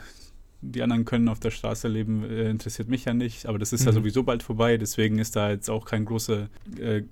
die 0.71 0.82
anderen 0.82 1.06
können 1.06 1.28
auf 1.28 1.39
der 1.39 1.52
Straße 1.52 1.88
leben, 1.88 2.23
äh, 2.23 2.49
interessiert 2.49 2.88
mich 2.88 3.06
ja 3.06 3.13
nicht, 3.13 3.45
aber 3.45 3.60
das 3.60 3.73
ist 3.73 3.86
ja 3.86 3.91
Mhm. 3.91 3.95
sowieso 3.95 4.23
bald 4.23 4.43
vorbei, 4.43 4.78
deswegen 4.78 5.19
ist 5.19 5.36
da 5.36 5.49
jetzt 5.52 5.69
auch 5.69 5.86
kein 5.86 6.06
großer, 6.06 6.47
äh, 6.80 7.04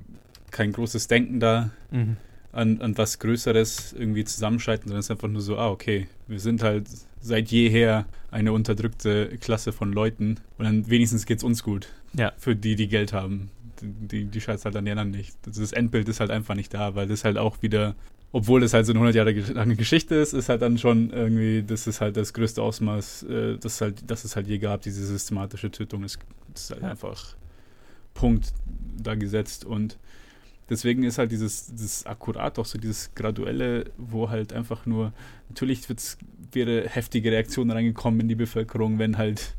kein 0.51 0.71
großes 0.71 1.07
Denken 1.07 1.39
da 1.39 1.71
Mhm. 1.91 2.17
an, 2.53 2.81
an 2.81 2.97
was 2.97 3.19
Größeres 3.19 3.93
irgendwie 3.93 4.23
zusammenschalten, 4.25 4.87
sondern 4.87 4.99
es 4.99 5.05
ist 5.07 5.11
einfach 5.11 5.27
nur 5.27 5.41
so, 5.41 5.57
ah, 5.57 5.69
okay, 5.69 6.07
wir 6.27 6.39
sind 6.39 6.63
halt 6.63 6.87
seit 7.21 7.49
jeher 7.49 8.05
eine 8.31 8.51
unterdrückte 8.53 9.37
Klasse 9.39 9.71
von 9.71 9.91
Leuten 9.93 10.37
und 10.57 10.65
dann 10.65 10.89
wenigstens 10.89 11.25
geht's 11.25 11.43
uns 11.43 11.63
gut. 11.63 11.89
Ja. 12.13 12.33
Für 12.37 12.55
die, 12.55 12.75
die 12.75 12.87
Geld 12.87 13.13
haben. 13.13 13.49
Die, 13.81 14.07
die, 14.07 14.25
die 14.25 14.41
scheiß 14.41 14.65
halt 14.65 14.75
an 14.75 14.85
die 14.85 14.91
anderen 14.91 15.11
nicht. 15.11 15.35
Das, 15.43 15.57
das 15.57 15.71
Endbild 15.73 16.07
ist 16.09 16.19
halt 16.19 16.31
einfach 16.31 16.55
nicht 16.55 16.73
da, 16.73 16.95
weil 16.95 17.07
das 17.07 17.23
halt 17.23 17.37
auch 17.37 17.61
wieder, 17.61 17.95
obwohl 18.31 18.61
das 18.61 18.73
halt 18.73 18.85
so 18.85 18.91
eine 18.93 18.99
100 18.99 19.15
Jahre 19.15 19.33
ge- 19.33 19.51
lange 19.53 19.75
Geschichte 19.75 20.15
ist, 20.15 20.33
ist 20.33 20.49
halt 20.49 20.61
dann 20.61 20.77
schon 20.77 21.09
irgendwie, 21.11 21.63
das 21.63 21.87
ist 21.87 22.01
halt 22.01 22.17
das 22.17 22.33
größte 22.33 22.61
Ausmaß, 22.61 23.23
äh, 23.23 23.57
das, 23.57 23.81
halt, 23.81 24.03
das 24.09 24.23
es 24.25 24.35
halt 24.35 24.47
je 24.47 24.57
gab, 24.59 24.81
diese 24.81 25.05
systematische 25.05 25.71
Tötung. 25.71 26.03
Das, 26.03 26.17
das 26.53 26.63
ist 26.63 26.71
halt 26.71 26.81
Ja. 26.83 26.91
einfach 26.91 27.35
Punkt 28.13 28.53
da 29.01 29.15
gesetzt 29.15 29.65
und 29.65 29.97
deswegen 30.69 31.03
ist 31.03 31.17
halt 31.17 31.31
dieses, 31.31 31.67
dieses 31.67 32.05
akkurat 32.05 32.59
auch 32.59 32.65
so 32.65 32.77
dieses 32.77 33.13
graduelle, 33.15 33.85
wo 33.97 34.29
halt 34.29 34.53
einfach 34.53 34.85
nur, 34.85 35.13
natürlich 35.49 35.87
wird's, 35.89 36.17
wäre 36.51 36.87
heftige 36.89 37.31
Reaktionen 37.31 37.71
reingekommen 37.71 38.19
in 38.21 38.27
die 38.27 38.35
Bevölkerung, 38.35 38.99
wenn 38.99 39.17
halt 39.17 39.55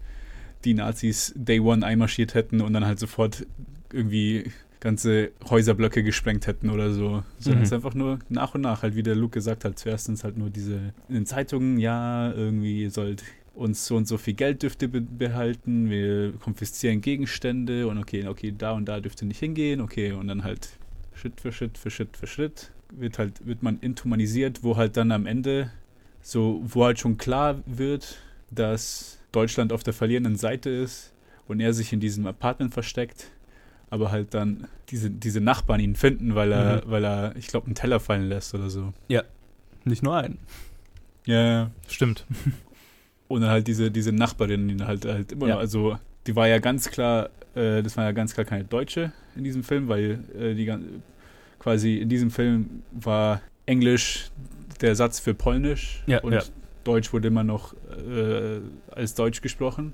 die 0.65 0.75
Nazis 0.75 1.33
Day 1.35 1.59
One 1.61 1.85
einmarschiert 1.85 2.35
hätten 2.35 2.61
und 2.61 2.73
dann 2.73 2.85
halt 2.85 2.99
sofort 2.99 3.47
irgendwie 3.93 4.51
ganze 4.81 5.31
Häuserblöcke 5.49 6.03
gesprengt 6.03 6.47
hätten 6.47 6.69
oder 6.71 6.93
so. 6.93 7.23
Sondern 7.39 7.61
Mhm. 7.61 7.63
es 7.63 7.69
ist 7.69 7.73
einfach 7.73 7.95
nur 7.95 8.19
nach 8.29 8.55
und 8.55 8.63
nach, 8.63 8.83
halt 8.83 8.97
wie 8.97 9.03
der 9.03 9.15
Luke 9.15 9.35
gesagt 9.35 9.65
hat, 9.65 9.79
zuerst 9.79 10.07
sind 10.07 10.15
es 10.15 10.25
halt 10.25 10.37
nur 10.37 10.51
diese 10.51 10.93
in 11.09 11.15
den 11.15 11.27
Zeitungen, 11.27 11.79
ja, 11.79 12.33
irgendwie 12.33 12.89
sollt 12.89 13.23
uns 13.55 13.87
so 13.87 13.97
und 13.97 14.09
so 14.09 14.17
viel 14.19 14.35
Geld 14.35 14.63
dürft 14.63 14.83
ihr 14.83 14.89
be 14.89 15.01
behalten, 15.03 15.91
wir 15.91 16.33
konfiszieren 16.41 17.01
Gegenstände 17.01 17.87
und 17.87 17.99
okay, 17.99 18.27
okay, 18.27 18.53
da 18.57 18.73
und 18.73 18.87
da 18.87 18.99
dürft 18.99 19.23
ihr 19.23 19.29
nicht 19.29 19.39
hingehen, 19.41 19.81
okay, 19.81 20.13
und 20.13 20.27
dann 20.29 20.43
halt 20.43 20.71
Schritt 21.15 21.41
für 21.41 21.53
Schritt 21.53 21.79
für 21.79 21.91
Schritt 21.91 22.17
für 22.17 22.27
Schritt 22.27 22.73
wird 22.91 23.19
halt, 23.19 23.47
wird 23.47 23.63
man 23.63 23.79
inhumanisiert, 23.81 24.63
wo 24.65 24.77
halt 24.77 24.97
dann 24.97 25.13
am 25.13 25.27
Ende 25.27 25.71
so, 26.23 26.61
wo 26.65 26.85
halt 26.85 26.99
schon 26.99 27.19
klar 27.19 27.63
wird, 27.67 28.19
dass 28.51 29.19
Deutschland 29.33 29.73
auf 29.73 29.83
der 29.83 29.93
verlierenden 29.93 30.37
Seite 30.37 30.71
ist 30.71 31.13
und 31.47 31.61
er 31.61 31.73
sich 31.73 31.93
in 31.93 32.01
diesem 32.01 32.27
Apartment 32.27 32.73
versteckt, 32.73 33.31
aber 33.93 34.11
halt 34.11 34.33
dann 34.33 34.67
diese, 34.89 35.11
diese 35.11 35.43
Nachbarn 35.43 35.79
ihn 35.79 35.97
finden, 35.97 36.35
weil 36.35 36.51
er, 36.51 36.77
Mhm. 36.77 36.91
weil 36.91 37.05
er, 37.05 37.37
ich 37.37 37.47
glaube, 37.49 37.67
einen 37.67 37.75
Teller 37.75 38.01
fallen 38.01 38.27
lässt 38.27 38.55
oder 38.55 38.71
so. 38.71 38.95
Nicht 39.85 40.03
nur 40.03 40.17
einen. 40.17 40.39
Ja, 41.27 41.71
Stimmt. 41.89 42.25
Und 43.29 43.43
dann 43.43 43.51
halt 43.51 43.67
diese, 43.69 43.91
diese 43.91 44.13
Nachbarin, 44.13 44.67
die 44.69 44.83
halt, 44.85 45.05
halt 45.05 45.33
immer 45.33 45.47
Ja. 45.47 45.55
noch, 45.55 45.61
also 45.61 45.99
die 46.27 46.35
war 46.37 46.49
ja 46.49 46.59
ganz 46.59 46.89
klar, 46.91 47.29
äh, 47.55 47.83
das 47.83 47.97
war 47.99 48.05
ja 48.05 48.13
ganz 48.13 48.33
klar 48.35 48.45
keine 48.47 48.65
Deutsche 48.65 49.13
in 49.37 49.45
diesem 49.45 49.63
Film, 49.63 49.89
weil 49.89 50.21
äh, 50.39 50.55
die 50.55 50.71
quasi 51.59 51.97
in 51.99 52.09
diesem 52.09 52.31
Film 52.31 52.83
war 52.93 53.41
Englisch 53.67 54.31
der 54.81 54.95
Satz 54.97 55.21
für 55.21 55.35
Polnisch 55.35 56.03
Ja, 56.07 56.21
und 56.23 56.33
ja. 56.33 56.43
Deutsch 56.85 57.13
wurde 57.13 57.29
immer 57.29 57.45
noch 57.45 57.75
äh, 57.75 58.61
als 58.91 59.15
Deutsch 59.15 59.43
gesprochen. 59.43 59.93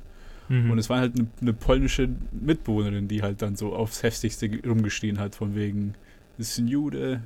Mhm. 0.49 0.71
Und 0.71 0.79
es 0.79 0.89
war 0.89 1.01
halt 1.01 1.15
eine, 1.19 1.29
eine 1.41 1.53
polnische 1.53 2.09
Mitbewohnerin, 2.33 3.09
die 3.09 3.23
halt 3.23 3.43
dann 3.43 3.57
so 3.57 3.75
aufs 3.75 4.03
Heftigste 4.03 4.51
rumgeschrien 4.67 5.19
hat, 5.19 5.35
von 5.35 5.55
wegen, 5.55 5.95
das 6.37 6.51
ist 6.51 6.59
ein 6.59 6.69
Jude, 6.69 7.23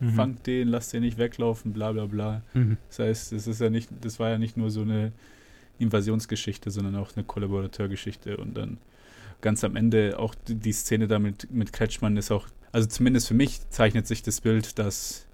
Mhm. 0.00 0.10
fangt 0.14 0.46
den, 0.46 0.68
lasst 0.68 0.92
den 0.92 1.02
nicht 1.02 1.18
weglaufen, 1.18 1.72
bla 1.72 1.92
bla 1.92 2.06
bla. 2.06 2.42
Mhm. 2.52 2.76
Das 2.88 2.98
heißt, 2.98 3.32
das 3.32 3.46
ist 3.46 3.60
ja 3.60 3.70
nicht, 3.70 3.88
das 4.00 4.18
war 4.18 4.30
ja 4.30 4.38
nicht 4.38 4.56
nur 4.56 4.70
so 4.70 4.82
eine 4.82 5.12
Invasionsgeschichte, 5.78 6.70
sondern 6.70 6.96
auch 6.96 7.14
eine 7.16 7.24
Kollaborateurgeschichte 7.24 8.36
und 8.36 8.56
dann 8.56 8.78
ganz 9.40 9.64
am 9.64 9.76
Ende 9.76 10.18
auch 10.18 10.34
die, 10.46 10.72
Szene 10.72 11.06
da 11.06 11.18
mit, 11.18 11.50
mit 11.52 11.72
Kretschmann 11.72 12.16
ist 12.16 12.30
auch, 12.30 12.48
also 12.72 12.88
zumindest 12.88 13.28
für 13.28 13.34
mich 13.34 13.60
zeichnet 13.70 14.06
sich 14.06 14.22
das 14.22 14.40
Bild, 14.40 14.78
dass 14.78 15.26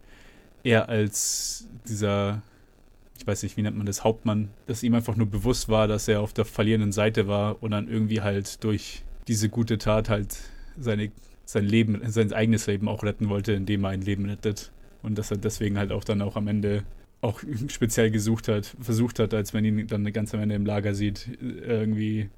er 0.62 0.88
als 0.88 1.68
dieser, 1.88 2.42
ich 3.20 3.26
weiß 3.26 3.42
nicht, 3.42 3.56
wie 3.58 3.62
nennt 3.62 3.76
man 3.76 3.84
das, 3.86 4.02
Hauptmann, 4.02 4.48
dass 4.66 4.82
ihm 4.82 4.94
einfach 4.94 5.14
nur 5.14 5.26
bewusst 5.26 5.68
war, 5.68 5.86
dass 5.86 6.08
er 6.08 6.20
auf 6.22 6.32
der 6.32 6.46
verlierenden 6.46 6.90
Seite 6.92 7.28
war 7.28 7.62
und 7.62 7.70
dann 7.72 7.86
irgendwie 7.86 8.22
halt 8.22 8.64
durch 8.64 9.02
diese 9.28 9.50
gute 9.50 9.76
Tat 9.76 10.08
halt 10.08 10.36
seine, 10.78 11.10
sein 11.44 11.66
Leben, 11.66 12.00
sein 12.10 12.32
eigenes 12.32 12.66
Leben 12.66 12.88
auch 12.88 13.02
retten 13.02 13.28
wollte, 13.28 13.52
indem 13.52 13.84
er 13.84 13.90
ein 13.90 14.00
Leben 14.00 14.24
rettet. 14.24 14.72
Und 15.02 15.18
dass 15.18 15.30
er 15.30 15.36
deswegen 15.36 15.76
halt 15.78 15.92
auch 15.92 16.02
dann 16.04 16.22
auch 16.22 16.36
am 16.36 16.48
Ende 16.48 16.84
auch 17.20 17.40
speziell 17.68 18.10
gesucht 18.10 18.48
hat, 18.48 18.74
versucht 18.80 19.18
hat, 19.18 19.34
als 19.34 19.52
man 19.52 19.64
ihn 19.66 19.86
dann 19.86 20.10
ganz 20.12 20.32
am 20.32 20.40
Ende 20.40 20.54
im 20.54 20.64
Lager 20.64 20.94
sieht, 20.94 21.28
irgendwie 21.42 22.30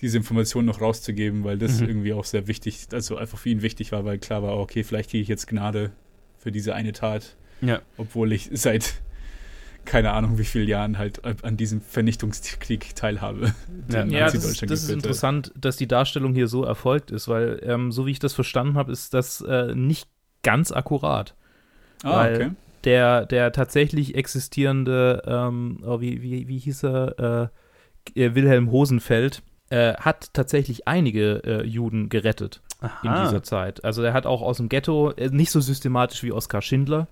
diese 0.00 0.18
Information 0.18 0.66
noch 0.66 0.80
rauszugeben, 0.80 1.42
weil 1.42 1.58
das 1.58 1.80
Mhm. 1.80 1.88
irgendwie 1.88 2.12
auch 2.12 2.24
sehr 2.24 2.46
wichtig, 2.46 2.86
also 2.92 3.16
einfach 3.16 3.38
für 3.38 3.48
ihn 3.48 3.62
wichtig 3.62 3.90
war, 3.92 4.04
weil 4.04 4.18
klar 4.18 4.42
war, 4.44 4.56
okay, 4.58 4.84
vielleicht 4.84 5.10
kriege 5.10 5.22
ich 5.22 5.28
jetzt 5.28 5.48
Gnade 5.48 5.90
für 6.38 6.52
diese 6.52 6.74
eine 6.74 6.92
Tat, 6.92 7.34
Ja. 7.60 7.80
obwohl 7.96 8.32
ich 8.32 8.50
seit 8.52 9.00
keine 9.86 10.12
Ahnung 10.12 10.38
wie 10.38 10.44
vielen 10.44 10.68
Jahren 10.68 10.98
halt 10.98 11.22
an 11.24 11.56
diesem 11.56 11.80
Vernichtungskrieg 11.80 12.94
teilhabe. 12.94 13.54
Ja. 13.88 14.02
den 14.02 14.10
Ja, 14.10 14.24
das, 14.30 14.58
das 14.60 14.82
ist 14.82 14.90
interessant, 14.90 15.52
dass 15.56 15.76
die 15.76 15.86
Darstellung 15.88 16.34
hier 16.34 16.48
so 16.48 16.64
erfolgt 16.64 17.10
ist, 17.10 17.28
weil, 17.28 17.60
ähm, 17.62 17.92
so 17.92 18.06
wie 18.06 18.10
ich 18.10 18.18
das 18.18 18.34
verstanden 18.34 18.74
habe, 18.76 18.92
ist 18.92 19.14
das 19.14 19.40
äh, 19.40 19.74
nicht 19.74 20.08
ganz 20.42 20.72
akkurat. 20.72 21.34
Ah, 22.02 22.16
weil- 22.16 22.34
okay. 22.34 22.50
Der, 22.84 23.26
der 23.26 23.50
tatsächlich 23.50 24.14
existierende, 24.14 25.22
ähm, 25.26 25.82
oh, 25.84 26.00
wie, 26.00 26.22
wie, 26.22 26.46
wie 26.46 26.58
hieß 26.58 26.84
er, 26.84 27.50
äh, 28.14 28.20
äh, 28.20 28.34
Wilhelm 28.36 28.70
Hosenfeld, 28.70 29.42
äh, 29.70 29.94
hat 29.94 30.32
tatsächlich 30.34 30.86
einige 30.86 31.42
äh, 31.44 31.64
Juden 31.66 32.08
gerettet 32.10 32.60
in 33.02 33.08
Aha. 33.08 33.24
dieser 33.24 33.42
Zeit. 33.42 33.84
Also 33.84 34.02
er 34.02 34.12
hat 34.12 34.24
auch 34.26 34.40
aus 34.40 34.58
dem 34.58 34.68
Ghetto, 34.68 35.10
äh, 35.12 35.30
nicht 35.30 35.50
so 35.50 35.60
systematisch 35.60 36.22
wie 36.22 36.30
Oskar 36.30 36.62
Schindler, 36.62 37.08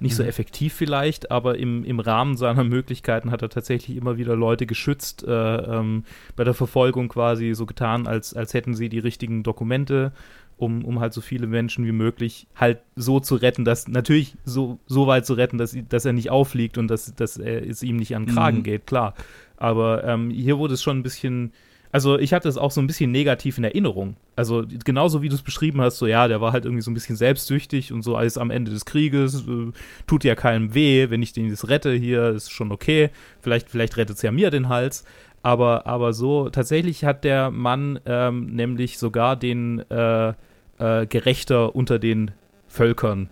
nicht 0.00 0.14
so 0.16 0.22
Mhm. 0.22 0.28
effektiv 0.28 0.72
vielleicht, 0.74 1.30
aber 1.30 1.58
im, 1.58 1.84
im 1.84 2.00
Rahmen 2.00 2.36
seiner 2.36 2.64
Möglichkeiten 2.64 3.30
hat 3.30 3.42
er 3.42 3.48
tatsächlich 3.48 3.96
immer 3.96 4.16
wieder 4.16 4.36
Leute 4.36 4.66
geschützt, 4.66 5.24
äh, 5.26 5.30
ähm, 5.30 6.04
bei 6.36 6.44
der 6.44 6.54
Verfolgung 6.54 7.08
quasi 7.08 7.54
so 7.54 7.66
getan, 7.66 8.06
als, 8.06 8.34
als 8.34 8.54
hätten 8.54 8.74
sie 8.74 8.88
die 8.88 8.98
richtigen 8.98 9.42
Dokumente, 9.42 10.12
um, 10.56 10.84
um 10.84 11.00
halt 11.00 11.12
so 11.12 11.20
viele 11.20 11.46
Menschen 11.46 11.84
wie 11.86 11.92
möglich 11.92 12.46
halt 12.54 12.78
so 12.94 13.18
zu 13.18 13.34
retten, 13.34 13.64
dass 13.64 13.88
natürlich 13.88 14.36
so, 14.44 14.78
so 14.86 15.06
weit 15.06 15.26
zu 15.26 15.34
retten, 15.34 15.58
dass, 15.58 15.76
dass 15.88 16.04
er 16.04 16.12
nicht 16.12 16.30
aufliegt 16.30 16.78
und 16.78 16.88
dass, 16.88 17.14
dass 17.14 17.36
er, 17.38 17.66
es 17.68 17.82
ihm 17.82 17.96
nicht 17.96 18.14
an 18.14 18.26
den 18.26 18.34
Kragen 18.34 18.58
Mhm. 18.58 18.62
geht, 18.62 18.86
klar. 18.86 19.14
Aber 19.56 20.04
ähm, 20.04 20.30
hier 20.30 20.58
wurde 20.58 20.74
es 20.74 20.82
schon 20.82 20.98
ein 20.98 21.02
bisschen, 21.02 21.52
also 21.94 22.18
ich 22.18 22.32
hatte 22.32 22.48
es 22.48 22.58
auch 22.58 22.72
so 22.72 22.80
ein 22.80 22.88
bisschen 22.88 23.12
negativ 23.12 23.56
in 23.56 23.62
Erinnerung. 23.62 24.16
Also 24.34 24.64
genauso 24.84 25.22
wie 25.22 25.28
du 25.28 25.36
es 25.36 25.42
beschrieben 25.42 25.80
hast, 25.80 25.98
so 25.98 26.08
ja, 26.08 26.26
der 26.26 26.40
war 26.40 26.52
halt 26.52 26.64
irgendwie 26.64 26.82
so 26.82 26.90
ein 26.90 26.94
bisschen 26.94 27.14
selbstsüchtig 27.14 27.92
und 27.92 28.02
so 28.02 28.16
alles 28.16 28.36
am 28.36 28.50
Ende 28.50 28.72
des 28.72 28.84
Krieges, 28.84 29.46
äh, 29.46 29.70
tut 30.08 30.24
ja 30.24 30.34
keinem 30.34 30.74
weh, 30.74 31.08
wenn 31.10 31.22
ich 31.22 31.32
den 31.32 31.48
jetzt 31.48 31.68
rette 31.68 31.92
hier, 31.92 32.30
ist 32.30 32.50
schon 32.50 32.72
okay. 32.72 33.10
Vielleicht, 33.40 33.70
vielleicht 33.70 33.96
rettet 33.96 34.16
es 34.16 34.22
ja 34.22 34.32
mir 34.32 34.50
den 34.50 34.68
Hals. 34.68 35.04
Aber, 35.44 35.86
aber 35.86 36.12
so, 36.14 36.48
tatsächlich 36.48 37.04
hat 37.04 37.22
der 37.22 37.52
Mann 37.52 38.00
ähm, 38.06 38.46
nämlich 38.46 38.98
sogar 38.98 39.36
den 39.36 39.88
äh, 39.88 40.30
äh, 40.78 41.06
Gerechter 41.06 41.76
unter 41.76 42.00
den 42.00 42.32
Völkern 42.66 43.30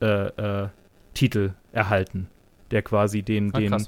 äh, 0.00 0.64
äh, 0.64 0.68
Titel 1.14 1.52
erhalten, 1.70 2.26
der 2.72 2.82
quasi 2.82 3.22
den, 3.22 3.54
Ah, 3.54 3.60
den, 3.60 3.86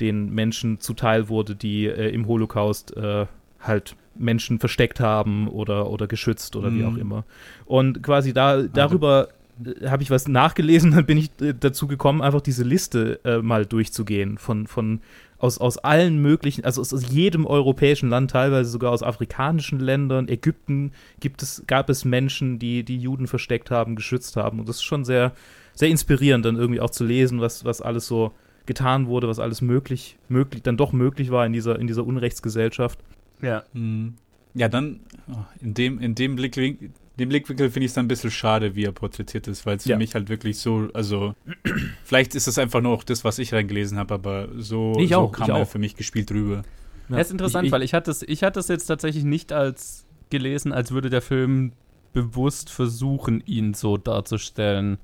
den 0.00 0.30
Menschen 0.30 0.80
zuteil 0.80 1.28
wurde, 1.28 1.54
die 1.54 1.84
äh, 1.84 2.08
im 2.14 2.26
Holocaust 2.26 2.96
äh, 2.96 3.26
halt 3.62 3.96
Menschen 4.14 4.58
versteckt 4.58 5.00
haben 5.00 5.48
oder, 5.48 5.88
oder 5.90 6.06
geschützt 6.06 6.56
oder 6.56 6.72
wie 6.72 6.82
Mhm. 6.82 6.86
auch 6.86 6.96
immer. 6.96 7.24
Und 7.64 8.02
quasi 8.02 8.32
da, 8.32 8.62
darüber 8.62 9.28
äh, 9.64 9.88
habe 9.88 10.02
ich 10.02 10.10
was 10.10 10.28
nachgelesen, 10.28 10.90
dann 10.94 11.06
bin 11.06 11.18
ich 11.18 11.30
äh, 11.40 11.54
dazu 11.58 11.86
gekommen, 11.86 12.20
einfach 12.22 12.40
diese 12.40 12.64
Liste 12.64 13.20
äh, 13.24 13.38
mal 13.38 13.64
durchzugehen 13.64 14.38
von, 14.38 14.66
von 14.66 15.00
aus, 15.38 15.58
aus 15.58 15.78
allen 15.78 16.20
möglichen, 16.22 16.64
also 16.64 16.80
aus, 16.80 16.92
aus 16.94 17.10
jedem 17.10 17.46
europäischen 17.46 18.08
Land, 18.10 18.30
teilweise 18.30 18.70
sogar 18.70 18.92
aus 18.92 19.02
afrikanischen 19.02 19.80
Ländern, 19.80 20.28
Ägypten 20.28 20.92
gibt 21.18 21.42
es, 21.42 21.64
gab 21.66 21.90
es 21.90 22.04
Menschen, 22.04 22.58
die 22.58 22.84
die 22.84 22.98
Juden 22.98 23.26
versteckt 23.26 23.70
haben, 23.70 23.96
geschützt 23.96 24.36
haben. 24.36 24.60
Und 24.60 24.68
das 24.68 24.76
ist 24.76 24.84
schon 24.84 25.04
sehr, 25.04 25.32
sehr 25.74 25.88
inspirierend, 25.88 26.44
dann 26.44 26.56
irgendwie 26.56 26.80
auch 26.80 26.90
zu 26.90 27.04
lesen, 27.04 27.40
was, 27.40 27.64
was 27.64 27.80
alles 27.80 28.06
so 28.06 28.32
getan 28.66 29.08
wurde, 29.08 29.26
was 29.26 29.40
alles 29.40 29.62
möglich, 29.62 30.16
möglich, 30.28 30.62
dann 30.62 30.76
doch 30.76 30.92
möglich 30.92 31.32
war 31.32 31.44
in 31.44 31.52
dieser, 31.52 31.78
in 31.78 31.88
dieser 31.88 32.06
Unrechtsgesellschaft. 32.06 33.00
Ja. 33.42 33.64
Mhm. 33.72 34.14
Ja, 34.54 34.68
dann 34.68 35.00
oh, 35.30 35.36
in 35.60 35.74
dem, 35.74 35.98
in 35.98 36.14
dem 36.14 36.36
Blickwinkel, 36.36 36.90
dem 37.18 37.28
Blickwinkel 37.28 37.70
finde 37.70 37.84
ich 37.86 37.90
es 37.90 37.94
dann 37.94 38.04
ein 38.06 38.08
bisschen 38.08 38.30
schade, 38.30 38.74
wie 38.74 38.84
er 38.84 38.92
porträtiert 38.92 39.48
ist, 39.48 39.64
weil 39.66 39.76
es 39.76 39.82
für 39.84 39.90
Ja. 39.90 39.98
mich 39.98 40.14
halt 40.14 40.28
wirklich 40.28 40.58
so, 40.58 40.88
also 40.94 41.34
vielleicht 42.04 42.34
ist 42.34 42.48
es 42.48 42.58
einfach 42.58 42.80
nur 42.80 42.92
auch 42.92 43.04
das, 43.04 43.24
was 43.24 43.38
ich 43.38 43.52
reingelesen 43.52 43.98
habe, 43.98 44.14
aber 44.14 44.48
so, 44.58 44.94
Ich 44.98 45.10
so 45.10 45.16
auch, 45.16 45.32
kam 45.32 45.44
ich 45.44 45.48
er 45.50 45.56
auch. 45.56 45.68
für 45.68 45.78
mich 45.78 45.96
gespielt 45.96 46.30
rüber. 46.32 46.62
Ja. 47.08 47.16
Das 47.18 47.26
ist 47.28 47.32
interessant, 47.32 47.64
Ich- 47.64 47.68
ich- 47.68 47.72
weil 47.72 47.82
ich 47.82 47.94
hatte 47.94 48.10
es 48.10 48.22
ich 48.22 48.42
hatte 48.42 48.60
es 48.60 48.68
jetzt 48.68 48.86
tatsächlich 48.86 49.24
nicht 49.24 49.52
als 49.52 50.06
gelesen, 50.30 50.72
als 50.72 50.92
würde 50.92 51.10
der 51.10 51.22
Film 51.22 51.72
bewusst 52.12 52.70
versuchen, 52.70 53.42
ihn 53.46 53.72
so 53.74 53.96
darzustellen, 53.96 54.98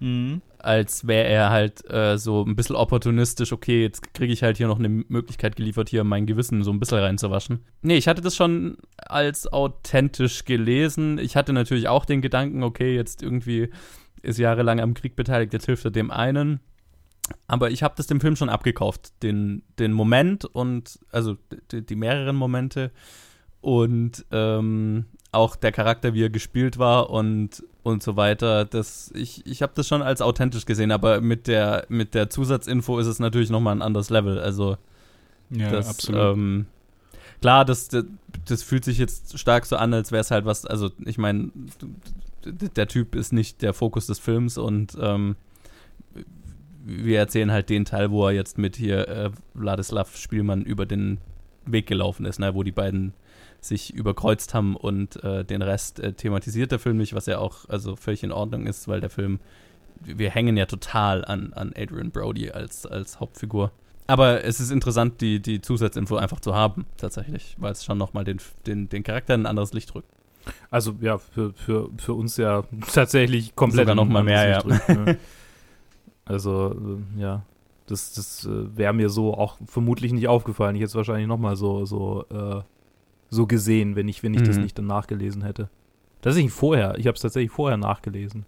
Mhm. 0.00 0.40
als 0.58 1.06
wäre 1.06 1.28
er 1.28 1.50
halt 1.50 1.88
äh, 1.90 2.16
so 2.16 2.42
ein 2.44 2.56
bisschen 2.56 2.76
opportunistisch, 2.76 3.52
okay, 3.52 3.82
jetzt 3.82 4.14
kriege 4.14 4.32
ich 4.32 4.42
halt 4.42 4.56
hier 4.56 4.66
noch 4.66 4.78
eine 4.78 4.88
Möglichkeit 4.88 5.56
geliefert, 5.56 5.90
hier 5.90 6.04
mein 6.04 6.26
Gewissen 6.26 6.64
so 6.64 6.72
ein 6.72 6.80
bisschen 6.80 6.98
reinzuwaschen. 6.98 7.60
Nee, 7.82 7.96
ich 7.96 8.08
hatte 8.08 8.22
das 8.22 8.34
schon 8.34 8.78
als 8.96 9.46
authentisch 9.52 10.44
gelesen. 10.46 11.18
Ich 11.18 11.36
hatte 11.36 11.52
natürlich 11.52 11.88
auch 11.88 12.04
den 12.04 12.22
Gedanken, 12.22 12.62
okay, 12.62 12.94
jetzt 12.94 13.22
irgendwie 13.22 13.68
ist 14.22 14.38
jahrelang 14.38 14.80
am 14.80 14.94
Krieg 14.94 15.16
beteiligt, 15.16 15.52
jetzt 15.52 15.66
hilft 15.66 15.84
er 15.84 15.90
dem 15.90 16.10
einen. 16.10 16.60
Aber 17.46 17.70
ich 17.70 17.82
habe 17.82 17.94
das 17.96 18.06
dem 18.06 18.20
Film 18.20 18.36
schon 18.36 18.48
abgekauft, 18.48 19.22
den, 19.22 19.62
den 19.78 19.92
Moment 19.92 20.44
und 20.44 20.98
also 21.12 21.36
die, 21.70 21.84
die 21.84 21.96
mehreren 21.96 22.36
Momente 22.36 22.90
und 23.60 24.24
ähm, 24.30 25.06
auch 25.32 25.56
der 25.56 25.72
Charakter, 25.72 26.14
wie 26.14 26.24
er 26.24 26.30
gespielt 26.30 26.78
war 26.78 27.10
und, 27.10 27.62
und 27.82 28.02
so 28.02 28.16
weiter. 28.16 28.64
Das, 28.64 29.12
ich 29.14 29.46
ich 29.46 29.62
habe 29.62 29.72
das 29.74 29.86
schon 29.86 30.02
als 30.02 30.22
authentisch 30.22 30.66
gesehen, 30.66 30.90
aber 30.90 31.20
mit 31.20 31.46
der, 31.46 31.86
mit 31.88 32.14
der 32.14 32.30
Zusatzinfo 32.30 32.98
ist 32.98 33.06
es 33.06 33.18
natürlich 33.18 33.50
nochmal 33.50 33.76
ein 33.76 33.82
anderes 33.82 34.10
Level. 34.10 34.40
Also 34.40 34.76
Ja, 35.50 35.70
das, 35.70 35.88
absolut. 35.88 36.20
Ähm, 36.20 36.66
klar, 37.40 37.64
das, 37.64 37.88
das, 37.88 38.04
das 38.46 38.62
fühlt 38.62 38.84
sich 38.84 38.98
jetzt 38.98 39.38
stark 39.38 39.66
so 39.66 39.76
an, 39.76 39.94
als 39.94 40.12
wäre 40.12 40.20
es 40.20 40.30
halt 40.30 40.44
was, 40.44 40.66
also 40.66 40.90
ich 41.04 41.18
meine, 41.18 41.50
der 42.44 42.88
Typ 42.88 43.14
ist 43.14 43.32
nicht 43.32 43.62
der 43.62 43.74
Fokus 43.74 44.06
des 44.06 44.18
Films 44.18 44.58
und 44.58 44.96
ähm, 45.00 45.36
wir 46.84 47.18
erzählen 47.18 47.52
halt 47.52 47.68
den 47.68 47.84
Teil, 47.84 48.10
wo 48.10 48.26
er 48.26 48.32
jetzt 48.32 48.58
mit 48.58 48.76
hier 48.76 49.08
äh, 49.08 49.30
Wladislav 49.54 50.16
Spielmann 50.16 50.62
über 50.62 50.86
den 50.86 51.18
Weg 51.66 51.86
gelaufen 51.86 52.24
ist, 52.24 52.38
ne, 52.38 52.54
wo 52.54 52.62
die 52.62 52.72
beiden 52.72 53.12
sich 53.60 53.94
überkreuzt 53.94 54.54
haben 54.54 54.76
und 54.76 55.22
äh, 55.22 55.44
den 55.44 55.62
Rest 55.62 56.00
äh, 56.00 56.12
thematisiert 56.12 56.72
der 56.72 56.78
Film 56.78 56.96
nicht, 56.96 57.14
was 57.14 57.26
ja 57.26 57.38
auch 57.38 57.68
also 57.68 57.96
völlig 57.96 58.22
in 58.22 58.32
Ordnung 58.32 58.66
ist, 58.66 58.88
weil 58.88 59.00
der 59.00 59.10
Film, 59.10 59.40
wir 60.00 60.30
hängen 60.30 60.56
ja 60.56 60.66
total 60.66 61.24
an, 61.24 61.52
an 61.52 61.72
Adrian 61.76 62.10
Brody 62.10 62.50
als, 62.50 62.86
als 62.86 63.20
Hauptfigur. 63.20 63.70
Aber 64.06 64.44
es 64.44 64.58
ist 64.58 64.70
interessant, 64.70 65.20
die, 65.20 65.40
die 65.40 65.60
Zusatzinfo 65.60 66.16
einfach 66.16 66.40
zu 66.40 66.54
haben, 66.54 66.86
tatsächlich, 66.96 67.56
weil 67.58 67.72
es 67.72 67.84
schon 67.84 67.98
nochmal 67.98 68.24
den, 68.24 68.38
den, 68.66 68.88
den 68.88 69.02
Charakter 69.02 69.34
in 69.34 69.42
ein 69.42 69.46
anderes 69.46 69.72
Licht 69.72 69.94
rückt. 69.94 70.08
Also 70.70 70.96
ja, 71.00 71.18
für, 71.18 71.52
für, 71.52 71.90
für 71.96 72.14
uns 72.14 72.36
ja 72.36 72.64
tatsächlich 72.92 73.54
komplett 73.54 73.86
Sogar 73.86 73.94
noch 73.94 74.10
mal 74.10 74.20
ein 74.20 74.24
mehr, 74.24 74.64
Licht 74.64 74.66
drückt, 74.66 74.88
ne? 74.88 75.18
Also, 76.24 76.76
äh, 77.16 77.20
ja, 77.20 77.42
das, 77.86 78.12
das 78.12 78.46
äh, 78.46 78.76
wäre 78.76 78.92
mir 78.92 79.10
so 79.10 79.34
auch 79.34 79.56
vermutlich 79.66 80.12
nicht 80.12 80.28
aufgefallen. 80.28 80.76
Ich 80.76 80.80
hätte 80.80 80.90
es 80.90 80.94
wahrscheinlich 80.94 81.26
noch 81.26 81.38
mal 81.38 81.56
so, 81.56 81.84
so, 81.86 82.24
äh, 82.30 82.62
so 83.30 83.46
gesehen, 83.46 83.96
wenn 83.96 84.08
ich, 84.08 84.22
wenn 84.22 84.34
ich 84.34 84.42
das 84.42 84.56
Mhm. 84.56 84.62
nicht 84.64 84.78
dann 84.78 84.86
nachgelesen 84.86 85.42
hätte. 85.42 85.70
Tatsächlich 86.20 86.52
vorher. 86.52 86.98
Ich 86.98 87.06
habe 87.06 87.14
es 87.14 87.22
tatsächlich 87.22 87.50
vorher 87.52 87.76
nachgelesen. 87.78 88.44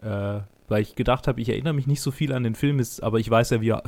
Äh, 0.00 0.40
weil 0.68 0.82
ich 0.82 0.94
gedacht 0.94 1.28
habe, 1.28 1.40
ich 1.40 1.48
erinnere 1.48 1.74
mich 1.74 1.86
nicht 1.86 2.00
so 2.00 2.10
viel 2.10 2.32
an 2.32 2.44
den 2.44 2.54
Film, 2.54 2.78
ist, 2.78 3.02
aber 3.02 3.18
ich 3.18 3.28
weiß 3.28 3.50
ja, 3.50 3.60
wie 3.60 3.70
er. 3.70 3.82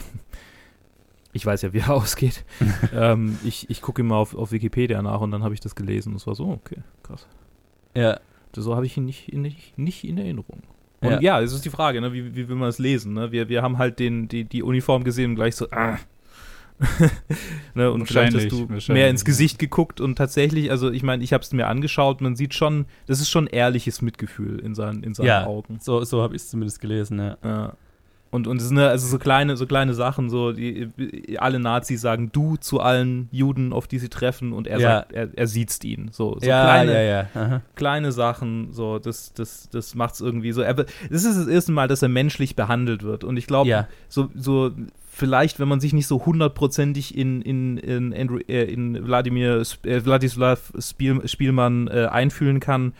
ich 1.32 1.47
weiß 1.47 1.62
ja, 1.62 1.72
wie 1.72 1.78
er 1.78 1.91
ausgeht. 1.95 2.45
ähm, 2.95 3.39
ich 3.45 3.70
ich 3.70 3.80
gucke 3.80 4.03
immer 4.03 4.16
auf, 4.16 4.35
auf 4.35 4.53
Wikipedia 4.53 5.01
nach 5.03 5.20
und 5.20 5.30
dann 5.30 5.43
habe 5.43 5.55
ich 5.55 5.61
das 5.61 5.74
gelesen 5.74 6.11
und 6.11 6.16
es 6.16 6.26
war 6.26 6.35
so, 6.35 6.49
okay, 6.49 6.78
krass. 7.03 7.26
Ja. 7.97 8.20
So 8.57 8.76
habe 8.76 8.87
ich 8.87 8.97
ihn 8.97 9.05
nicht, 9.05 9.32
nicht, 9.32 9.76
nicht 9.78 10.05
in 10.05 10.18
Erinnerung. 10.18 10.62
Und 11.01 11.11
ja, 11.11 11.20
ja 11.20 11.41
es 11.41 11.53
ist 11.53 11.64
die 11.64 11.70
Frage, 11.70 12.01
ne, 12.01 12.12
wie, 12.12 12.37
wie 12.37 12.49
will 12.49 12.57
man 12.57 12.68
es 12.68 12.78
lesen? 12.78 13.14
Ne? 13.14 13.32
Wir, 13.32 13.49
wir 13.49 13.62
haben 13.62 13.78
halt 13.78 13.99
den, 13.99 14.28
die, 14.28 14.45
die 14.45 14.62
Uniform 14.62 15.03
gesehen 15.03 15.30
und 15.30 15.37
gleich 15.37 15.57
so, 15.57 15.68
ah. 15.70 15.99
Ne, 17.74 17.90
und 17.90 18.06
vielleicht 18.06 18.34
hast 18.34 18.50
du 18.50 18.68
mehr 18.92 19.08
ins 19.08 19.24
Gesicht 19.24 19.58
geguckt 19.58 20.00
und 20.00 20.16
tatsächlich, 20.16 20.70
also 20.70 20.90
ich 20.90 21.02
meine, 21.02 21.22
ich 21.22 21.32
habe 21.32 21.42
es 21.42 21.52
mir 21.52 21.68
angeschaut, 21.68 22.20
man 22.20 22.36
sieht 22.36 22.54
schon, 22.54 22.86
das 23.06 23.20
ist 23.20 23.30
schon 23.30 23.46
ehrliches 23.46 24.02
Mitgefühl 24.02 24.58
in 24.58 24.74
seinen, 24.74 25.02
in 25.02 25.14
seinen 25.14 25.26
ja, 25.26 25.46
Augen. 25.46 25.78
So, 25.80 26.04
so 26.04 26.22
habe 26.22 26.34
ich 26.34 26.42
es 26.42 26.50
zumindest 26.50 26.80
gelesen, 26.80 27.18
ja. 27.18 27.36
ja. 27.44 27.72
Und, 28.34 28.48
und 28.48 28.60
es 28.60 28.66
sind 28.66 28.78
also 28.78 29.06
so 29.06 29.18
kleine, 29.18 29.56
so 29.56 29.64
kleine 29.64 29.94
Sachen, 29.94 30.28
so 30.28 30.50
die, 30.50 30.90
alle 31.38 31.60
Nazis 31.60 32.00
sagen 32.00 32.30
du 32.32 32.56
zu 32.56 32.80
allen 32.80 33.28
Juden, 33.30 33.72
auf 33.72 33.86
die 33.86 34.00
sie 34.00 34.08
treffen, 34.08 34.52
und 34.52 34.66
er 34.66 34.80
Ja. 34.80 34.88
sagt, 34.88 35.12
er, 35.12 35.28
er 35.36 35.46
siezt 35.46 35.84
ihn. 35.84 36.08
So, 36.10 36.36
so 36.40 36.44
ja, 36.44 36.64
kleine, 36.64 37.08
ja, 37.08 37.62
kleine 37.76 38.10
Sachen, 38.10 38.72
so, 38.72 38.98
das, 38.98 39.32
das, 39.34 39.68
das 39.70 39.94
macht 39.94 40.14
es 40.14 40.20
irgendwie 40.20 40.50
so. 40.50 40.62
Er, 40.62 40.74
das 40.74 40.88
ist 41.10 41.38
das 41.38 41.46
erste 41.46 41.70
Mal, 41.70 41.86
dass 41.86 42.02
er 42.02 42.08
menschlich 42.08 42.56
behandelt 42.56 43.04
wird. 43.04 43.22
Und 43.22 43.36
ich 43.36 43.46
glaube, 43.46 43.86
so, 44.08 44.28
so 44.34 44.72
vielleicht, 45.14 45.60
wenn 45.60 45.68
man 45.68 45.80
sich 45.80 45.92
nicht 45.92 46.06
so 46.06 46.26
hundertprozentig 46.26 47.16
in, 47.16 47.40
in, 47.42 47.78
in, 47.78 48.12
Andrew, 48.12 48.38
äh, 48.48 48.64
in 48.64 49.06
Wladimir, 49.06 49.62
äh, 49.84 50.04
Wladislav 50.04 50.72
Spiel, 50.78 51.26
Spielmann 51.26 51.88
äh, 51.88 52.06
einfühlen 52.10 52.60
kann 52.60 52.94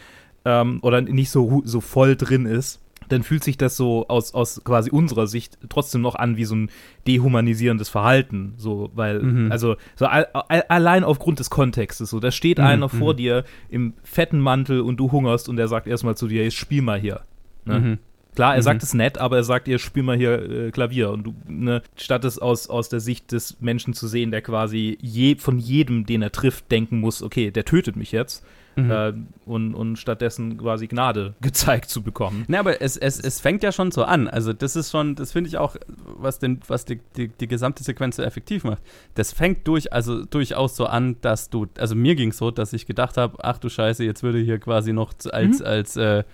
ähm, 0.45 0.79
oder 0.83 1.01
nicht 1.01 1.31
so, 1.31 1.63
so 1.65 1.81
voll 1.81 2.17
drin 2.17 2.47
ist, 2.47 2.81
dann 3.09 3.23
fühlt 3.23 3.45
sich 3.45 3.59
das 3.59 3.77
so 3.77 4.07
aus, 4.09 4.33
aus 4.33 4.63
quasi 4.65 4.91
unserer 4.91 5.27
Sicht 5.27 5.59
trotzdem 5.69 6.01
noch 6.01 6.15
an 6.15 6.37
wie 6.37 6.45
so 6.45 6.55
ein 6.55 6.71
dehumanisierendes 7.07 7.89
Verhalten. 7.89 8.55
So, 8.57 8.91
weil, 8.95 9.21
Mhm. 9.21 9.53
also, 9.53 9.77
so 9.97 10.07
all, 10.07 10.27
all, 10.33 10.63
allein 10.69 11.05
aufgrund 11.05 11.39
des 11.41 11.51
Kontextes. 11.51 12.11
So, 12.11 12.21
da 12.21 12.31
steht 12.31 12.59
Mhm, 12.59 12.65
einer 12.65 12.89
vor 12.89 13.13
mhm. 13.15 13.17
dir 13.17 13.45
im 13.69 13.95
fetten 14.05 14.39
Mantel 14.41 14.81
und 14.81 14.99
du 14.99 15.13
hungerst 15.13 15.49
und 15.49 15.59
er 15.59 15.69
sagt 15.69 15.87
erstmal 15.87 16.17
zu 16.17 16.29
dir, 16.29 16.49
spiel 16.51 16.81
mal 16.81 16.99
hier. 16.99 17.21
Ne? 17.65 17.81
Mhm. 17.81 17.99
Klar, 18.35 18.55
er 18.55 18.59
Mhm. 18.59 18.63
sagt 18.65 18.83
es 18.83 18.95
nett, 18.95 19.19
aber 19.19 19.37
er 19.37 19.45
sagt 19.45 19.69
ihr, 19.69 19.79
spiel 19.79 20.03
mal 20.03 20.17
hier 20.17 20.51
äh, 20.67 20.71
Klavier. 20.71 21.11
Und 21.11 21.25
du, 21.25 21.35
ne, 21.47 21.83
statt 21.97 22.25
es 22.25 22.39
aus, 22.39 22.69
aus 22.69 22.89
der 22.89 23.01
Sicht 23.01 23.31
des 23.33 23.61
Menschen 23.61 23.95
zu 23.95 24.09
sehen, 24.09 24.31
der 24.31 24.43
quasi 24.43 24.99
je, 25.01 25.37
von 25.37 25.59
jedem, 25.59 26.05
den 26.07 26.23
er 26.23 26.33
trifft, 26.33 26.71
denken 26.71 27.01
muss, 27.01 27.23
okay, 27.23 27.51
der 27.51 27.65
tötet 27.65 27.97
mich 27.97 28.13
jetzt. 28.13 28.45
Mhm. 28.77 28.91
Äh, 28.91 29.13
und, 29.47 29.73
und 29.77 29.97
stattdessen 30.01 30.59
quasi 30.59 30.89
Gnade 30.89 31.35
gezeigt 31.41 31.91
zu 31.91 32.03
bekommen. 32.03 32.45
Ne, 32.49 32.59
aber 32.59 32.83
es, 32.83 32.97
es, 32.97 33.21
es 33.21 33.41
fängt 33.41 33.63
ja 33.63 33.71
schon 33.71 33.93
so 33.93 34.03
an. 34.03 34.27
Also 34.27 34.53
das 34.53 34.75
ist 34.75 34.91
schon, 34.91 35.15
das 35.15 35.31
finde 35.31 35.47
ich 35.47 35.59
auch, 35.59 35.77
was, 36.19 36.41
den, 36.41 36.59
was 36.67 36.85
die, 36.85 36.99
die, 37.17 37.29
die 37.29 37.47
gesamte 37.47 37.85
Sequenz 37.85 38.17
so 38.17 38.23
effektiv 38.25 38.65
macht. 38.65 38.83
Das 39.15 39.33
fängt 39.33 39.69
durch, 39.69 39.93
also 39.93 40.25
durchaus 40.25 40.75
so 40.75 40.87
an, 40.87 41.15
dass 41.21 41.51
du, 41.51 41.67
also 41.79 41.95
mir 41.95 42.17
ging 42.17 42.31
es 42.31 42.39
so, 42.39 42.51
dass 42.51 42.73
ich 42.73 42.87
gedacht 42.87 43.17
habe, 43.17 43.37
ach 43.45 43.59
du 43.59 43.69
Scheiße, 43.69 44.03
jetzt 44.03 44.25
würde 44.25 44.41
hier 44.41 44.59
quasi 44.59 44.93
noch 44.93 45.13
als, 45.31 45.61
Mhm. 45.61 45.67
als, 45.67 45.97
äh, 45.97 46.25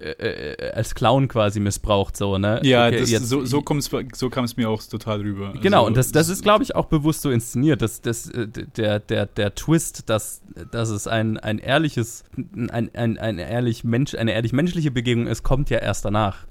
äh, 0.00 0.52
äh, 0.54 0.72
als 0.72 0.94
Clown 0.94 1.28
quasi 1.28 1.60
missbraucht, 1.60 2.16
so, 2.16 2.36
ne? 2.38 2.60
Ja, 2.64 2.86
Okay, 2.88 3.00
das, 3.00 3.10
jetzt- 3.10 3.28
so, 3.28 3.44
so, 3.44 3.62
kam 3.62 3.78
es 3.78 4.56
mir 4.56 4.68
auch 4.68 4.82
total 4.82 5.20
rüber. 5.20 5.52
Genau, 5.60 5.78
Also, 5.78 5.86
und 5.88 5.96
das, 5.96 6.12
das 6.12 6.28
ist, 6.28 6.42
glaube 6.42 6.64
ich, 6.64 6.74
auch 6.74 6.86
bewusst 6.86 7.22
so 7.22 7.30
inszeniert. 7.30 7.80
Das, 7.82 8.00
das, 8.00 8.28
äh, 8.30 8.48
der, 8.76 8.98
der, 9.00 9.26
der 9.26 9.54
Twist, 9.54 10.08
dass, 10.10 10.42
dass 10.72 10.88
es 10.90 11.06
ein, 11.06 11.38
ein 11.38 11.58
ehrliches, 11.58 12.24
ein, 12.70 12.90
ein, 12.94 13.18
ein 13.18 13.38
ehrlich 13.38 13.84
Mensch, 13.84 14.14
eine 14.14 14.32
ehrlich 14.32 14.52
menschliche 14.52 14.90
Begegnung 14.90 15.26
ist, 15.26 15.42
kommt 15.42 15.70
ja 15.70 15.78
erst 15.78 16.04
danach. 16.04 16.46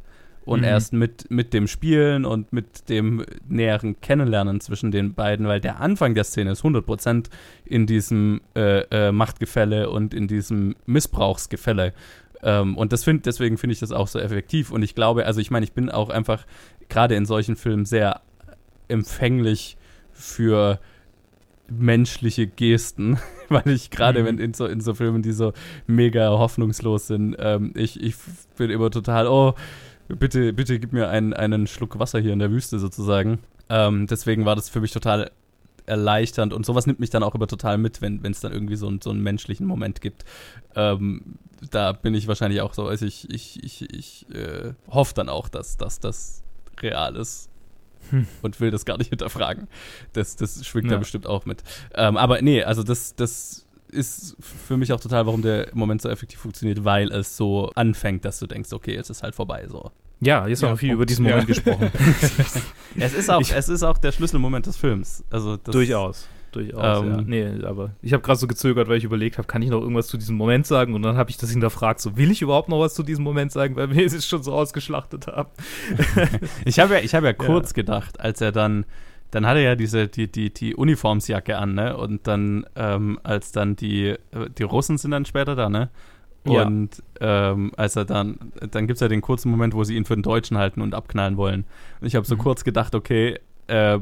Und 0.46 0.60
Mhm. 0.60 0.66
erst 0.66 0.91
mit, 0.91 1.32
mit 1.32 1.54
dem 1.54 1.68
Spielen 1.70 2.26
und 2.26 2.52
mit 2.52 2.89
dem 2.89 3.26
näheren 3.48 4.02
Kennenlernen 4.02 4.60
zwischen 4.60 4.91
den 4.91 5.14
beiden, 5.14 5.48
weil 5.48 5.62
der 5.62 5.80
Anfang 5.80 6.16
der 6.16 6.26
Szene 6.26 6.52
ist 6.52 6.64
100% 6.66 7.28
in 7.64 7.88
diesem 7.88 8.41
äh, 8.54 8.80
äh, 8.91 9.12
Machtgefälle 9.14 9.89
und 9.89 10.14
in 10.14 10.28
diesem 10.28 10.76
Missbrauchsgefälle. 10.86 11.94
Ähm, 12.44 12.78
und 12.78 12.94
das 12.94 13.04
find, 13.04 13.26
deswegen 13.26 13.58
finde 13.58 13.74
ich 13.74 13.80
das 13.80 13.91
auch 13.91 14.08
so 14.08 14.20
effektiv. 14.20 14.72
Und 14.72 14.84
ich 14.84 14.96
glaube, 14.96 15.26
also 15.26 15.39
ich 15.39 15.52
meine, 15.52 15.64
ich 15.64 15.74
bin 15.74 15.89
auch 15.89 16.10
einfach 16.10 16.46
gerade 16.89 17.16
in 17.16 17.26
solchen 17.26 17.56
Filmen 17.56 17.86
sehr 17.86 18.22
empfänglich 18.88 19.78
für 20.12 20.80
menschliche 21.70 22.48
Gesten, 22.48 23.18
weil 23.50 23.70
ich 23.70 23.89
gerade 23.89 24.22
Mhm. 24.22 24.39
in 24.39 24.54
so, 24.54 24.66
in 24.66 24.82
so 24.82 24.94
Filmen, 24.94 25.22
die 25.22 25.32
so 25.32 25.54
mega 25.88 26.30
hoffnungslos 26.30 27.08
sind, 27.08 27.36
ähm, 27.39 27.72
ich, 27.76 28.02
ich 28.02 28.16
bin 28.58 28.70
immer 28.70 28.91
total, 28.91 29.28
oh, 29.28 29.54
bitte, 30.08 30.54
bitte 30.54 30.80
gib 30.80 30.94
mir 30.94 31.10
einen, 31.10 31.34
einen 31.34 31.68
Schluck 31.68 31.98
Wasser 32.00 32.20
hier 32.20 32.34
in 32.34 32.39
der 32.39 32.52
Wüste 32.52 32.80
sozusagen. 32.80 33.39
Ähm, 33.70 34.08
deswegen 34.08 34.46
war 34.46 34.56
das 34.56 34.70
für 34.70 34.82
mich 34.82 34.91
total 34.91 35.32
erleichternd 35.86 36.53
und 36.53 36.65
sowas 36.65 36.86
nimmt 36.88 36.99
mich 36.99 37.09
dann 37.09 37.23
auch 37.23 37.36
immer 37.36 37.47
total 37.47 37.77
mit, 37.77 38.01
wenn 38.01 38.23
es 38.25 38.39
dann 38.39 38.51
irgendwie 38.53 38.75
so, 38.75 38.88
einen- 38.88 39.01
so 39.01 39.09
einen 39.09 39.21
menschlichen 39.21 39.65
Moment 39.67 40.01
gibt. 40.01 40.23
Ähm, 40.75 41.36
da 41.71 41.91
bin 41.93 42.13
ich 42.13 42.27
wahrscheinlich 42.27 42.61
auch 42.61 42.73
so, 42.73 42.88
also 42.88 43.05
ich, 43.05 43.29
ich, 43.34 43.63
ich, 43.63 43.93
ich 43.93 44.25
äh, 44.36 44.73
hoffe 44.89 45.13
dann 45.13 45.29
auch, 45.29 45.47
dass, 45.49 45.77
dass 45.77 45.99
das 45.99 46.43
real 46.81 47.15
ist 47.15 47.49
Hm. 48.09 48.27
und 48.41 48.59
will 48.59 48.69
das 48.69 48.84
gar 48.84 48.97
nicht 48.97 49.09
hinterfragen. 49.09 49.69
Das, 50.11 50.36
das 50.36 50.65
schwingt 50.67 50.89
da 50.89 50.95
Ja. 50.95 50.99
bestimmt 50.99 51.25
auch 51.25 51.45
mit. 51.45 51.63
Ähm, 51.93 52.17
aber 52.17 52.41
nee, 52.41 52.61
also 52.61 52.84
das, 52.84 53.15
das 53.15 53.65
ist 53.88 54.36
für 54.41 54.75
mich 54.75 54.91
auch 54.91 54.99
total, 54.99 55.25
warum 55.25 55.41
der 55.41 55.69
Moment 55.73 56.01
so 56.01 56.09
effektiv 56.09 56.39
funktioniert, 56.39 56.84
weil 56.84 57.11
es 57.13 57.38
so 57.38 57.71
anfängt, 57.75 58.25
dass 58.25 58.39
du 58.39 58.47
denkst, 58.47 58.73
okay, 58.73 58.93
jetzt 58.93 59.09
ist 59.09 59.23
halt 59.23 59.36
vorbei 59.36 59.67
so. 59.69 59.91
Ja, 60.26 60.47
jetzt 60.47 60.61
haben 60.63 60.69
Ja, 60.69 60.74
wir 60.74 60.78
viel 60.78 60.89
Punkt. 60.89 60.95
über 60.95 61.05
diesen 61.05 61.24
Moment 61.24 61.41
Ja. 61.41 61.47
gesprochen. 61.47 61.91
Es 62.95 63.13
ist 63.15 63.30
auch, 63.32 63.41
Ich- 63.41 63.53
es 63.55 63.69
ist 63.69 63.82
auch 63.84 63.97
der 63.97 64.11
Schlüsselmoment 64.11 64.65
des 64.67 64.78
Films. 64.78 65.24
Also 65.32 65.57
das, 65.57 65.74
Durchaus. 65.74 66.28
Durchaus, 66.51 67.01
Ähm, 67.01 67.09
ja. 67.09 67.21
Nee, 67.26 67.65
aber 67.65 67.95
ich 68.03 68.13
habe 68.13 68.21
gerade 68.21 68.38
so 68.39 68.45
gezögert, 68.45 68.88
weil 68.88 68.97
ich 68.99 69.03
überlegt 69.03 69.39
habe, 69.39 69.47
kann 69.47 69.63
ich 69.63 69.69
noch 69.71 69.82
irgendwas 69.82 70.05
zu 70.05 70.17
diesem 70.17 70.36
Moment 70.38 70.67
sagen? 70.67 70.93
Und 70.93 71.01
dann 71.01 71.17
habe 71.17 71.32
ich 71.32 71.38
das 71.38 71.49
hinterfragt, 71.49 71.99
so 71.99 72.15
will 72.17 72.30
ich 72.30 72.43
überhaupt 72.43 72.69
noch 72.69 72.80
was 72.80 72.93
zu 72.93 73.01
diesem 73.01 73.24
Moment 73.24 73.51
sagen, 73.51 73.76
weil 73.76 73.89
wir 73.95 74.05
es 74.05 74.24
schon 74.28 74.43
so 74.43 74.53
ausgeschlachtet 74.53 75.26
haben. 75.26 75.49
Ich 76.65 76.78
habe 76.80 76.93
ja, 76.93 76.99
ich 77.01 77.15
habe 77.15 77.26
ja 77.26 77.34
kurz 77.34 77.74
gedacht, 77.74 78.19
als 78.19 78.39
er 78.41 78.51
dann, 78.51 78.86
dann 79.32 79.47
hat 79.47 79.55
er 79.55 79.63
ja 79.63 79.76
diese, 79.76 80.07
die, 80.07 80.32
die, 80.32 80.53
die 80.53 80.76
Uniformsjacke 80.76 81.57
an, 81.57 81.74
ne? 81.74 81.97
Und 81.97 82.28
dann, 82.28 82.67
ähm, 82.76 83.19
als 83.24 83.51
dann 83.51 83.76
die, 83.76 84.09
äh, 84.09 84.17
die 84.55 84.63
Russen 84.63 84.99
sind 84.99 85.09
dann 85.09 85.26
später 85.26 85.55
da, 85.55 85.69
ne? 85.69 85.89
Ja. 86.46 86.66
Und 86.66 87.02
ähm, 87.22 87.72
als 87.78 87.96
er 87.96 88.06
dann, 88.06 88.38
dann 88.72 88.86
gibt 88.88 88.98
es 88.98 89.02
ja 89.02 89.08
den 89.08 89.22
kurzen 89.22 89.50
Moment, 89.50 89.74
wo 89.74 89.84
sie 89.84 89.96
ihn 89.96 90.06
für 90.06 90.16
den 90.16 90.24
Deutschen 90.24 90.58
halten 90.58 90.82
und 90.82 90.94
abknallen 90.94 91.38
wollen. 91.38 91.66
Und 92.02 92.08
ich 92.08 92.16
habe 92.16 92.26
so 92.26 92.36
Mhm. 92.36 92.39
kurz 92.39 92.64
gedacht, 92.64 92.96
okay, 92.96 93.39
äh, 93.68 94.00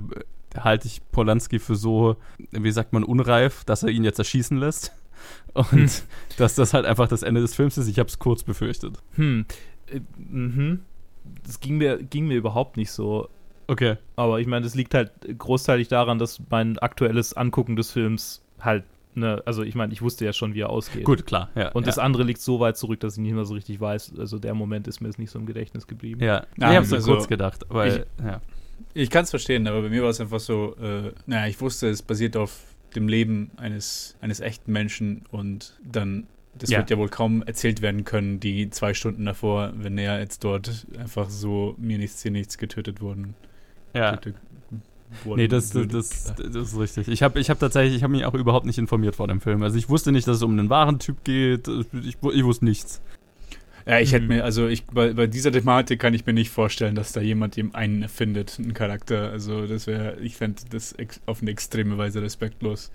halte 0.58 0.88
ich 0.88 1.02
Polanski 1.12 1.60
für 1.60 1.76
so, 1.76 2.16
wie 2.52 2.72
sagt 2.72 2.94
man, 2.94 3.04
unreif, 3.04 3.64
dass 3.64 3.84
er 3.84 3.89
ihn 3.89 4.04
jetzt 4.04 4.20
erschießen 4.20 4.58
lässt. 4.58 4.92
Und 5.54 5.70
Hm. 5.72 5.89
dass 6.38 6.56
das 6.56 6.74
halt 6.74 6.86
einfach 6.86 7.08
das 7.08 7.22
Ende 7.24 7.42
des 7.42 7.54
Films 7.54 7.78
ist. 7.78 7.88
Ich 7.88 8.00
habe 8.00 8.08
es 8.10 8.18
kurz 8.18 8.44
befürchtet. 8.44 8.98
Hm. 9.16 9.46
Äh, 9.88 10.00
mhm. 10.18 10.80
Das 11.46 11.60
ging 11.60 11.78
mir, 11.78 12.02
ging 12.02 12.28
mir 12.28 12.38
überhaupt 12.38 12.76
nicht 12.76 12.92
so. 12.92 13.30
Okay. 13.68 13.98
Aber 14.16 14.39
ich 14.39 14.48
meine, 14.48 14.64
das 14.64 14.74
liegt 14.74 14.96
halt 14.96 15.12
großteilig 15.38 15.88
daran, 15.89 16.18
dass 16.18 16.42
mein 16.50 16.80
aktuelles 16.80 17.38
Angucken 17.38 17.76
des 17.76 17.92
Films 17.92 18.42
halt, 18.60 18.84
ne, 19.16 19.41
also 19.45 19.64
ich 19.64 19.76
meine, 19.76 19.93
ich 19.93 20.01
wusste 20.01 20.26
ja 20.26 20.34
schon, 20.34 20.53
wie 20.53 20.62
er 20.62 20.70
ausgeht. 20.70 21.03
Gut, 21.03 21.26
klar. 21.26 21.49
Ja, 21.55 21.70
Und 21.72 21.84
ja. 21.84 21.88
das 21.88 21.99
andere 21.99 22.24
liegt 22.24 22.41
so 22.41 22.59
weit 22.59 22.78
zurück, 22.78 22.99
dass 22.99 23.14
ich 23.16 23.20
nicht 23.20 23.34
mehr 23.34 23.45
so 23.45 23.53
richtig 23.53 23.80
weiß. 23.80 24.14
Also 24.18 24.39
der 24.39 24.53
Moment 24.53 24.88
ist 24.88 25.01
mir 25.01 25.07
jetzt 25.07 25.20
nicht 25.20 25.32
so 25.32 25.39
im 25.39 25.45
Gedächtnis 25.45 25.88
geblieben. 25.88 26.22
Ja, 26.22 26.45
Ja, 26.57 26.72
ich 26.72 26.76
habe 26.78 26.86
so 26.86 26.95
also 26.95 27.14
kurz 27.14 27.28
gedacht, 27.28 27.66
weil, 27.70 28.05
ja. 28.24 28.41
Ich 28.93 29.09
kann 29.09 29.24
es 29.24 29.30
verstehen, 29.30 29.68
aber 29.68 29.82
bei 29.84 29.89
mir 29.89 30.01
war 30.03 30.09
es 30.09 30.20
einfach 30.20 30.39
so, 30.39 30.76
äh, 30.82 31.12
naja, 31.26 31.47
ich 31.47 31.62
wusste, 31.62 31.88
es 31.89 32.01
basiert 32.01 32.36
auf 32.36 32.59
dem 32.95 33.07
Leben 33.07 33.51
eines, 33.57 34.18
eines 34.22 34.39
echten 34.41 34.72
Menschen 34.72 35.24
und 35.32 35.78
dann, 35.84 36.28
das 36.57 36.70
Ja. 36.72 36.80
wird 36.80 36.89
ja 36.89 36.97
wohl 36.97 37.07
kaum 37.07 37.41
erzählt 37.43 37.82
werden 37.82 38.03
können, 38.03 38.39
die 38.41 38.70
zwei 38.70 38.93
Stunden 38.93 39.24
davor, 39.26 39.72
wenn 39.76 39.97
er 39.97 40.20
jetzt 40.20 40.43
dort 40.43 40.86
einfach 40.99 41.30
so 41.30 41.76
mir 41.78 41.97
nichts, 41.99 42.22
hier 42.22 42.32
nichts 42.32 42.57
getötet 42.57 42.99
wurden. 43.01 43.36
ja. 43.93 44.12
Getötet 44.12 44.41
wurden 44.41 44.51
Nee, 45.26 45.47
das, 45.47 45.70
das, 45.72 45.88
das, 45.88 46.34
das 46.36 46.74
ist 46.74 46.80
richtig. 46.80 47.07
Ich 47.07 47.22
habe 47.24 47.39
ich 47.39 47.49
hab 47.49 47.59
tatsächlich, 47.59 47.95
ich 47.97 48.03
habe 48.03 48.12
mich 48.12 48.26
auch 48.26 48.34
überhaupt 48.34 48.66
nicht 48.66 48.78
informiert 48.78 49.16
vor 49.16 49.28
dem 49.28 49.41
Film. 49.41 49.62
Also 49.64 49.78
ich 49.78 49.89
wusste 49.89 50.12
nicht, 50.12 50.28
dass 50.28 50.38
es 50.38 50.43
um 50.43 50.51
einen 50.51 50.70
wahren 50.70 50.99
Typ 50.99 51.24
geht. 51.24 51.68
Ich, 51.68 52.18
ich 52.22 52.43
wusste 52.43 52.66
nichts. 52.66 53.01
Ja, 53.86 53.99
ich 53.99 54.14
hätte 54.14 54.24
Mhm. 54.24 54.28
mir, 54.30 54.43
also 54.43 54.68
ich, 54.68 54.86
bei, 54.86 55.14
bei 55.14 55.28
dieser 55.28 55.51
Thematik 55.51 55.99
kann 55.99 56.14
ich 56.14 56.26
mir 56.26 56.34
nicht 56.34 56.51
vorstellen, 56.51 56.95
dass 56.95 57.14
da 57.14 57.22
jemand 57.22 57.57
ihm 57.57 57.72
einen 57.74 58.03
erfindet, 58.03 58.57
einen 58.59 58.74
Charakter. 58.74 59.32
Also 59.32 59.66
das 59.66 59.88
wäre, 59.88 60.20
ich 60.20 60.36
fände 60.36 60.62
das 60.70 60.93
ex 60.93 61.20
auf 61.26 61.41
eine 61.41 61.51
extreme 61.51 61.97
Weise 61.97 62.22
respektlos, 62.22 62.91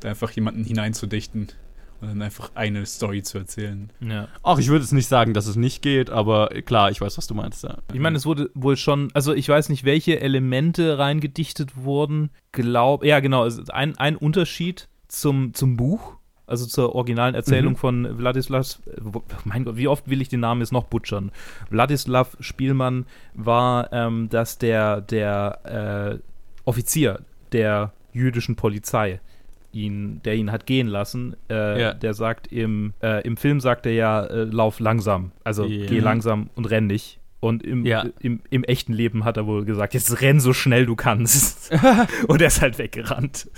da 0.00 0.08
einfach 0.10 0.30
jemanden 0.32 0.64
hineinzudichten 0.64 1.48
und 2.00 2.08
dann 2.08 2.22
einfach 2.22 2.50
eine 2.54 2.84
Story 2.86 3.22
zu 3.22 3.38
erzählen. 3.38 3.90
Ja. 4.00 4.28
Ach, 4.42 4.58
ich 4.58 4.68
würde 4.68 4.82
jetzt 4.84 4.92
nicht 4.92 5.06
sagen, 5.08 5.32
dass 5.34 5.46
es 5.46 5.56
nicht 5.56 5.82
geht, 5.82 6.10
aber 6.10 6.48
klar, 6.64 6.90
ich 6.90 7.00
weiß, 7.00 7.16
was 7.18 7.26
du 7.26 7.34
meinst. 7.34 7.64
Ja. 7.64 7.78
Ich 7.92 8.00
meine, 8.00 8.16
es 8.16 8.26
wurde 8.26 8.50
wohl 8.54 8.76
schon, 8.76 9.10
also 9.14 9.32
ich 9.32 9.48
weiß 9.48 9.68
nicht, 9.68 9.84
welche 9.84 10.20
Elemente 10.20 10.98
reingedichtet 10.98 11.76
wurden. 11.76 12.30
Glaub, 12.52 13.04
ja, 13.04 13.20
genau, 13.20 13.48
ein, 13.70 13.96
ein 13.98 14.16
Unterschied 14.16 14.88
zum, 15.08 15.54
zum 15.54 15.76
Buch 15.76 16.16
also 16.46 16.66
zur 16.66 16.94
originalen 16.94 17.34
Erzählung 17.34 17.72
Mhm. 17.72 17.76
von 17.78 18.18
Wladislavs, 18.18 18.78
wo- 19.00 19.22
mein 19.44 19.64
Gott, 19.64 19.78
wie 19.78 19.88
oft 19.88 20.10
will 20.10 20.20
ich 20.20 20.28
den 20.28 20.40
Namen 20.40 20.60
jetzt 20.60 20.74
noch 20.74 20.84
butchern? 20.84 21.32
Wladislav 21.70 22.36
Spielmann 22.38 23.06
war, 23.32 23.90
ähm, 23.94 24.28
dass 24.28 24.58
der, 24.58 25.00
der 25.00 26.20
äh, 26.20 26.68
Offizier 26.68 27.20
der 27.52 27.92
jüdischen 28.12 28.56
Polizei, 28.56 29.20
ihn, 29.74 30.20
der 30.24 30.34
ihn 30.36 30.50
hat 30.52 30.66
gehen 30.66 30.86
lassen, 30.86 31.36
äh, 31.50 31.80
Ja. 31.80 31.94
der 31.94 32.14
sagt 32.14 32.46
im, 32.52 32.94
äh, 33.02 33.22
im 33.26 33.36
Film 33.36 33.60
sagt 33.60 33.86
er 33.86 33.92
ja, 33.92 34.24
äh, 34.24 34.44
lauf 34.44 34.80
langsam, 34.80 35.32
also 35.44 35.64
Ja. 35.64 35.86
geh 35.86 35.98
langsam 36.00 36.50
und 36.54 36.66
renn 36.70 36.86
nicht. 36.86 37.18
Und 37.40 37.62
im, 37.62 37.84
Ja. 37.84 38.06
im, 38.20 38.40
im 38.48 38.64
echten 38.64 38.94
Leben 38.94 39.24
hat 39.24 39.36
er 39.36 39.46
wohl 39.46 39.64
gesagt, 39.66 39.92
jetzt 39.92 40.22
renn 40.22 40.40
so 40.40 40.52
schnell 40.54 40.86
du 40.86 40.96
kannst. 40.96 41.70
und 42.28 42.40
er 42.40 42.46
ist 42.46 42.62
halt 42.62 42.78
weggerannt. 42.78 43.48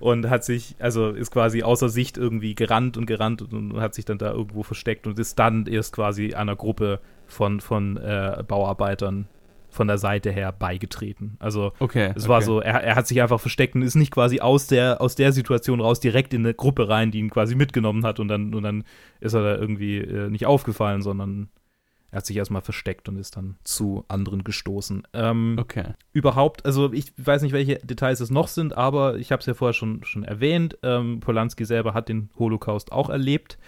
Und 0.00 0.30
hat 0.30 0.44
sich, 0.44 0.74
also 0.78 1.10
ist 1.10 1.30
quasi 1.30 1.62
außer 1.62 1.90
Sicht 1.90 2.16
irgendwie 2.16 2.54
gerannt 2.54 2.96
und 2.96 3.04
gerannt 3.06 3.42
und, 3.42 3.52
und 3.74 3.80
hat 3.80 3.94
sich 3.94 4.06
dann 4.06 4.16
da 4.18 4.32
irgendwo 4.32 4.62
versteckt 4.62 5.06
und 5.06 5.18
ist 5.18 5.38
dann 5.38 5.66
erst 5.66 5.94
quasi 5.94 6.32
einer 6.32 6.56
Gruppe 6.56 7.00
von, 7.26 7.60
von 7.60 7.98
äh, 7.98 8.42
Bauarbeitern 8.48 9.26
von 9.72 9.88
der 9.88 9.98
Seite 9.98 10.30
her 10.30 10.52
beigetreten. 10.52 11.36
Also 11.38 11.72
Okay. 11.78 12.12
es 12.14 12.28
war 12.28 12.38
okay. 12.38 12.46
so, 12.46 12.60
er, 12.60 12.82
er 12.82 12.94
hat 12.94 13.06
sich 13.06 13.20
einfach 13.22 13.40
versteckt 13.40 13.74
und 13.74 13.82
ist 13.82 13.94
nicht 13.94 14.12
quasi 14.12 14.40
aus 14.40 14.66
der, 14.66 15.00
aus 15.00 15.14
der 15.14 15.32
Situation 15.32 15.80
raus 15.80 16.00
direkt 16.00 16.34
in 16.34 16.42
eine 16.44 16.54
Gruppe 16.54 16.88
rein, 16.88 17.10
die 17.10 17.18
ihn 17.18 17.30
quasi 17.30 17.54
mitgenommen 17.54 18.04
hat 18.04 18.20
und 18.20 18.28
dann, 18.28 18.54
und 18.54 18.62
dann 18.62 18.84
ist 19.20 19.34
er 19.34 19.42
da 19.42 19.56
irgendwie 19.56 19.98
äh, 19.98 20.28
nicht 20.30 20.46
aufgefallen, 20.46 21.02
sondern 21.02 21.48
er 22.10 22.18
hat 22.18 22.26
sich 22.26 22.36
erstmal 22.36 22.60
versteckt 22.60 23.08
und 23.08 23.16
ist 23.16 23.36
dann 23.38 23.56
zu 23.64 24.04
anderen 24.08 24.44
gestoßen. 24.44 25.04
Ähm, 25.14 25.56
Okay. 25.58 25.94
Überhaupt, 26.12 26.66
also 26.66 26.92
ich 26.92 27.12
weiß 27.16 27.40
nicht, 27.40 27.52
welche 27.52 27.76
Details 27.76 28.20
es 28.20 28.28
noch 28.30 28.48
sind, 28.48 28.76
aber 28.76 29.16
ich 29.16 29.32
habe 29.32 29.40
es 29.40 29.46
ja 29.46 29.54
vorher 29.54 29.72
schon, 29.72 30.04
schon 30.04 30.22
erwähnt, 30.22 30.76
ähm, 30.82 31.20
Polanski 31.20 31.64
selber 31.64 31.94
hat 31.94 32.10
den 32.10 32.28
Holocaust 32.38 32.92
auch 32.92 33.08
erlebt 33.08 33.58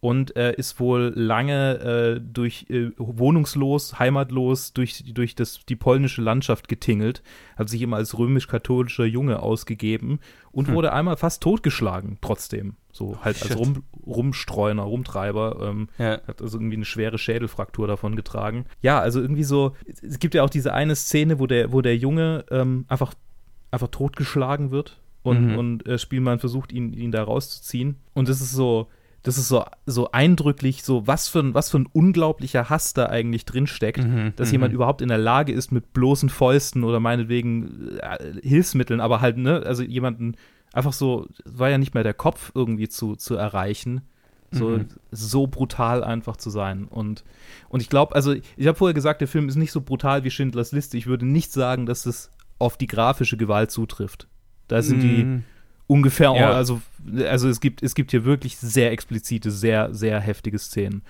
und 0.00 0.34
äh, 0.34 0.54
ist 0.54 0.80
wohl 0.80 1.12
lange 1.14 1.74
äh, 2.16 2.20
durch 2.22 2.66
äh, 2.70 2.90
wohnungslos, 2.96 3.98
heimatlos 3.98 4.72
durch, 4.72 5.04
durch 5.12 5.34
das, 5.34 5.60
die 5.68 5.76
polnische 5.76 6.22
Landschaft 6.22 6.68
getingelt, 6.68 7.22
hat 7.56 7.68
sich 7.68 7.82
immer 7.82 7.96
als 7.98 8.16
römisch-katholischer 8.18 9.04
Junge 9.04 9.40
ausgegeben 9.42 10.20
und 10.52 10.68
Hm. 10.68 10.74
wurde 10.74 10.92
einmal 10.94 11.16
fast 11.18 11.42
totgeschlagen 11.42 12.16
trotzdem. 12.22 12.76
So 12.92 13.18
halt 13.22 13.36
als 13.42 13.48
shit. 13.48 13.56
Rum, 13.58 13.84
Rumstreuner, 14.06 14.82
Rumtreiber. 14.82 15.58
Ähm, 15.70 15.88
Ja. 15.98 16.20
hat 16.26 16.40
also 16.42 16.58
irgendwie 16.58 16.76
eine 16.76 16.84
schwere 16.86 17.18
Schädelfraktur 17.18 17.86
davon 17.86 18.16
getragen. 18.16 18.64
Ja, 18.82 18.98
also 19.00 19.20
irgendwie 19.20 19.44
so, 19.44 19.74
es 20.02 20.18
gibt 20.18 20.34
ja 20.34 20.42
auch 20.42 20.50
diese 20.50 20.72
eine 20.74 20.96
Szene, 20.96 21.38
wo 21.38 21.46
der, 21.46 21.72
wo 21.72 21.82
der 21.82 21.96
Junge 21.96 22.44
ähm, 22.50 22.86
einfach, 22.88 23.14
einfach 23.70 23.88
totgeschlagen 23.88 24.70
wird 24.70 24.98
und, 25.22 25.48
Mhm. 25.52 25.58
und 25.58 25.86
äh, 25.86 25.98
Spielmann 25.98 26.38
versucht, 26.40 26.72
ihn, 26.72 26.92
ihn 26.94 27.12
da 27.12 27.22
rauszuziehen. 27.22 27.96
Und 28.14 28.28
das 28.28 28.40
ist 28.40 28.52
so, 28.52 28.88
das 29.22 29.36
ist 29.36 29.48
so, 29.48 29.64
so 29.86 30.12
eindrücklich, 30.12 30.82
so 30.82 31.06
was 31.06 31.28
für 31.28 31.40
ein, 31.40 31.52
was 31.54 31.70
für 31.70 31.78
ein 31.78 31.86
unglaublicher 31.92 32.70
Hass 32.70 32.94
da 32.94 33.06
eigentlich 33.06 33.44
drinsteckt, 33.44 34.04
Mhm, 34.04 34.32
dass 34.36 34.48
mhm. 34.48 34.52
jemand 34.52 34.74
überhaupt 34.74 35.02
in 35.02 35.08
der 35.08 35.18
Lage 35.18 35.52
ist, 35.52 35.72
mit 35.72 35.92
bloßen 35.92 36.28
Fäusten 36.30 36.84
oder 36.84 37.00
meinetwegen 37.00 37.98
äh, 37.98 38.40
Hilfsmitteln, 38.42 39.00
aber 39.00 39.20
halt, 39.20 39.36
ne, 39.36 39.62
also 39.66 39.82
jemanden 39.82 40.36
einfach 40.72 40.92
so, 40.92 41.26
war 41.44 41.68
ja 41.68 41.78
nicht 41.78 41.94
mehr 41.94 42.02
der 42.04 42.14
Kopf 42.14 42.52
irgendwie 42.54 42.88
zu, 42.88 43.16
zu 43.16 43.34
erreichen, 43.34 44.02
so, 44.52 44.70
Mhm. 44.70 44.88
so 45.10 45.46
brutal 45.46 46.02
einfach 46.02 46.36
zu 46.36 46.50
sein. 46.50 46.86
Und, 46.88 47.22
und 47.68 47.80
ich 47.82 47.88
glaube, 47.88 48.14
also 48.14 48.32
ich 48.32 48.66
habe 48.66 48.76
vorher 48.78 48.94
gesagt, 48.94 49.20
der 49.20 49.28
Film 49.28 49.48
ist 49.48 49.56
nicht 49.56 49.70
so 49.72 49.80
brutal 49.80 50.24
wie 50.24 50.30
Schindlers 50.30 50.72
Liste. 50.72 50.96
Ich 50.96 51.06
würde 51.06 51.26
nicht 51.26 51.52
sagen, 51.52 51.86
dass 51.86 52.06
es 52.06 52.30
auf 52.58 52.76
die 52.76 52.86
grafische 52.88 53.36
Gewalt 53.36 53.70
zutrifft. 53.70 54.28
Da 54.66 54.82
sind 54.82 55.02
die 55.02 55.24
Mhm. 55.24 55.44
Ungefähr, 55.90 56.32
Ja. 56.36 56.52
also, 56.52 56.80
also 57.26 57.48
es 57.48 57.60
gibt, 57.60 57.82
es 57.82 57.94
gibt 57.96 58.12
hier 58.12 58.24
wirklich 58.24 58.56
sehr 58.56 58.92
explizite, 58.92 59.50
sehr, 59.50 59.92
sehr 59.92 60.20
heftige 60.20 60.58
Szenen. 60.58 61.02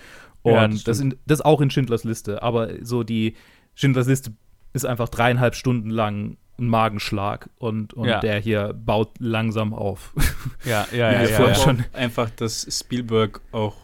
Und 0.42 0.52
Ja, 0.54 0.68
das 0.68 0.84
das, 0.84 1.00
in, 1.00 1.16
das 1.26 1.40
auch 1.42 1.60
in 1.60 1.70
Schindlers 1.70 2.04
Liste, 2.04 2.42
aber 2.42 2.70
so 2.82 3.02
die 3.02 3.34
Schindlers 3.74 4.06
Liste 4.08 4.32
ist 4.72 4.86
einfach 4.86 5.08
dreieinhalb 5.10 5.54
Stunden 5.54 5.90
lang 5.90 6.36
ein 6.58 6.66
Magenschlag 6.66 7.50
und, 7.58 7.92
und 7.94 8.08
Ja. 8.08 8.20
der 8.20 8.38
hier 8.40 8.72
baut 8.72 9.10
langsam 9.18 9.74
auf. 9.74 10.14
Ja, 10.64 10.86
ja, 10.92 11.12
ja, 11.12 11.22
Ja, 11.24 11.48
ja, 11.48 11.54
schon. 11.54 11.84
Einfach, 11.92 12.30
dass 12.30 12.66
Spielberg 12.70 13.40
auch, 13.52 13.76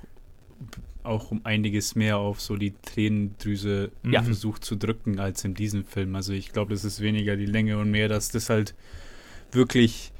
auch 1.02 1.30
um 1.30 1.40
einiges 1.44 1.94
mehr 1.94 2.16
auf 2.18 2.40
so 2.40 2.56
die 2.56 2.74
Tränendrüse 2.82 3.90
Ja. 4.10 4.22
versucht 4.22 4.64
zu 4.64 4.76
drücken 4.76 5.18
als 5.20 5.44
in 5.44 5.54
diesem 5.54 5.84
Film. 5.84 6.14
Also 6.16 6.32
ich 6.32 6.52
glaube, 6.52 6.72
das 6.74 6.84
ist 6.84 7.00
weniger 7.00 7.36
die 7.36 7.46
Länge 7.46 7.76
und 7.78 7.90
mehr, 7.90 8.08
dass 8.08 8.30
das 8.30 8.48
halt 8.50 8.74
wirklich 9.52 10.12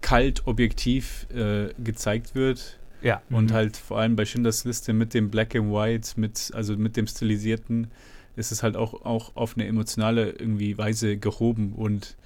kalt, 0.00 0.46
objektiv 0.46 1.26
äh, 1.34 1.68
gezeigt 1.82 2.34
wird. 2.34 2.78
Ja. 3.02 3.22
Und 3.30 3.50
Mhm. 3.50 3.54
halt 3.54 3.76
vor 3.76 3.98
allem 3.98 4.16
bei 4.16 4.24
Schindlers 4.24 4.64
Liste 4.64 4.92
mit 4.92 5.14
dem 5.14 5.30
Black 5.30 5.54
and 5.54 5.72
White, 5.72 6.20
mit, 6.20 6.50
also 6.54 6.76
mit 6.76 6.96
dem 6.96 7.06
Stilisierten, 7.06 7.90
ist 8.36 8.52
es 8.52 8.62
halt 8.62 8.76
auch, 8.76 9.04
auch 9.04 9.36
auf 9.36 9.56
eine 9.56 9.66
emotionale 9.66 10.30
irgendwie 10.30 10.76
Weise 10.78 11.16
gehoben. 11.16 11.72
Und 11.72 12.16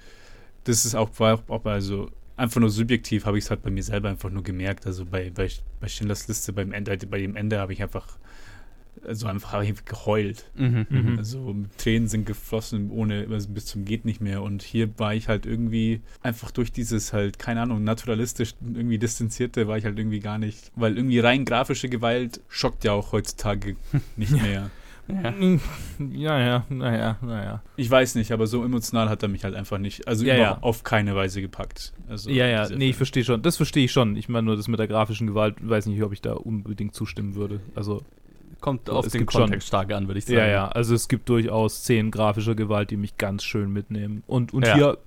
das 0.65 0.85
ist 0.85 0.95
auch, 0.95 1.09
war 1.19 1.43
auch 1.47 1.65
also 1.65 2.11
einfach 2.37 2.59
nur 2.59 2.69
subjektiv 2.69 3.25
habe 3.25 3.37
ich 3.37 3.45
es 3.45 3.49
halt 3.49 3.61
bei 3.61 3.69
mir 3.69 3.83
selber 3.83 4.09
einfach 4.09 4.29
nur 4.29 4.43
gemerkt. 4.43 4.85
Also 4.85 5.05
bei, 5.05 5.29
bei, 5.29 5.49
bei 5.79 5.87
Schindlers 5.87 6.27
Liste 6.27 6.53
beim 6.53 6.71
Ende, 6.73 6.97
bei 7.07 7.19
dem 7.19 7.35
Ende 7.35 7.59
habe 7.59 7.73
ich 7.73 7.81
einfach, 7.81 8.17
also 9.05 9.27
einfach 9.27 9.53
habe 9.53 9.65
ich 9.65 9.85
geheult. 9.85 10.49
Mhm. 10.55 10.85
Mhm. 10.89 11.17
Also 11.17 11.55
Tränen 11.77 12.07
sind 12.07 12.25
geflossen 12.25 12.89
ohne 12.91 13.27
also 13.29 13.49
bis 13.49 13.65
zum 13.65 13.85
geht 13.85 14.05
nicht 14.05 14.21
mehr 14.21 14.41
und 14.41 14.63
hier 14.63 14.97
war 14.97 15.13
ich 15.13 15.27
halt 15.27 15.45
irgendwie 15.45 16.01
einfach 16.21 16.51
durch 16.51 16.71
dieses 16.71 17.13
halt 17.13 17.39
keine 17.39 17.61
Ahnung 17.61 17.83
naturalistisch 17.83 18.53
irgendwie 18.61 18.97
distanzierte 18.97 19.67
war 19.67 19.77
ich 19.77 19.85
halt 19.85 19.97
irgendwie 19.97 20.19
gar 20.19 20.37
nicht, 20.37 20.71
weil 20.75 20.97
irgendwie 20.97 21.19
rein 21.19 21.45
grafische 21.45 21.89
Gewalt 21.89 22.41
schockt 22.47 22.83
ja 22.83 22.93
auch 22.93 23.11
heutzutage 23.11 23.75
nicht 24.15 24.31
mehr. 24.31 24.69
Ja. 25.07 25.33
Ja, 25.99 26.39
ja, 26.39 26.65
naja, 26.69 27.17
naja. 27.21 27.61
Ich 27.75 27.91
weiß 27.91 28.15
nicht, 28.15 28.31
aber 28.31 28.47
so 28.47 28.63
emotional 28.63 29.07
hat 29.07 29.21
er 29.21 29.29
mich 29.29 29.43
halt 29.43 29.53
einfach 29.53 29.77
nicht, 29.77 30.07
also 30.07 30.25
Ja, 30.25 30.35
ja. 30.35 30.57
auf 30.61 30.83
keine 30.83 31.15
Weise 31.15 31.41
gepackt. 31.41 31.93
Also 32.07 32.31
ja, 32.31 32.47
ja, 32.47 32.63
nee, 32.69 32.73
ich 32.75 32.77
Film. 32.77 32.93
verstehe 32.93 33.23
schon. 33.23 33.41
Das 33.43 33.55
verstehe 33.57 33.85
ich 33.85 33.91
schon. 33.91 34.15
Ich 34.15 34.29
meine 34.29 34.45
nur, 34.45 34.55
das 34.55 34.67
mit 34.67 34.79
der 34.79 34.87
grafischen 34.87 35.27
Gewalt, 35.27 35.57
weiß 35.61 35.85
nicht, 35.85 36.01
ob 36.01 36.11
ich 36.11 36.21
da 36.21 36.33
unbedingt 36.33 36.95
zustimmen 36.95 37.35
würde. 37.35 37.59
Also, 37.75 38.03
Kommt 38.65 38.89
auf 38.89 39.05
es 39.05 39.11
den 39.13 39.25
Kontext 39.27 39.67
stark 39.67 39.93
an, 39.93 40.07
würde 40.07 40.17
ich 40.17 40.25
sagen. 40.25 40.37
ja, 40.39 40.47
ja, 40.47 40.67
also 40.69 40.95
es 40.95 41.07
gibt 41.07 41.29
durchaus 41.29 41.75
Szenen 41.83 42.09
grafischer 42.09 42.55
Gewalt, 42.55 42.89
die 42.89 42.97
mich 42.97 43.15
ganz 43.17 43.43
schön 43.43 43.71
mitnehmen. 43.71 44.23
Und, 44.25 44.53
und 44.55 44.65
Ja. 44.65 44.73
hier 44.73 44.97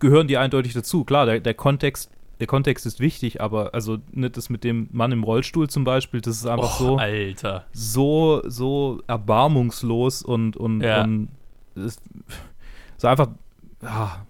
gehören 0.00 0.26
die 0.26 0.36
eindeutig 0.38 0.72
dazu. 0.72 1.04
Klar, 1.04 1.24
der, 1.26 1.38
der 1.38 1.54
Kontext, 1.54 2.10
der 2.40 2.48
Kontext 2.48 2.84
ist 2.84 2.98
wichtig, 2.98 3.40
aber 3.40 3.72
also 3.74 3.98
nicht 4.10 4.36
das 4.36 4.50
mit 4.50 4.64
dem 4.64 4.88
Mann 4.92 5.12
im 5.12 5.22
Rollstuhl 5.22 5.68
zum 5.70 5.84
Beispiel, 5.84 6.20
das 6.20 6.36
ist 6.36 6.46
einfach 6.46 6.64
Och, 6.64 6.78
so, 6.80 6.96
Alter. 6.96 7.64
so, 7.72 8.42
so 8.44 9.00
erbarmungslos 9.06 10.22
und, 10.22 10.56
und, 10.56 10.80
Ja. 10.82 11.04
und 11.04 11.28
ist, 11.76 12.02
so 12.96 13.06
einfach, 13.08 13.28
ja, 13.82 14.26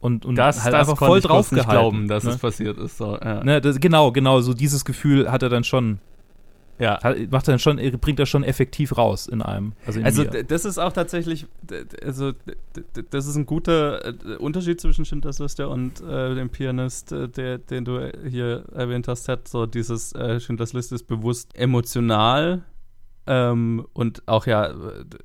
und, 0.00 0.24
und 0.26 0.34
Das, 0.36 0.64
halt 0.64 0.74
das 0.74 0.88
einfach 0.88 0.98
voll 1.06 1.20
draufgehalten. 1.20 1.70
glauben, 1.70 2.08
dass 2.08 2.24
ne? 2.24 2.30
es 2.30 2.38
passiert 2.38 2.78
ist. 2.78 2.96
So, 2.98 3.18
ja. 3.22 3.44
Ne, 3.44 3.60
das, 3.60 3.78
genau, 3.80 4.12
genau, 4.12 4.40
so 4.40 4.52
dieses 4.54 4.84
Gefühl 4.84 5.30
hat 5.30 5.42
er 5.42 5.48
dann 5.48 5.64
schon, 5.64 5.98
ja. 6.78 7.02
hat, 7.02 7.16
macht 7.30 7.48
dann 7.48 7.58
schon, 7.58 7.76
bringt 8.00 8.18
er 8.18 8.26
schon 8.26 8.44
effektiv 8.44 8.96
raus 8.96 9.26
in 9.26 9.42
einem. 9.42 9.72
Also, 9.86 10.00
in 10.00 10.06
Also 10.06 10.24
das 10.24 10.64
ist 10.64 10.78
auch 10.78 10.92
tatsächlich, 10.92 11.46
also 12.02 12.32
das 13.10 13.26
ist 13.26 13.36
ein 13.36 13.46
guter 13.46 14.06
äh, 14.06 14.36
Unterschied 14.36 14.80
zwischen 14.80 15.04
Schindlers 15.04 15.40
und 15.60 16.00
äh, 16.00 16.34
dem 16.34 16.50
Pianist, 16.50 17.12
äh, 17.12 17.28
der, 17.28 17.58
den 17.58 17.84
du 17.84 18.10
hier 18.28 18.64
erwähnt 18.74 19.08
hast, 19.08 19.28
hat 19.28 19.48
so 19.48 19.66
dieses 19.66 20.12
äh, 20.14 20.40
Schindlers 20.40 20.72
Liste 20.72 20.94
ist 20.94 21.06
bewusst 21.06 21.56
emotional 21.56 22.62
ähm, 23.26 23.86
und 23.92 24.26
auch 24.26 24.46
ja 24.46 24.74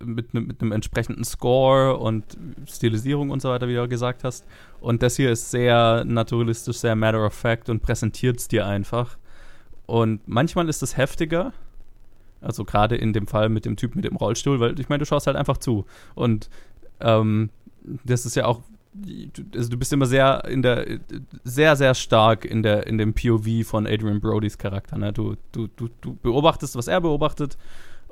mit, 0.04 0.34
nem- 0.34 0.48
mit 0.48 0.62
einem 0.62 0.72
entsprechenden 0.72 1.24
Score 1.24 1.98
und 1.98 2.26
Stilisierung 2.68 3.30
und 3.30 3.42
so 3.42 3.50
weiter, 3.50 3.68
wie 3.68 3.76
du 3.76 3.88
gesagt 3.88 4.24
hast. 4.24 4.46
Und 4.80 5.04
das 5.04 5.18
hier 5.18 5.32
ist 5.32 5.52
sehr 5.52 6.06
naturalistisch, 6.06 6.78
sehr 6.78 6.96
matter 6.96 7.26
of 7.26 7.34
fact 7.34 7.70
und 7.70 7.82
präsentiert 7.82 8.38
es 8.38 8.48
dir 8.48 8.66
einfach. 8.66 9.18
Und 9.90 10.22
manchmal 10.28 10.70
ist 10.70 10.84
es 10.84 10.98
heftiger, 10.98 11.52
also 12.42 12.64
gerade 12.64 12.96
in 12.96 13.12
dem 13.12 13.26
Fall 13.26 13.50
mit 13.50 13.66
dem 13.66 13.76
Typ 13.76 13.96
mit 13.96 14.06
dem 14.06 14.16
Rollstuhl, 14.16 14.60
weil 14.60 14.80
ich 14.80 14.88
meine, 14.88 15.00
du 15.00 15.06
schaust 15.06 15.26
halt 15.28 15.36
einfach 15.36 15.58
zu. 15.58 15.86
Und 16.14 16.50
ähm, 17.00 17.50
das 18.04 18.26
ist 18.26 18.36
ja 18.36 18.46
auch, 18.46 18.62
also 19.56 19.70
du 19.70 19.78
bist 19.78 19.92
immer 19.92 20.06
sehr 20.06 20.44
in 20.46 20.62
der, 20.62 20.86
sehr, 21.44 21.76
sehr 21.76 21.96
stark 21.96 22.46
in 22.46 22.62
der, 22.62 22.86
in 22.88 22.98
dem 23.00 23.14
POV 23.16 23.66
von 23.68 23.88
Adrian 23.88 24.22
Brodys 24.22 24.58
Charakter. 24.60 24.98
Ne? 24.98 25.12
Du, 25.12 25.36
du, 25.54 25.68
du, 25.76 25.90
du 26.02 26.16
beobachtest, 26.22 26.76
was 26.76 26.88
er 26.88 27.02
beobachtet 27.02 27.58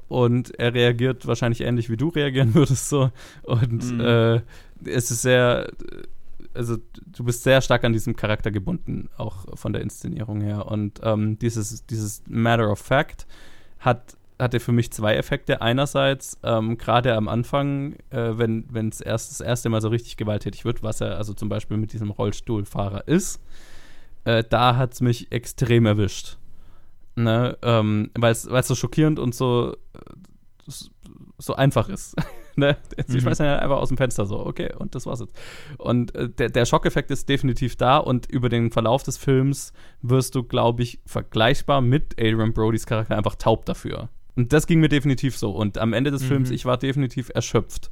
und 0.08 0.58
er 0.60 0.74
reagiert 0.74 1.28
wahrscheinlich 1.28 1.62
ähnlich, 1.62 1.90
wie 1.92 1.98
du 1.98 2.10
reagieren 2.10 2.54
würdest. 2.56 2.90
So. 2.90 3.12
Und 3.44 3.84
Mhm. 3.94 4.00
äh, 4.00 4.42
es 4.86 5.12
ist 5.12 5.22
sehr, 5.22 5.70
also 6.54 6.78
du 7.06 7.24
bist 7.24 7.44
sehr 7.44 7.62
stark 7.62 7.84
an 7.84 7.94
diesem 7.94 8.16
Charakter 8.16 8.52
gebunden, 8.52 9.10
auch 9.18 9.58
von 9.58 9.74
der 9.74 9.82
Inszenierung 9.82 10.42
her. 10.42 10.68
Und 10.68 11.00
ähm, 11.04 11.38
dieses, 11.40 11.86
dieses 11.86 12.24
Matter 12.28 12.72
of 12.72 12.80
Fact 12.80 13.28
hat, 13.80 14.18
hatte 14.40 14.60
für 14.60 14.72
mich 14.72 14.92
zwei 14.92 15.16
Effekte. 15.16 15.62
Einerseits, 15.62 16.38
ähm, 16.44 16.78
gerade 16.78 17.16
am 17.16 17.28
Anfang, 17.28 17.94
äh, 18.10 18.34
wenn 18.38 18.90
es 18.90 19.02
erst 19.02 19.32
das 19.32 19.42
erste 19.42 19.70
Mal 19.70 19.82
so 19.82 19.90
richtig 19.90 20.18
gewalttätig 20.18 20.66
wird, 20.66 20.84
was 20.84 21.02
er 21.02 21.18
also 21.18 21.34
zum 21.34 21.50
Beispiel 21.50 21.78
mit 21.78 21.94
diesem 21.94 22.12
Rollstuhlfahrer 22.12 23.08
ist, 23.08 23.42
äh, 24.26 24.44
da 24.48 24.76
hat 24.76 24.94
es 24.94 25.02
mich 25.02 25.32
extrem 25.32 25.86
erwischt. 25.86 26.38
Ne? 27.16 27.58
Ähm, 27.62 28.12
Weil 28.16 28.32
es 28.32 28.44
so 28.44 28.76
schockierend 28.76 29.20
und 29.20 29.34
so, 29.34 29.76
so 31.38 31.56
einfach 31.56 31.90
ist. 31.90 32.16
ne? 32.60 32.78
Sie 33.08 33.18
mhm. 33.18 33.22
schmeißen 33.22 33.46
ja 33.46 33.60
einfach 33.60 33.78
aus 33.78 33.90
dem 33.90 33.98
Fenster 33.98 34.26
so, 34.26 34.46
okay, 34.46 34.74
und 34.78 34.96
das 34.96 35.06
war's 35.06 35.20
jetzt. 35.20 35.36
Und 35.78 36.14
äh, 36.16 36.30
der, 36.30 36.50
der 36.50 36.66
Schockeffekt 36.66 37.12
ist 37.12 37.30
definitiv 37.30 37.76
da 37.76 37.98
und 37.98 38.30
über 38.30 38.50
den 38.50 38.72
Verlauf 38.72 39.04
des 39.04 39.18
Films 39.18 39.74
wirst 40.02 40.36
du, 40.36 40.44
glaube 40.44 40.84
ich, 40.84 41.00
vergleichbar 41.06 41.82
mit 41.82 42.16
Adrian 42.20 42.54
Brodys 42.54 42.86
Charakter 42.86 43.16
einfach 43.16 43.36
taub 43.36 43.66
dafür. 43.66 44.10
Und 44.36 44.54
das 44.54 44.68
ging 44.68 44.80
mir 44.80 44.90
definitiv 44.90 45.38
so. 45.38 45.52
Und 45.52 45.78
am 45.78 45.94
Ende 45.94 46.12
des 46.12 46.24
mhm. 46.24 46.28
Films, 46.28 46.52
ich 46.52 46.66
war 46.66 46.78
definitiv 46.78 47.32
erschöpft. 47.34 47.92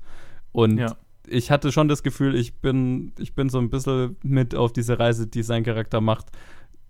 Und 0.51 0.78
ja. 0.78 0.95
ich 1.28 1.51
hatte 1.51 1.72
schon 1.72 1.88
das 1.88 2.03
Gefühl, 2.03 2.36
ich 2.36 2.55
bin, 2.55 3.13
ich 3.20 3.36
bin 3.36 3.49
so 3.49 3.59
ein 3.59 3.70
bisschen 3.70 4.18
mit 4.24 4.55
auf 4.55 4.74
diese 4.74 4.99
Reise, 4.99 5.28
die 5.28 5.43
sein 5.43 5.63
Charakter 5.63 6.01
macht, 6.01 6.28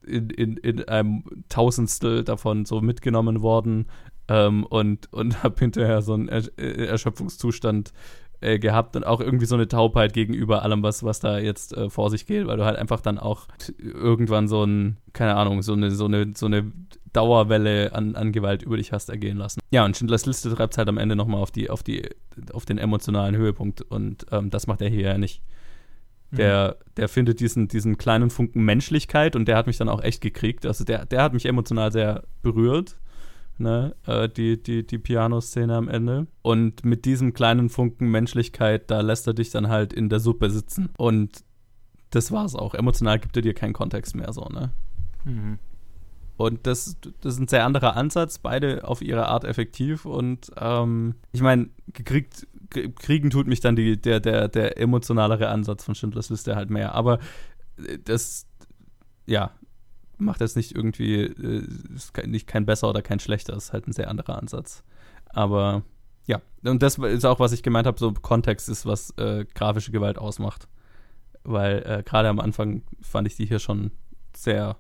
in, 0.06 0.30
in, 0.30 0.58
in 0.58 0.84
einem 0.88 1.24
Tausendstel 1.50 2.24
davon 2.24 2.66
so 2.66 2.80
mitgenommen 2.80 3.42
worden 3.42 3.88
ähm, 4.28 4.64
und, 4.66 5.12
und 5.14 5.44
habe 5.44 5.60
hinterher 5.60 6.02
so 6.02 6.14
einen 6.14 6.30
er 6.30 6.44
äh, 6.58 6.86
Erschöpfungszustand 6.86 7.94
äh, 8.42 8.60
gehabt 8.60 8.96
und 8.96 9.06
auch 9.06 9.22
irgendwie 9.22 9.46
so 9.46 9.56
eine 9.56 9.68
Taubheit 9.68 10.14
gegenüber 10.14 10.64
allem, 10.64 10.84
was, 10.84 11.04
was 11.04 11.20
da 11.20 11.40
jetzt 11.40 11.76
äh, 11.76 11.90
vor 11.90 12.10
sich 12.10 12.26
geht, 12.26 12.48
weil 12.48 12.58
du 12.58 12.66
halt 12.66 12.78
einfach 12.78 13.02
dann 13.02 13.18
auch 13.18 13.48
irgendwann 13.80 14.48
so 14.48 14.64
ein, 14.64 14.98
keine 15.14 15.36
Ahnung, 15.36 15.62
so 15.62 15.74
eine, 15.74 15.92
so 15.92 16.06
eine, 16.06 16.34
so 16.36 16.46
eine 16.46 16.72
Dauerwelle 17.14 17.94
an, 17.94 18.16
an 18.16 18.32
Gewalt 18.34 18.62
über 18.62 18.78
dich 18.78 18.92
hast 18.92 19.10
ergehen 19.10 19.38
lassen. 19.38 19.62
Ja, 19.72 19.86
und 19.86 19.96
Schindlers 19.96 20.26
Liste 20.26 20.54
treibt 20.54 20.74
es 20.74 20.78
halt 20.78 20.90
am 20.90 20.98
Ende 20.98 21.16
nochmal 21.16 21.42
auf 21.42 21.52
die, 21.52 21.70
auf 21.70 21.82
die, 21.82 22.10
auf 22.52 22.66
den 22.66 22.78
emotionalen 22.78 23.36
Höhepunkt 23.36 23.82
und 23.82 24.26
ähm, 24.32 24.50
das 24.50 24.68
macht 24.68 24.82
er 24.82 24.90
hier 24.90 25.02
ja 25.02 25.18
nicht. 25.18 25.42
Der, 26.32 26.78
mhm. 26.78 26.94
der 26.98 27.08
findet 27.08 27.40
diesen, 27.40 27.68
diesen 27.68 27.98
kleinen 27.98 28.30
Funken 28.30 28.66
Menschlichkeit 28.66 29.36
und 29.36 29.48
der 29.48 29.56
hat 29.56 29.68
mich 29.68 29.78
dann 29.78 29.90
auch 29.90 30.04
echt 30.04 30.22
gekriegt. 30.22 30.66
Also 30.66 30.84
der, 30.84 31.06
der 31.06 31.24
hat 31.24 31.34
mich 31.34 31.46
emotional 31.46 31.92
sehr 31.92 32.24
berührt, 32.42 32.98
ne? 33.60 33.96
Äh, 34.06 34.30
die, 34.30 34.62
die, 34.62 34.86
die 34.86 34.98
Piano-Szene 34.98 35.76
am 35.76 35.88
Ende. 35.88 36.28
Und 36.42 36.86
mit 36.86 37.06
diesem 37.06 37.34
kleinen 37.34 37.70
Funken 37.70 38.10
Menschlichkeit, 38.10 38.90
da 38.92 39.02
lässt 39.02 39.28
er 39.28 39.34
dich 39.34 39.52
dann 39.52 39.70
halt 39.70 39.94
in 39.94 40.10
der 40.10 40.20
Suppe 40.20 40.50
sitzen. 40.50 40.90
Und 40.98 41.44
das 42.10 42.32
war's 42.32 42.56
auch. 42.56 42.74
Emotional 42.74 43.20
gibt 43.20 43.36
er 43.36 43.42
dir 43.42 43.54
keinen 43.54 43.74
Kontext 43.74 44.16
mehr 44.16 44.32
so, 44.34 44.46
ne? 44.46 44.72
Mhm. 45.24 45.60
Und 46.38 46.68
das, 46.68 46.98
das 47.22 47.36
ist 47.36 47.40
ein 47.40 47.48
sehr 47.48 47.66
anderer 47.66 47.96
Ansatz, 47.96 48.40
beide 48.40 48.86
auf 48.88 49.02
ihre 49.02 49.28
Art 49.28 49.46
effektiv. 49.46 50.06
Und 50.06 50.52
ähm, 50.58 51.16
ich 51.32 51.42
meine, 51.42 51.70
gekriegt 51.94 52.48
kriegen 52.96 53.30
tut 53.30 53.48
mich 53.48 53.62
dann 53.62 53.76
die, 53.76 54.00
der, 54.02 54.20
der, 54.20 54.48
der 54.48 54.78
emotionalere 54.80 55.48
Ansatz 55.48 55.84
von 55.84 55.96
Schindlers 55.96 56.30
Liste 56.30 56.56
halt 56.56 56.70
mehr. 56.70 56.94
Aber 56.94 57.20
äh, 57.78 58.00
das, 58.04 58.48
ja, 59.26 59.52
macht 60.18 60.42
jetzt 60.42 60.56
nicht 60.56 60.74
irgendwie, 60.74 61.22
äh, 61.22 61.68
ist 61.94 62.16
nicht 62.26 62.48
kein 62.48 62.66
besser 62.66 62.90
oder 62.90 63.02
kein 63.02 63.20
schlechter, 63.20 63.56
ist 63.56 63.74
halt 63.74 63.88
ein 63.88 63.94
sehr 63.94 64.10
anderer 64.10 64.38
Ansatz. 64.38 64.84
Aber 65.30 65.84
ja, 66.26 66.42
und 66.64 66.82
das 66.82 66.98
ist 66.98 67.26
auch, 67.26 67.40
was 67.40 67.52
ich 67.52 67.64
gemeint 67.64 67.88
habe, 67.88 68.00
so 68.00 68.12
Kontext 68.12 68.70
ist, 68.70 68.86
was 68.86 69.12
äh, 69.18 69.46
grafische 69.54 69.92
Gewalt 69.92 70.18
ausmacht. 70.18 70.68
Weil 71.44 71.84
äh, 71.86 72.04
gerade 72.04 72.30
am 72.30 72.40
Anfang 72.40 72.82
fand 73.02 73.28
ich 73.28 73.36
die 73.36 73.46
hier 73.46 73.60
schon 73.60 73.92
sehr 74.36 74.78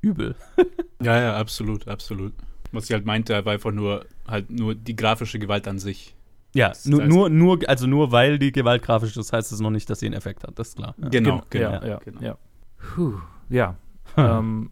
übel. 0.00 0.36
ja, 1.02 1.20
ja, 1.20 1.36
absolut, 1.36 1.88
absolut. 1.88 2.32
Was 2.70 2.84
ich 2.84 2.92
halt 2.92 3.06
meinte, 3.06 3.44
war 3.44 3.52
einfach 3.52 3.72
nur 3.72 4.06
halt 4.26 4.50
nur 4.50 4.74
die 4.74 4.94
grafische 4.94 5.38
Gewalt 5.38 5.66
an 5.66 5.78
sich. 5.78 6.14
Ja, 6.54 6.72
nur, 6.84 7.04
nur, 7.04 7.28
nur, 7.28 7.58
also 7.68 7.86
nur 7.86 8.12
weil 8.12 8.38
die 8.38 8.52
Gewalt 8.52 8.82
grafisch 8.82 9.16
ist, 9.16 9.32
heißt 9.32 9.52
es 9.52 9.60
noch 9.60 9.70
nicht, 9.70 9.90
dass 9.90 10.00
sie 10.00 10.06
einen 10.06 10.14
Effekt 10.14 10.44
hat. 10.44 10.58
Das 10.58 10.68
ist 10.68 10.76
klar. 10.76 10.94
Ja. 10.98 11.08
Genau, 11.08 11.42
genau. 11.50 11.70
Ja, 11.70 11.86
ja, 11.86 11.98
genau. 11.98 12.20
ja. 12.20 12.38
Puh, 12.78 13.14
ja. 13.48 13.76
Ähm, 14.18 14.70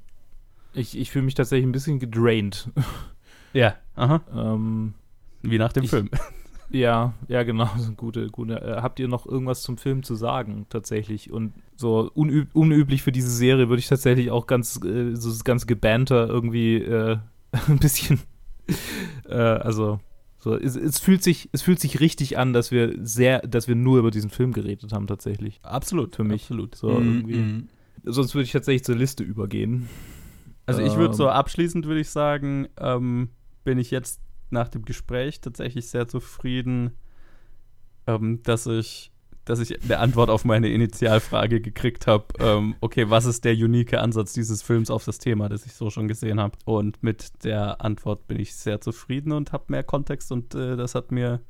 ich 0.74 0.98
ich 0.98 1.10
fühle 1.10 1.24
mich 1.24 1.34
tatsächlich 1.34 1.66
ein 1.66 1.72
bisschen 1.72 1.98
gedraint. 1.98 2.70
Ja, 3.52 3.76
aha. 3.94 4.20
Ähm, 4.34 4.94
Wie 5.42 5.58
nach 5.58 5.72
dem 5.72 5.84
ich, 5.84 5.90
Film. 5.90 6.10
Ja, 6.70 7.14
ja, 7.28 7.42
genau. 7.44 7.68
Gute, 7.96 8.28
gute. 8.28 8.60
Äh, 8.60 8.82
habt 8.82 8.98
ihr 8.98 9.08
noch 9.08 9.26
irgendwas 9.26 9.62
zum 9.62 9.78
Film 9.78 10.02
zu 10.02 10.14
sagen, 10.14 10.66
tatsächlich? 10.68 11.30
Und 11.30 11.54
so 11.76 12.10
unüb 12.14 12.48
unüblich 12.54 13.02
für 13.02 13.12
diese 13.12 13.30
Serie 13.30 13.68
würde 13.68 13.78
ich 13.78 13.88
tatsächlich 13.88 14.30
auch 14.30 14.46
ganz, 14.46 14.80
äh, 14.84 15.14
so 15.14 15.30
das 15.30 15.44
ganze 15.44 15.66
Gebanter 15.66 16.28
irgendwie 16.28 16.76
äh, 16.76 17.18
ein 17.68 17.78
bisschen, 17.78 18.20
äh, 19.28 19.34
also 19.34 20.00
so, 20.38 20.54
es, 20.54 20.76
es, 20.76 20.98
fühlt 20.98 21.22
sich, 21.22 21.48
es 21.52 21.62
fühlt 21.62 21.80
sich 21.80 22.00
richtig 22.00 22.38
an, 22.38 22.52
dass 22.52 22.70
wir 22.70 22.94
sehr, 23.00 23.40
dass 23.40 23.68
wir 23.68 23.74
nur 23.74 23.98
über 23.98 24.10
diesen 24.10 24.30
Film 24.30 24.52
geredet 24.52 24.92
haben, 24.92 25.06
tatsächlich. 25.06 25.60
Absolut. 25.62 26.16
Für 26.16 26.24
mich. 26.24 26.42
Absolut. 26.42 26.74
So, 26.74 26.88
mm, 26.88 27.04
irgendwie. 27.04 27.36
Mm. 27.36 27.68
Sonst 28.06 28.34
würde 28.34 28.44
ich 28.44 28.52
tatsächlich 28.52 28.84
zur 28.84 28.96
Liste 28.96 29.22
übergehen. 29.24 29.88
Also 30.64 30.80
ich 30.80 30.96
würde 30.96 31.14
so 31.14 31.24
ähm. 31.24 31.30
abschließend 31.30 31.86
würde 31.86 32.00
ich 32.00 32.10
sagen, 32.10 32.68
ähm, 32.78 33.30
bin 33.64 33.78
ich 33.78 33.90
jetzt 33.90 34.20
nach 34.50 34.68
dem 34.68 34.84
Gespräch 34.84 35.40
tatsächlich 35.40 35.88
sehr 35.88 36.08
zufrieden, 36.08 36.92
ähm, 38.06 38.42
dass 38.42 38.66
ich 38.66 39.12
dass 39.44 39.60
ich 39.60 39.80
eine 39.80 40.00
Antwort 40.00 40.28
auf 40.28 40.44
meine 40.44 40.68
Initialfrage 40.68 41.60
gekriegt 41.60 42.08
habe. 42.08 42.26
Ähm, 42.40 42.74
okay, 42.80 43.10
was 43.10 43.26
ist 43.26 43.44
der 43.44 43.52
unique 43.52 43.94
Ansatz 43.94 44.32
dieses 44.32 44.60
Films 44.60 44.90
auf 44.90 45.04
das 45.04 45.18
Thema, 45.18 45.48
das 45.48 45.64
ich 45.66 45.74
so 45.74 45.88
schon 45.88 46.08
gesehen 46.08 46.40
habe? 46.40 46.58
Und 46.64 47.00
mit 47.04 47.44
der 47.44 47.80
Antwort 47.80 48.26
bin 48.26 48.40
ich 48.40 48.56
sehr 48.56 48.80
zufrieden 48.80 49.30
und 49.30 49.52
habe 49.52 49.66
mehr 49.68 49.84
Kontext 49.84 50.32
und 50.32 50.56
äh, 50.56 50.76
das 50.76 50.96
hat 50.96 51.12
mir 51.12 51.40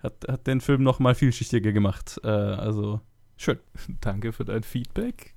hat, 0.00 0.26
hat 0.28 0.46
den 0.46 0.60
Film 0.60 0.84
noch 0.84 1.00
mal 1.00 1.16
vielschichtiger 1.16 1.72
gemacht. 1.72 2.20
Äh, 2.22 2.28
also 2.28 3.00
schön. 3.36 3.58
Danke 4.00 4.32
für 4.32 4.44
dein 4.44 4.62
Feedback. 4.62 5.34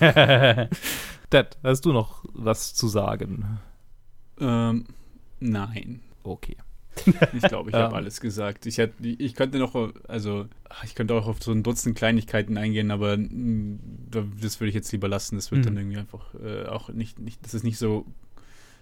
Dad, 0.00 1.58
hast 1.62 1.84
du 1.84 1.92
noch 1.92 2.24
was 2.32 2.74
zu 2.74 2.88
sagen? 2.88 3.58
Ähm, 4.38 4.86
nein. 5.40 6.00
Okay. 6.22 6.56
Ich 7.32 7.42
glaube, 7.42 7.70
ich 7.70 7.76
habe 7.76 7.96
alles 7.96 8.20
gesagt. 8.20 8.66
Ich, 8.66 8.78
hätte, 8.78 9.06
ich 9.06 9.34
könnte 9.34 9.58
noch, 9.58 9.74
also 10.08 10.46
ich 10.84 10.94
könnte 10.94 11.14
auch 11.14 11.26
auf 11.26 11.42
so 11.42 11.52
ein 11.52 11.62
Dutzend 11.62 11.96
Kleinigkeiten 11.96 12.58
eingehen, 12.58 12.90
aber 12.90 13.16
mm, 13.16 13.78
das 14.40 14.60
würde 14.60 14.68
ich 14.68 14.74
jetzt 14.74 14.92
lieber 14.92 15.08
lassen. 15.08 15.36
Das 15.36 15.50
wird 15.50 15.60
mhm. 15.60 15.64
dann 15.64 15.76
irgendwie 15.78 15.98
einfach 15.98 16.34
äh, 16.34 16.66
auch 16.66 16.90
nicht, 16.90 17.18
nicht, 17.18 17.44
das 17.44 17.54
ist 17.54 17.64
nicht 17.64 17.78
so, 17.78 18.06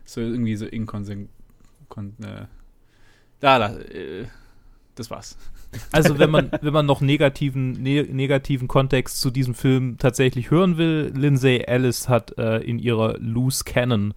so 0.05 0.21
irgendwie 0.21 0.57
so 0.57 0.67
inkonsequent. 0.67 1.31
Äh, 2.21 2.47
da, 3.41 3.59
da, 3.59 3.79
äh, 3.79 4.27
das 5.01 5.11
war's. 5.11 5.37
Also 5.93 6.19
wenn 6.19 6.31
man, 6.31 6.51
wenn 6.61 6.73
man 6.73 6.87
noch 6.87 7.01
negativen, 7.01 7.73
ne, 7.83 8.03
negativen 8.03 8.69
Kontext 8.69 9.21
zu 9.21 9.31
diesem 9.31 9.55
Film 9.55 9.97
tatsächlich 9.99 10.51
hören 10.51 10.77
will, 10.77 11.13
Lindsay 11.15 11.59
Ellis 11.59 12.09
hat 12.09 12.37
äh, 12.39 12.59
in 12.59 12.79
ihrer 12.79 13.19
Loose 13.19 13.65
Cannon 13.65 14.15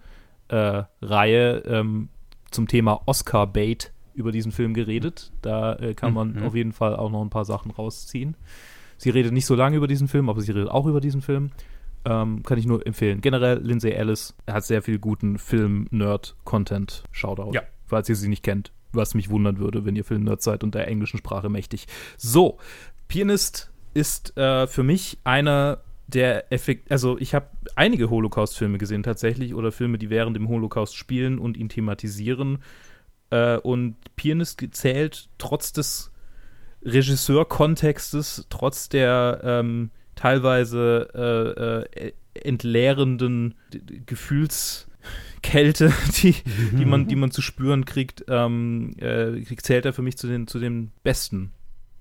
äh, 0.48 0.82
Reihe 1.02 1.62
ähm, 1.66 2.08
zum 2.50 2.68
Thema 2.68 3.02
Oscar-Bait 3.06 3.92
über 4.14 4.30
diesen 4.30 4.52
Film 4.52 4.74
geredet. 4.74 5.32
Da 5.42 5.74
äh, 5.76 5.94
kann 5.94 6.12
man 6.12 6.34
mhm. 6.34 6.42
auf 6.44 6.54
jeden 6.54 6.72
Fall 6.72 6.94
auch 6.94 7.10
noch 7.10 7.22
ein 7.22 7.30
paar 7.30 7.44
Sachen 7.44 7.70
rausziehen. 7.70 8.36
Sie 8.96 9.10
redet 9.10 9.32
nicht 9.32 9.46
so 9.46 9.54
lange 9.54 9.76
über 9.76 9.88
diesen 9.88 10.06
Film, 10.06 10.28
aber 10.28 10.40
sie 10.40 10.52
redet 10.52 10.70
auch 10.70 10.86
über 10.86 11.00
diesen 11.00 11.22
Film. 11.22 11.50
Ähm, 12.04 12.42
kann 12.42 12.58
ich 12.58 12.66
nur 12.66 12.86
empfehlen. 12.86 13.22
Generell 13.22 13.58
Lindsay 13.58 13.90
Ellis 13.90 14.34
hat 14.46 14.64
sehr 14.64 14.82
viel 14.82 14.98
guten 14.98 15.38
Film-Nerd-Content. 15.38 17.04
Shoutout. 17.10 17.52
Ja. 17.52 17.62
Falls 17.86 18.08
ihr 18.08 18.16
sie 18.16 18.28
nicht 18.28 18.42
kennt. 18.42 18.72
Was 18.94 19.14
mich 19.14 19.30
wundern 19.30 19.58
würde, 19.58 19.84
wenn 19.84 19.96
ihr 19.96 20.04
Film-Nerd 20.04 20.42
seid 20.42 20.64
und 20.64 20.74
der 20.74 20.88
englischen 20.88 21.18
Sprache 21.18 21.48
mächtig. 21.48 21.86
So, 22.16 22.58
Pianist 23.08 23.70
ist 23.94 24.36
äh, 24.36 24.66
für 24.66 24.82
mich 24.82 25.18
einer 25.24 25.78
der 26.06 26.52
Effekt, 26.52 26.90
also 26.90 27.18
ich 27.18 27.34
habe 27.34 27.48
einige 27.76 28.10
Holocaust-Filme 28.10 28.78
gesehen 28.78 29.02
tatsächlich 29.02 29.54
oder 29.54 29.72
Filme, 29.72 29.98
die 29.98 30.10
während 30.10 30.36
dem 30.36 30.48
Holocaust 30.48 30.96
spielen 30.96 31.38
und 31.38 31.56
ihn 31.56 31.68
thematisieren. 31.68 32.58
Äh, 33.30 33.56
und 33.58 33.96
Pianist 34.16 34.64
zählt 34.72 35.28
trotz 35.38 35.72
des 35.72 36.12
Regisseurkontextes, 36.84 38.46
trotz 38.50 38.88
der 38.88 39.40
ähm, 39.42 39.90
teilweise 40.14 41.86
äh, 41.94 42.06
äh, 42.06 42.12
entleerenden 42.34 43.54
Gefühlskälte, 45.44 45.92
die, 46.22 46.34
die, 46.76 46.84
man, 46.84 47.06
die 47.08 47.16
man 47.16 47.30
zu 47.30 47.42
spüren 47.42 47.84
kriegt, 47.84 48.24
ähm, 48.28 48.92
äh, 48.98 49.42
zählt 49.56 49.84
er 49.84 49.92
für 49.92 50.02
mich 50.02 50.16
zu 50.16 50.26
den, 50.26 50.46
zu 50.46 50.58
den 50.58 50.90
besten 51.02 51.52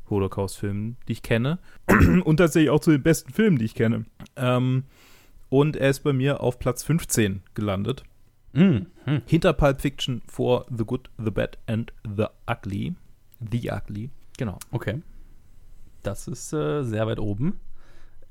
Holocaust-Filmen, 0.09 0.97
die 1.07 1.13
ich 1.13 1.21
kenne. 1.21 1.59
und 2.23 2.37
tatsächlich 2.37 2.69
auch 2.69 2.79
zu 2.79 2.91
den 2.91 3.03
besten 3.03 3.31
Filmen, 3.31 3.57
die 3.57 3.65
ich 3.65 3.75
kenne. 3.75 4.05
Ähm, 4.35 4.83
und 5.49 5.75
er 5.75 5.89
ist 5.89 5.99
bei 6.01 6.13
mir 6.13 6.41
auf 6.41 6.59
Platz 6.59 6.83
15 6.83 7.43
gelandet. 7.53 8.03
Mm, 8.53 8.85
hm. 9.05 9.21
Hinter 9.25 9.53
Pulp 9.53 9.81
Fiction 9.81 10.21
vor 10.27 10.65
The 10.75 10.83
Good, 10.83 11.09
The 11.23 11.31
Bad 11.31 11.57
and 11.67 11.93
The 12.03 12.25
Ugly. 12.49 12.95
The 13.51 13.71
Ugly. 13.71 14.09
Genau. 14.37 14.59
Okay. 14.71 15.01
Das 16.01 16.27
ist 16.27 16.53
äh, 16.53 16.83
sehr 16.83 17.07
weit 17.07 17.19
oben. 17.19 17.45
Mhm. 17.45 17.53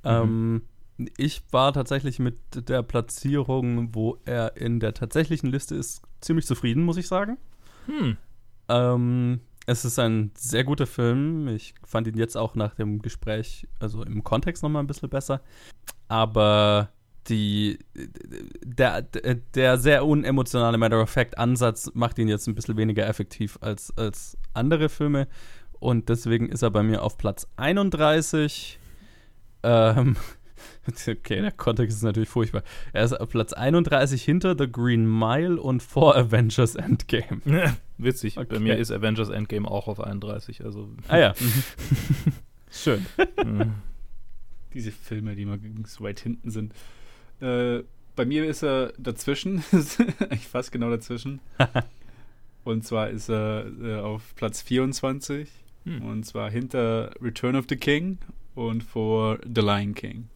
Ähm, 0.05 0.63
ich 1.17 1.43
war 1.51 1.73
tatsächlich 1.73 2.19
mit 2.19 2.37
der 2.69 2.83
Platzierung, 2.83 3.95
wo 3.95 4.19
er 4.25 4.57
in 4.57 4.81
der 4.81 4.95
tatsächlichen 4.95 5.51
Liste 5.51 5.75
ist, 5.75 6.03
ziemlich 6.21 6.47
zufrieden, 6.47 6.85
muss 6.85 6.97
ich 6.97 7.09
sagen. 7.09 7.39
Hm. 7.87 8.17
Ähm, 8.69 9.41
es 9.67 9.85
ist 9.85 9.99
ein 9.99 10.33
sehr 10.35 10.65
guter 10.65 10.87
Film. 10.87 11.49
Ich 11.49 11.75
fand 11.85 12.07
ihn 12.07 12.17
jetzt 12.17 12.37
auch 12.37 12.55
nach 12.55 12.75
dem 12.75 13.01
Gespräch, 13.01 13.67
also 13.79 14.03
im 14.03 14.25
Kontext 14.25 14.63
nochmal 14.63 14.83
ein 14.83 14.87
bisschen 14.87 15.09
besser. 15.09 15.43
Aber 16.09 16.91
die, 17.29 17.79
der, 18.65 19.03
der 19.03 19.79
sehr 19.79 20.05
unemotionale 20.05 20.79
Matter-of-Fact-Ansatz 20.79 21.93
macht 21.95 22.19
ihn 22.19 22.29
jetzt 22.29 22.49
ein 22.49 22.55
bisschen 22.55 22.77
weniger 22.77 23.07
effektiv 23.07 23.59
als, 23.61 23.97
als 23.97 24.37
andere 24.55 24.89
Filme. 24.89 25.29
Und 25.79 26.09
deswegen 26.09 26.49
ist 26.49 26.63
er 26.63 26.71
bei 26.71 26.83
mir 26.83 27.03
auf 27.03 27.17
Platz 27.19 27.47
31. 27.57 28.79
Ähm, 29.63 30.17
okay, 31.09 31.41
der 31.41 31.53
Kontext 31.53 31.97
ist 31.99 32.03
natürlich 32.03 32.29
furchtbar. 32.29 32.63
Er 32.93 33.05
ist 33.05 33.13
auf 33.13 33.31
Platz 33.31 33.53
31 33.53 34.23
hinter 34.23 34.57
The 34.59 34.71
Green 34.71 35.07
Mile 35.07 35.61
und 35.61 35.83
vor 35.83 36.17
Avengers 36.17 36.75
Endgame. 36.75 37.41
Witzig, 37.99 38.39
okay. 38.39 38.55
bei 38.55 38.59
mir 38.59 38.77
ist 38.77 38.91
Avengers 38.91 39.29
Endgame 39.29 39.69
auch 39.71 39.89
auf 39.89 40.01
31. 40.01 40.65
Also. 40.65 40.89
Ah 41.09 41.19
ja. 41.19 41.35
Schön. 42.71 43.07
Mhm. 43.45 43.75
Diese 44.75 44.91
Filme, 44.91 45.35
die 45.35 45.45
mal 45.45 45.59
so 45.87 46.05
weit 46.05 46.21
hinten 46.21 46.51
sind. 46.51 46.73
Äh, 47.41 47.83
bei 48.17 48.25
mir 48.25 48.45
ist 48.45 48.63
er 48.63 48.93
dazwischen, 48.99 49.65
ich 50.31 50.47
fast 50.47 50.73
genau 50.73 50.91
dazwischen. 50.91 51.41
und 52.65 52.85
zwar 52.85 53.11
ist 53.11 53.29
er 53.29 53.67
äh, 53.83 53.97
auf 54.01 54.35
Platz 54.37 54.63
24 54.63 55.49
hm. 55.85 56.03
und 56.03 56.25
zwar 56.25 56.51
hinter 56.51 57.11
Return 57.21 57.57
of 57.57 57.67
the 57.69 57.77
King 57.77 58.19
und 58.55 58.83
vor 58.83 59.39
The 59.43 59.61
Lion 59.61 59.95
King. 59.95 60.29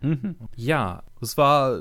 Mhm. 0.00 0.36
Ja, 0.56 1.02
es 1.20 1.36
war 1.36 1.80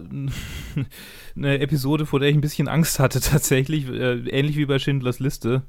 eine 1.36 1.60
Episode, 1.60 2.06
vor 2.06 2.20
der 2.20 2.30
ich 2.30 2.36
ein 2.36 2.42
bisschen 2.42 2.68
Angst 2.68 3.00
hatte 3.00 3.20
tatsächlich, 3.22 3.88
äh, 3.90 4.20
ähnlich 4.30 4.58
wie 4.58 4.66
bei 4.66 4.80
Schindlers 4.80 5.20
Liste. 5.20 5.64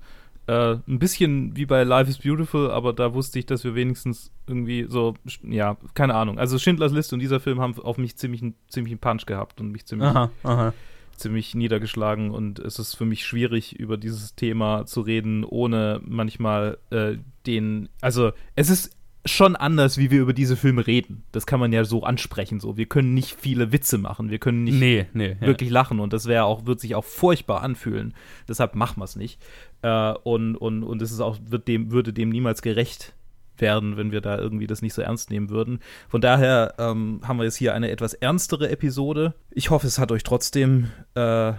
Äh, 0.48 0.78
ein 0.88 0.98
bisschen 0.98 1.56
wie 1.56 1.66
bei 1.66 1.84
Life 1.84 2.08
is 2.08 2.18
Beautiful, 2.18 2.70
aber 2.70 2.94
da 2.94 3.12
wusste 3.12 3.38
ich, 3.38 3.44
dass 3.44 3.64
wir 3.64 3.74
wenigstens 3.74 4.32
irgendwie 4.46 4.86
so, 4.88 5.14
ja, 5.42 5.76
keine 5.92 6.14
Ahnung. 6.14 6.38
Also 6.38 6.58
Schindlers 6.58 6.92
Liste 6.92 7.14
und 7.14 7.20
dieser 7.20 7.38
Film 7.38 7.60
haben 7.60 7.78
auf 7.78 7.98
mich 7.98 8.16
ziemlich, 8.16 8.42
ziemlich 8.68 8.92
einen 8.92 9.00
Punch 9.00 9.26
gehabt 9.26 9.60
und 9.60 9.70
mich 9.70 9.84
ziemlich, 9.84 10.08
aha, 10.08 10.30
aha. 10.44 10.72
ziemlich 11.16 11.54
niedergeschlagen. 11.54 12.30
Und 12.30 12.60
es 12.60 12.78
ist 12.78 12.94
für 12.94 13.04
mich 13.04 13.26
schwierig, 13.26 13.78
über 13.78 13.98
dieses 13.98 14.36
Thema 14.36 14.86
zu 14.86 15.02
reden, 15.02 15.44
ohne 15.44 16.00
manchmal 16.02 16.78
äh, 16.88 17.18
den, 17.46 17.90
also 18.00 18.32
es 18.56 18.70
ist 18.70 18.96
schon 19.30 19.56
anders, 19.56 19.98
wie 19.98 20.10
wir 20.10 20.20
über 20.20 20.32
diese 20.32 20.56
Filme 20.56 20.86
reden. 20.86 21.24
Das 21.32 21.46
kann 21.46 21.60
man 21.60 21.72
ja 21.72 21.84
so 21.84 22.02
ansprechen. 22.02 22.60
So, 22.60 22.76
wir 22.76 22.86
können 22.86 23.14
nicht 23.14 23.36
viele 23.38 23.72
Witze 23.72 23.98
machen, 23.98 24.30
wir 24.30 24.38
können 24.38 24.64
nicht 24.64 24.78
nee, 24.78 25.06
nee, 25.12 25.36
wirklich 25.40 25.70
ja. 25.70 25.74
lachen 25.74 26.00
und 26.00 26.12
das 26.12 26.26
wäre 26.26 26.44
auch 26.44 26.66
wird 26.66 26.80
sich 26.80 26.94
auch 26.94 27.04
furchtbar 27.04 27.62
anfühlen. 27.62 28.14
Deshalb 28.48 28.74
machen 28.74 29.00
wir 29.00 29.04
es 29.04 29.16
nicht. 29.16 29.40
Äh, 29.82 30.12
und 30.12 30.56
und 30.56 30.82
und 30.82 31.02
es 31.02 31.12
ist 31.12 31.20
auch 31.20 31.38
wird 31.46 31.68
dem 31.68 31.90
würde 31.90 32.12
dem 32.12 32.30
niemals 32.30 32.62
gerecht 32.62 33.14
werden, 33.60 33.96
wenn 33.96 34.12
wir 34.12 34.20
da 34.20 34.38
irgendwie 34.38 34.66
das 34.66 34.82
nicht 34.82 34.94
so 34.94 35.02
ernst 35.02 35.30
nehmen 35.30 35.50
würden. 35.50 35.80
Von 36.08 36.20
daher 36.20 36.74
ähm, 36.78 37.20
haben 37.24 37.38
wir 37.38 37.44
jetzt 37.44 37.56
hier 37.56 37.74
eine 37.74 37.90
etwas 37.90 38.14
ernstere 38.14 38.70
Episode. 38.70 39.34
Ich 39.50 39.70
hoffe, 39.70 39.86
es 39.86 39.98
hat 39.98 40.12
euch 40.12 40.22
trotzdem 40.22 40.90
äh, 41.14 41.52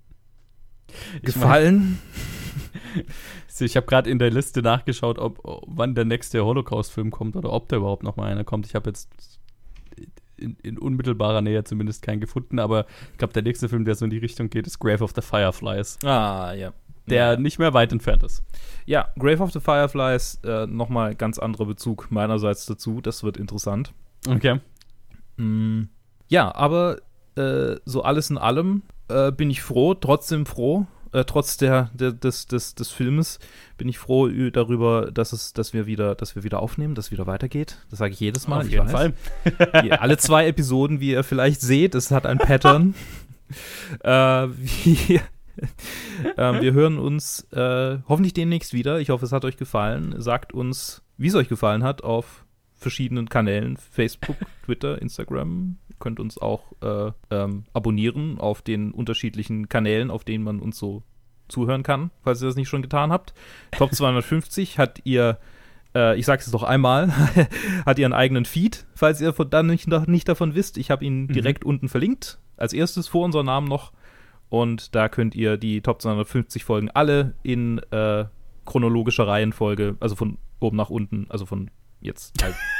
gefallen. 1.22 1.98
Ich 2.94 3.04
habe 3.76 3.86
gerade 3.86 4.10
in 4.10 4.18
der 4.18 4.30
Liste 4.30 4.62
nachgeschaut, 4.62 5.18
ob 5.18 5.40
wann 5.66 5.94
der 5.94 6.04
nächste 6.04 6.44
Holocaust-Film 6.44 7.10
kommt 7.10 7.36
oder 7.36 7.52
ob 7.52 7.68
da 7.68 7.76
überhaupt 7.76 8.02
noch 8.02 8.16
mal 8.16 8.30
einer 8.30 8.44
kommt. 8.44 8.66
Ich 8.66 8.74
habe 8.74 8.90
jetzt 8.90 9.38
in, 10.36 10.56
in, 10.62 10.78
unmittelbarer 10.78 11.42
Nähe 11.42 11.64
zumindest 11.64 12.02
keinen 12.02 12.20
gefunden, 12.20 12.58
aber 12.58 12.86
ich 13.12 13.18
glaube, 13.18 13.32
der 13.32 13.42
nächste 13.42 13.68
Film, 13.68 13.84
der 13.84 13.94
so 13.94 14.04
in 14.04 14.10
die 14.10 14.18
Richtung 14.18 14.50
geht, 14.50 14.66
ist 14.66 14.78
Grave 14.78 15.04
of 15.04 15.12
the 15.14 15.22
Fireflies. 15.22 15.98
Ah, 16.04 16.52
ja. 16.54 16.72
Der 17.06 17.32
ja. 17.32 17.36
nicht 17.36 17.58
mehr 17.58 17.74
weit 17.74 17.92
entfernt 17.92 18.22
ist. 18.22 18.42
Ja, 18.86 19.08
Grave 19.18 19.42
of 19.42 19.52
the 19.52 19.60
Fireflies, 19.60 20.40
äh, 20.44 20.66
nochmal 20.66 21.14
ganz 21.14 21.38
anderer 21.38 21.66
Bezug 21.66 22.10
meinerseits 22.10 22.66
dazu. 22.66 23.00
Das 23.00 23.22
wird 23.24 23.36
interessant. 23.36 23.92
Okay. 24.28 24.60
Mm, 25.36 25.84
ja, 26.28 26.54
aber 26.54 26.98
äh, 27.36 27.76
so 27.84 28.02
alles 28.02 28.30
in 28.30 28.38
allem 28.38 28.82
äh, 29.08 29.32
bin 29.32 29.50
ich 29.50 29.62
froh, 29.62 29.94
trotzdem 29.94 30.46
froh, 30.46 30.86
äh, 31.12 31.24
trotz 31.24 31.56
der, 31.56 31.90
der, 31.92 32.12
des, 32.12 32.46
des, 32.46 32.74
des 32.74 32.90
Filmes 32.90 33.38
bin 33.76 33.88
ich 33.88 33.98
froh 33.98 34.28
darüber, 34.28 35.10
dass 35.10 35.32
es, 35.32 35.52
dass 35.52 35.72
wir 35.72 35.86
wieder, 35.86 36.14
dass 36.14 36.36
wir 36.36 36.44
wieder 36.44 36.60
aufnehmen, 36.60 36.94
dass 36.94 37.06
es 37.06 37.12
wieder 37.12 37.26
weitergeht. 37.26 37.78
Das 37.90 37.98
sage 37.98 38.12
ich 38.12 38.20
jedes 38.20 38.46
Mal. 38.46 38.60
Auf 38.60 38.68
jeden 38.68 38.88
Fall. 38.88 39.14
alle 39.98 40.18
zwei 40.18 40.46
Episoden, 40.46 41.00
wie 41.00 41.12
ihr 41.12 41.24
vielleicht 41.24 41.60
seht, 41.60 41.94
es 41.94 42.10
hat 42.10 42.26
ein 42.26 42.38
Pattern. 42.38 42.94
äh, 44.04 44.08
wir, 44.08 45.20
äh, 46.36 46.60
wir 46.60 46.72
hören 46.72 46.98
uns 46.98 47.46
äh, 47.52 47.98
hoffentlich 48.08 48.34
demnächst 48.34 48.72
wieder. 48.72 49.00
Ich 49.00 49.10
hoffe, 49.10 49.24
es 49.24 49.32
hat 49.32 49.44
euch 49.44 49.56
gefallen. 49.56 50.14
Sagt 50.18 50.52
uns, 50.52 51.02
wie 51.16 51.28
es 51.28 51.34
euch 51.34 51.48
gefallen 51.48 51.82
hat, 51.82 52.02
auf 52.04 52.44
verschiedenen 52.76 53.28
Kanälen: 53.28 53.76
Facebook, 53.76 54.36
Twitter, 54.64 55.00
Instagram, 55.02 55.76
könnt 56.00 56.18
uns 56.18 56.38
auch 56.38 56.72
äh, 56.82 57.12
ähm, 57.30 57.64
abonnieren 57.72 58.38
auf 58.40 58.62
den 58.62 58.90
unterschiedlichen 58.90 59.68
Kanälen, 59.68 60.10
auf 60.10 60.24
denen 60.24 60.42
man 60.42 60.60
uns 60.60 60.78
so 60.78 61.02
zuhören 61.48 61.82
kann, 61.82 62.10
falls 62.22 62.42
ihr 62.42 62.46
das 62.46 62.56
nicht 62.56 62.68
schon 62.68 62.82
getan 62.82 63.12
habt. 63.12 63.34
Top 63.72 63.94
250 63.94 64.78
hat 64.78 65.00
ihr, 65.04 65.38
äh, 65.94 66.18
ich 66.18 66.26
sage 66.26 66.42
es 66.44 66.50
doch 66.50 66.62
einmal, 66.62 67.12
hat 67.86 67.98
ihren 67.98 68.12
eigenen 68.12 68.44
Feed, 68.44 68.86
falls 68.94 69.20
ihr 69.20 69.32
dann 69.32 69.66
nicht, 69.66 69.88
nicht 70.08 70.28
davon 70.28 70.54
wisst. 70.54 70.78
Ich 70.78 70.90
habe 70.90 71.04
ihn 71.04 71.22
mhm. 71.22 71.28
direkt 71.32 71.64
unten 71.64 71.88
verlinkt, 71.88 72.38
als 72.56 72.72
erstes 72.72 73.08
vor 73.08 73.24
unserem 73.24 73.46
Namen 73.46 73.68
noch. 73.68 73.92
Und 74.48 74.94
da 74.96 75.08
könnt 75.08 75.36
ihr 75.36 75.56
die 75.56 75.80
Top 75.80 76.02
250 76.02 76.64
Folgen 76.64 76.90
alle 76.90 77.34
in 77.42 77.78
äh, 77.90 78.24
chronologischer 78.64 79.26
Reihenfolge, 79.26 79.96
also 80.00 80.16
von 80.16 80.38
oben 80.58 80.76
nach 80.76 80.90
unten, 80.90 81.26
also 81.28 81.46
von 81.46 81.70
jetzt 82.00 82.42
halt 82.42 82.54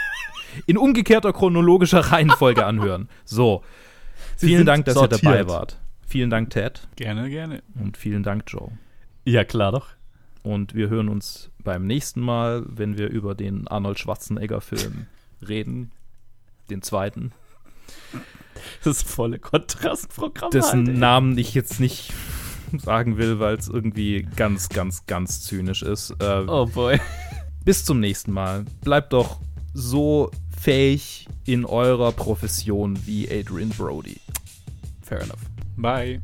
in 0.66 0.78
umgekehrter 0.78 1.32
chronologischer 1.32 2.00
Reihenfolge 2.00 2.64
anhören. 2.66 3.08
So. 3.24 3.62
Sie 4.36 4.48
vielen 4.48 4.66
Dank, 4.66 4.84
dass 4.86 4.94
sortiert. 4.94 5.22
ihr 5.22 5.30
dabei 5.30 5.48
wart. 5.48 5.78
Vielen 6.06 6.30
Dank, 6.30 6.50
Ted. 6.50 6.88
Gerne, 6.96 7.30
gerne. 7.30 7.62
Und 7.80 7.96
vielen 7.96 8.22
Dank, 8.22 8.44
Joe. 8.48 8.72
Ja, 9.24 9.44
klar 9.44 9.72
doch. 9.72 9.88
Und 10.42 10.74
wir 10.74 10.88
hören 10.88 11.08
uns 11.08 11.50
beim 11.62 11.86
nächsten 11.86 12.20
Mal, 12.20 12.64
wenn 12.66 12.96
wir 12.98 13.08
über 13.10 13.34
den 13.34 13.68
Arnold 13.68 13.98
Schwarzenegger-Film 13.98 15.06
reden. 15.48 15.92
Den 16.70 16.82
zweiten. 16.82 17.32
Das 18.84 19.02
volle 19.02 19.38
Kontrastprogramm. 19.38 20.50
Dessen 20.50 20.86
halt, 20.86 20.98
Namen 20.98 21.38
ich 21.38 21.54
jetzt 21.54 21.80
nicht 21.80 22.12
sagen 22.78 23.16
will, 23.16 23.38
weil 23.38 23.56
es 23.56 23.68
irgendwie 23.68 24.26
ganz, 24.36 24.68
ganz, 24.68 25.06
ganz 25.06 25.42
zynisch 25.42 25.82
ist. 25.82 26.14
Äh, 26.20 26.44
oh 26.46 26.66
boy. 26.66 27.00
Bis 27.64 27.84
zum 27.84 28.00
nächsten 28.00 28.32
Mal. 28.32 28.64
Bleibt 28.82 29.12
doch 29.12 29.40
so 29.74 30.30
fähig 30.56 31.26
in 31.44 31.64
eurer 31.64 32.12
Profession 32.12 32.98
wie 33.06 33.28
Adrian 33.30 33.70
Brody. 33.70 34.20
Fair 35.02 35.22
enough. 35.22 35.40
Bye. 35.76 36.20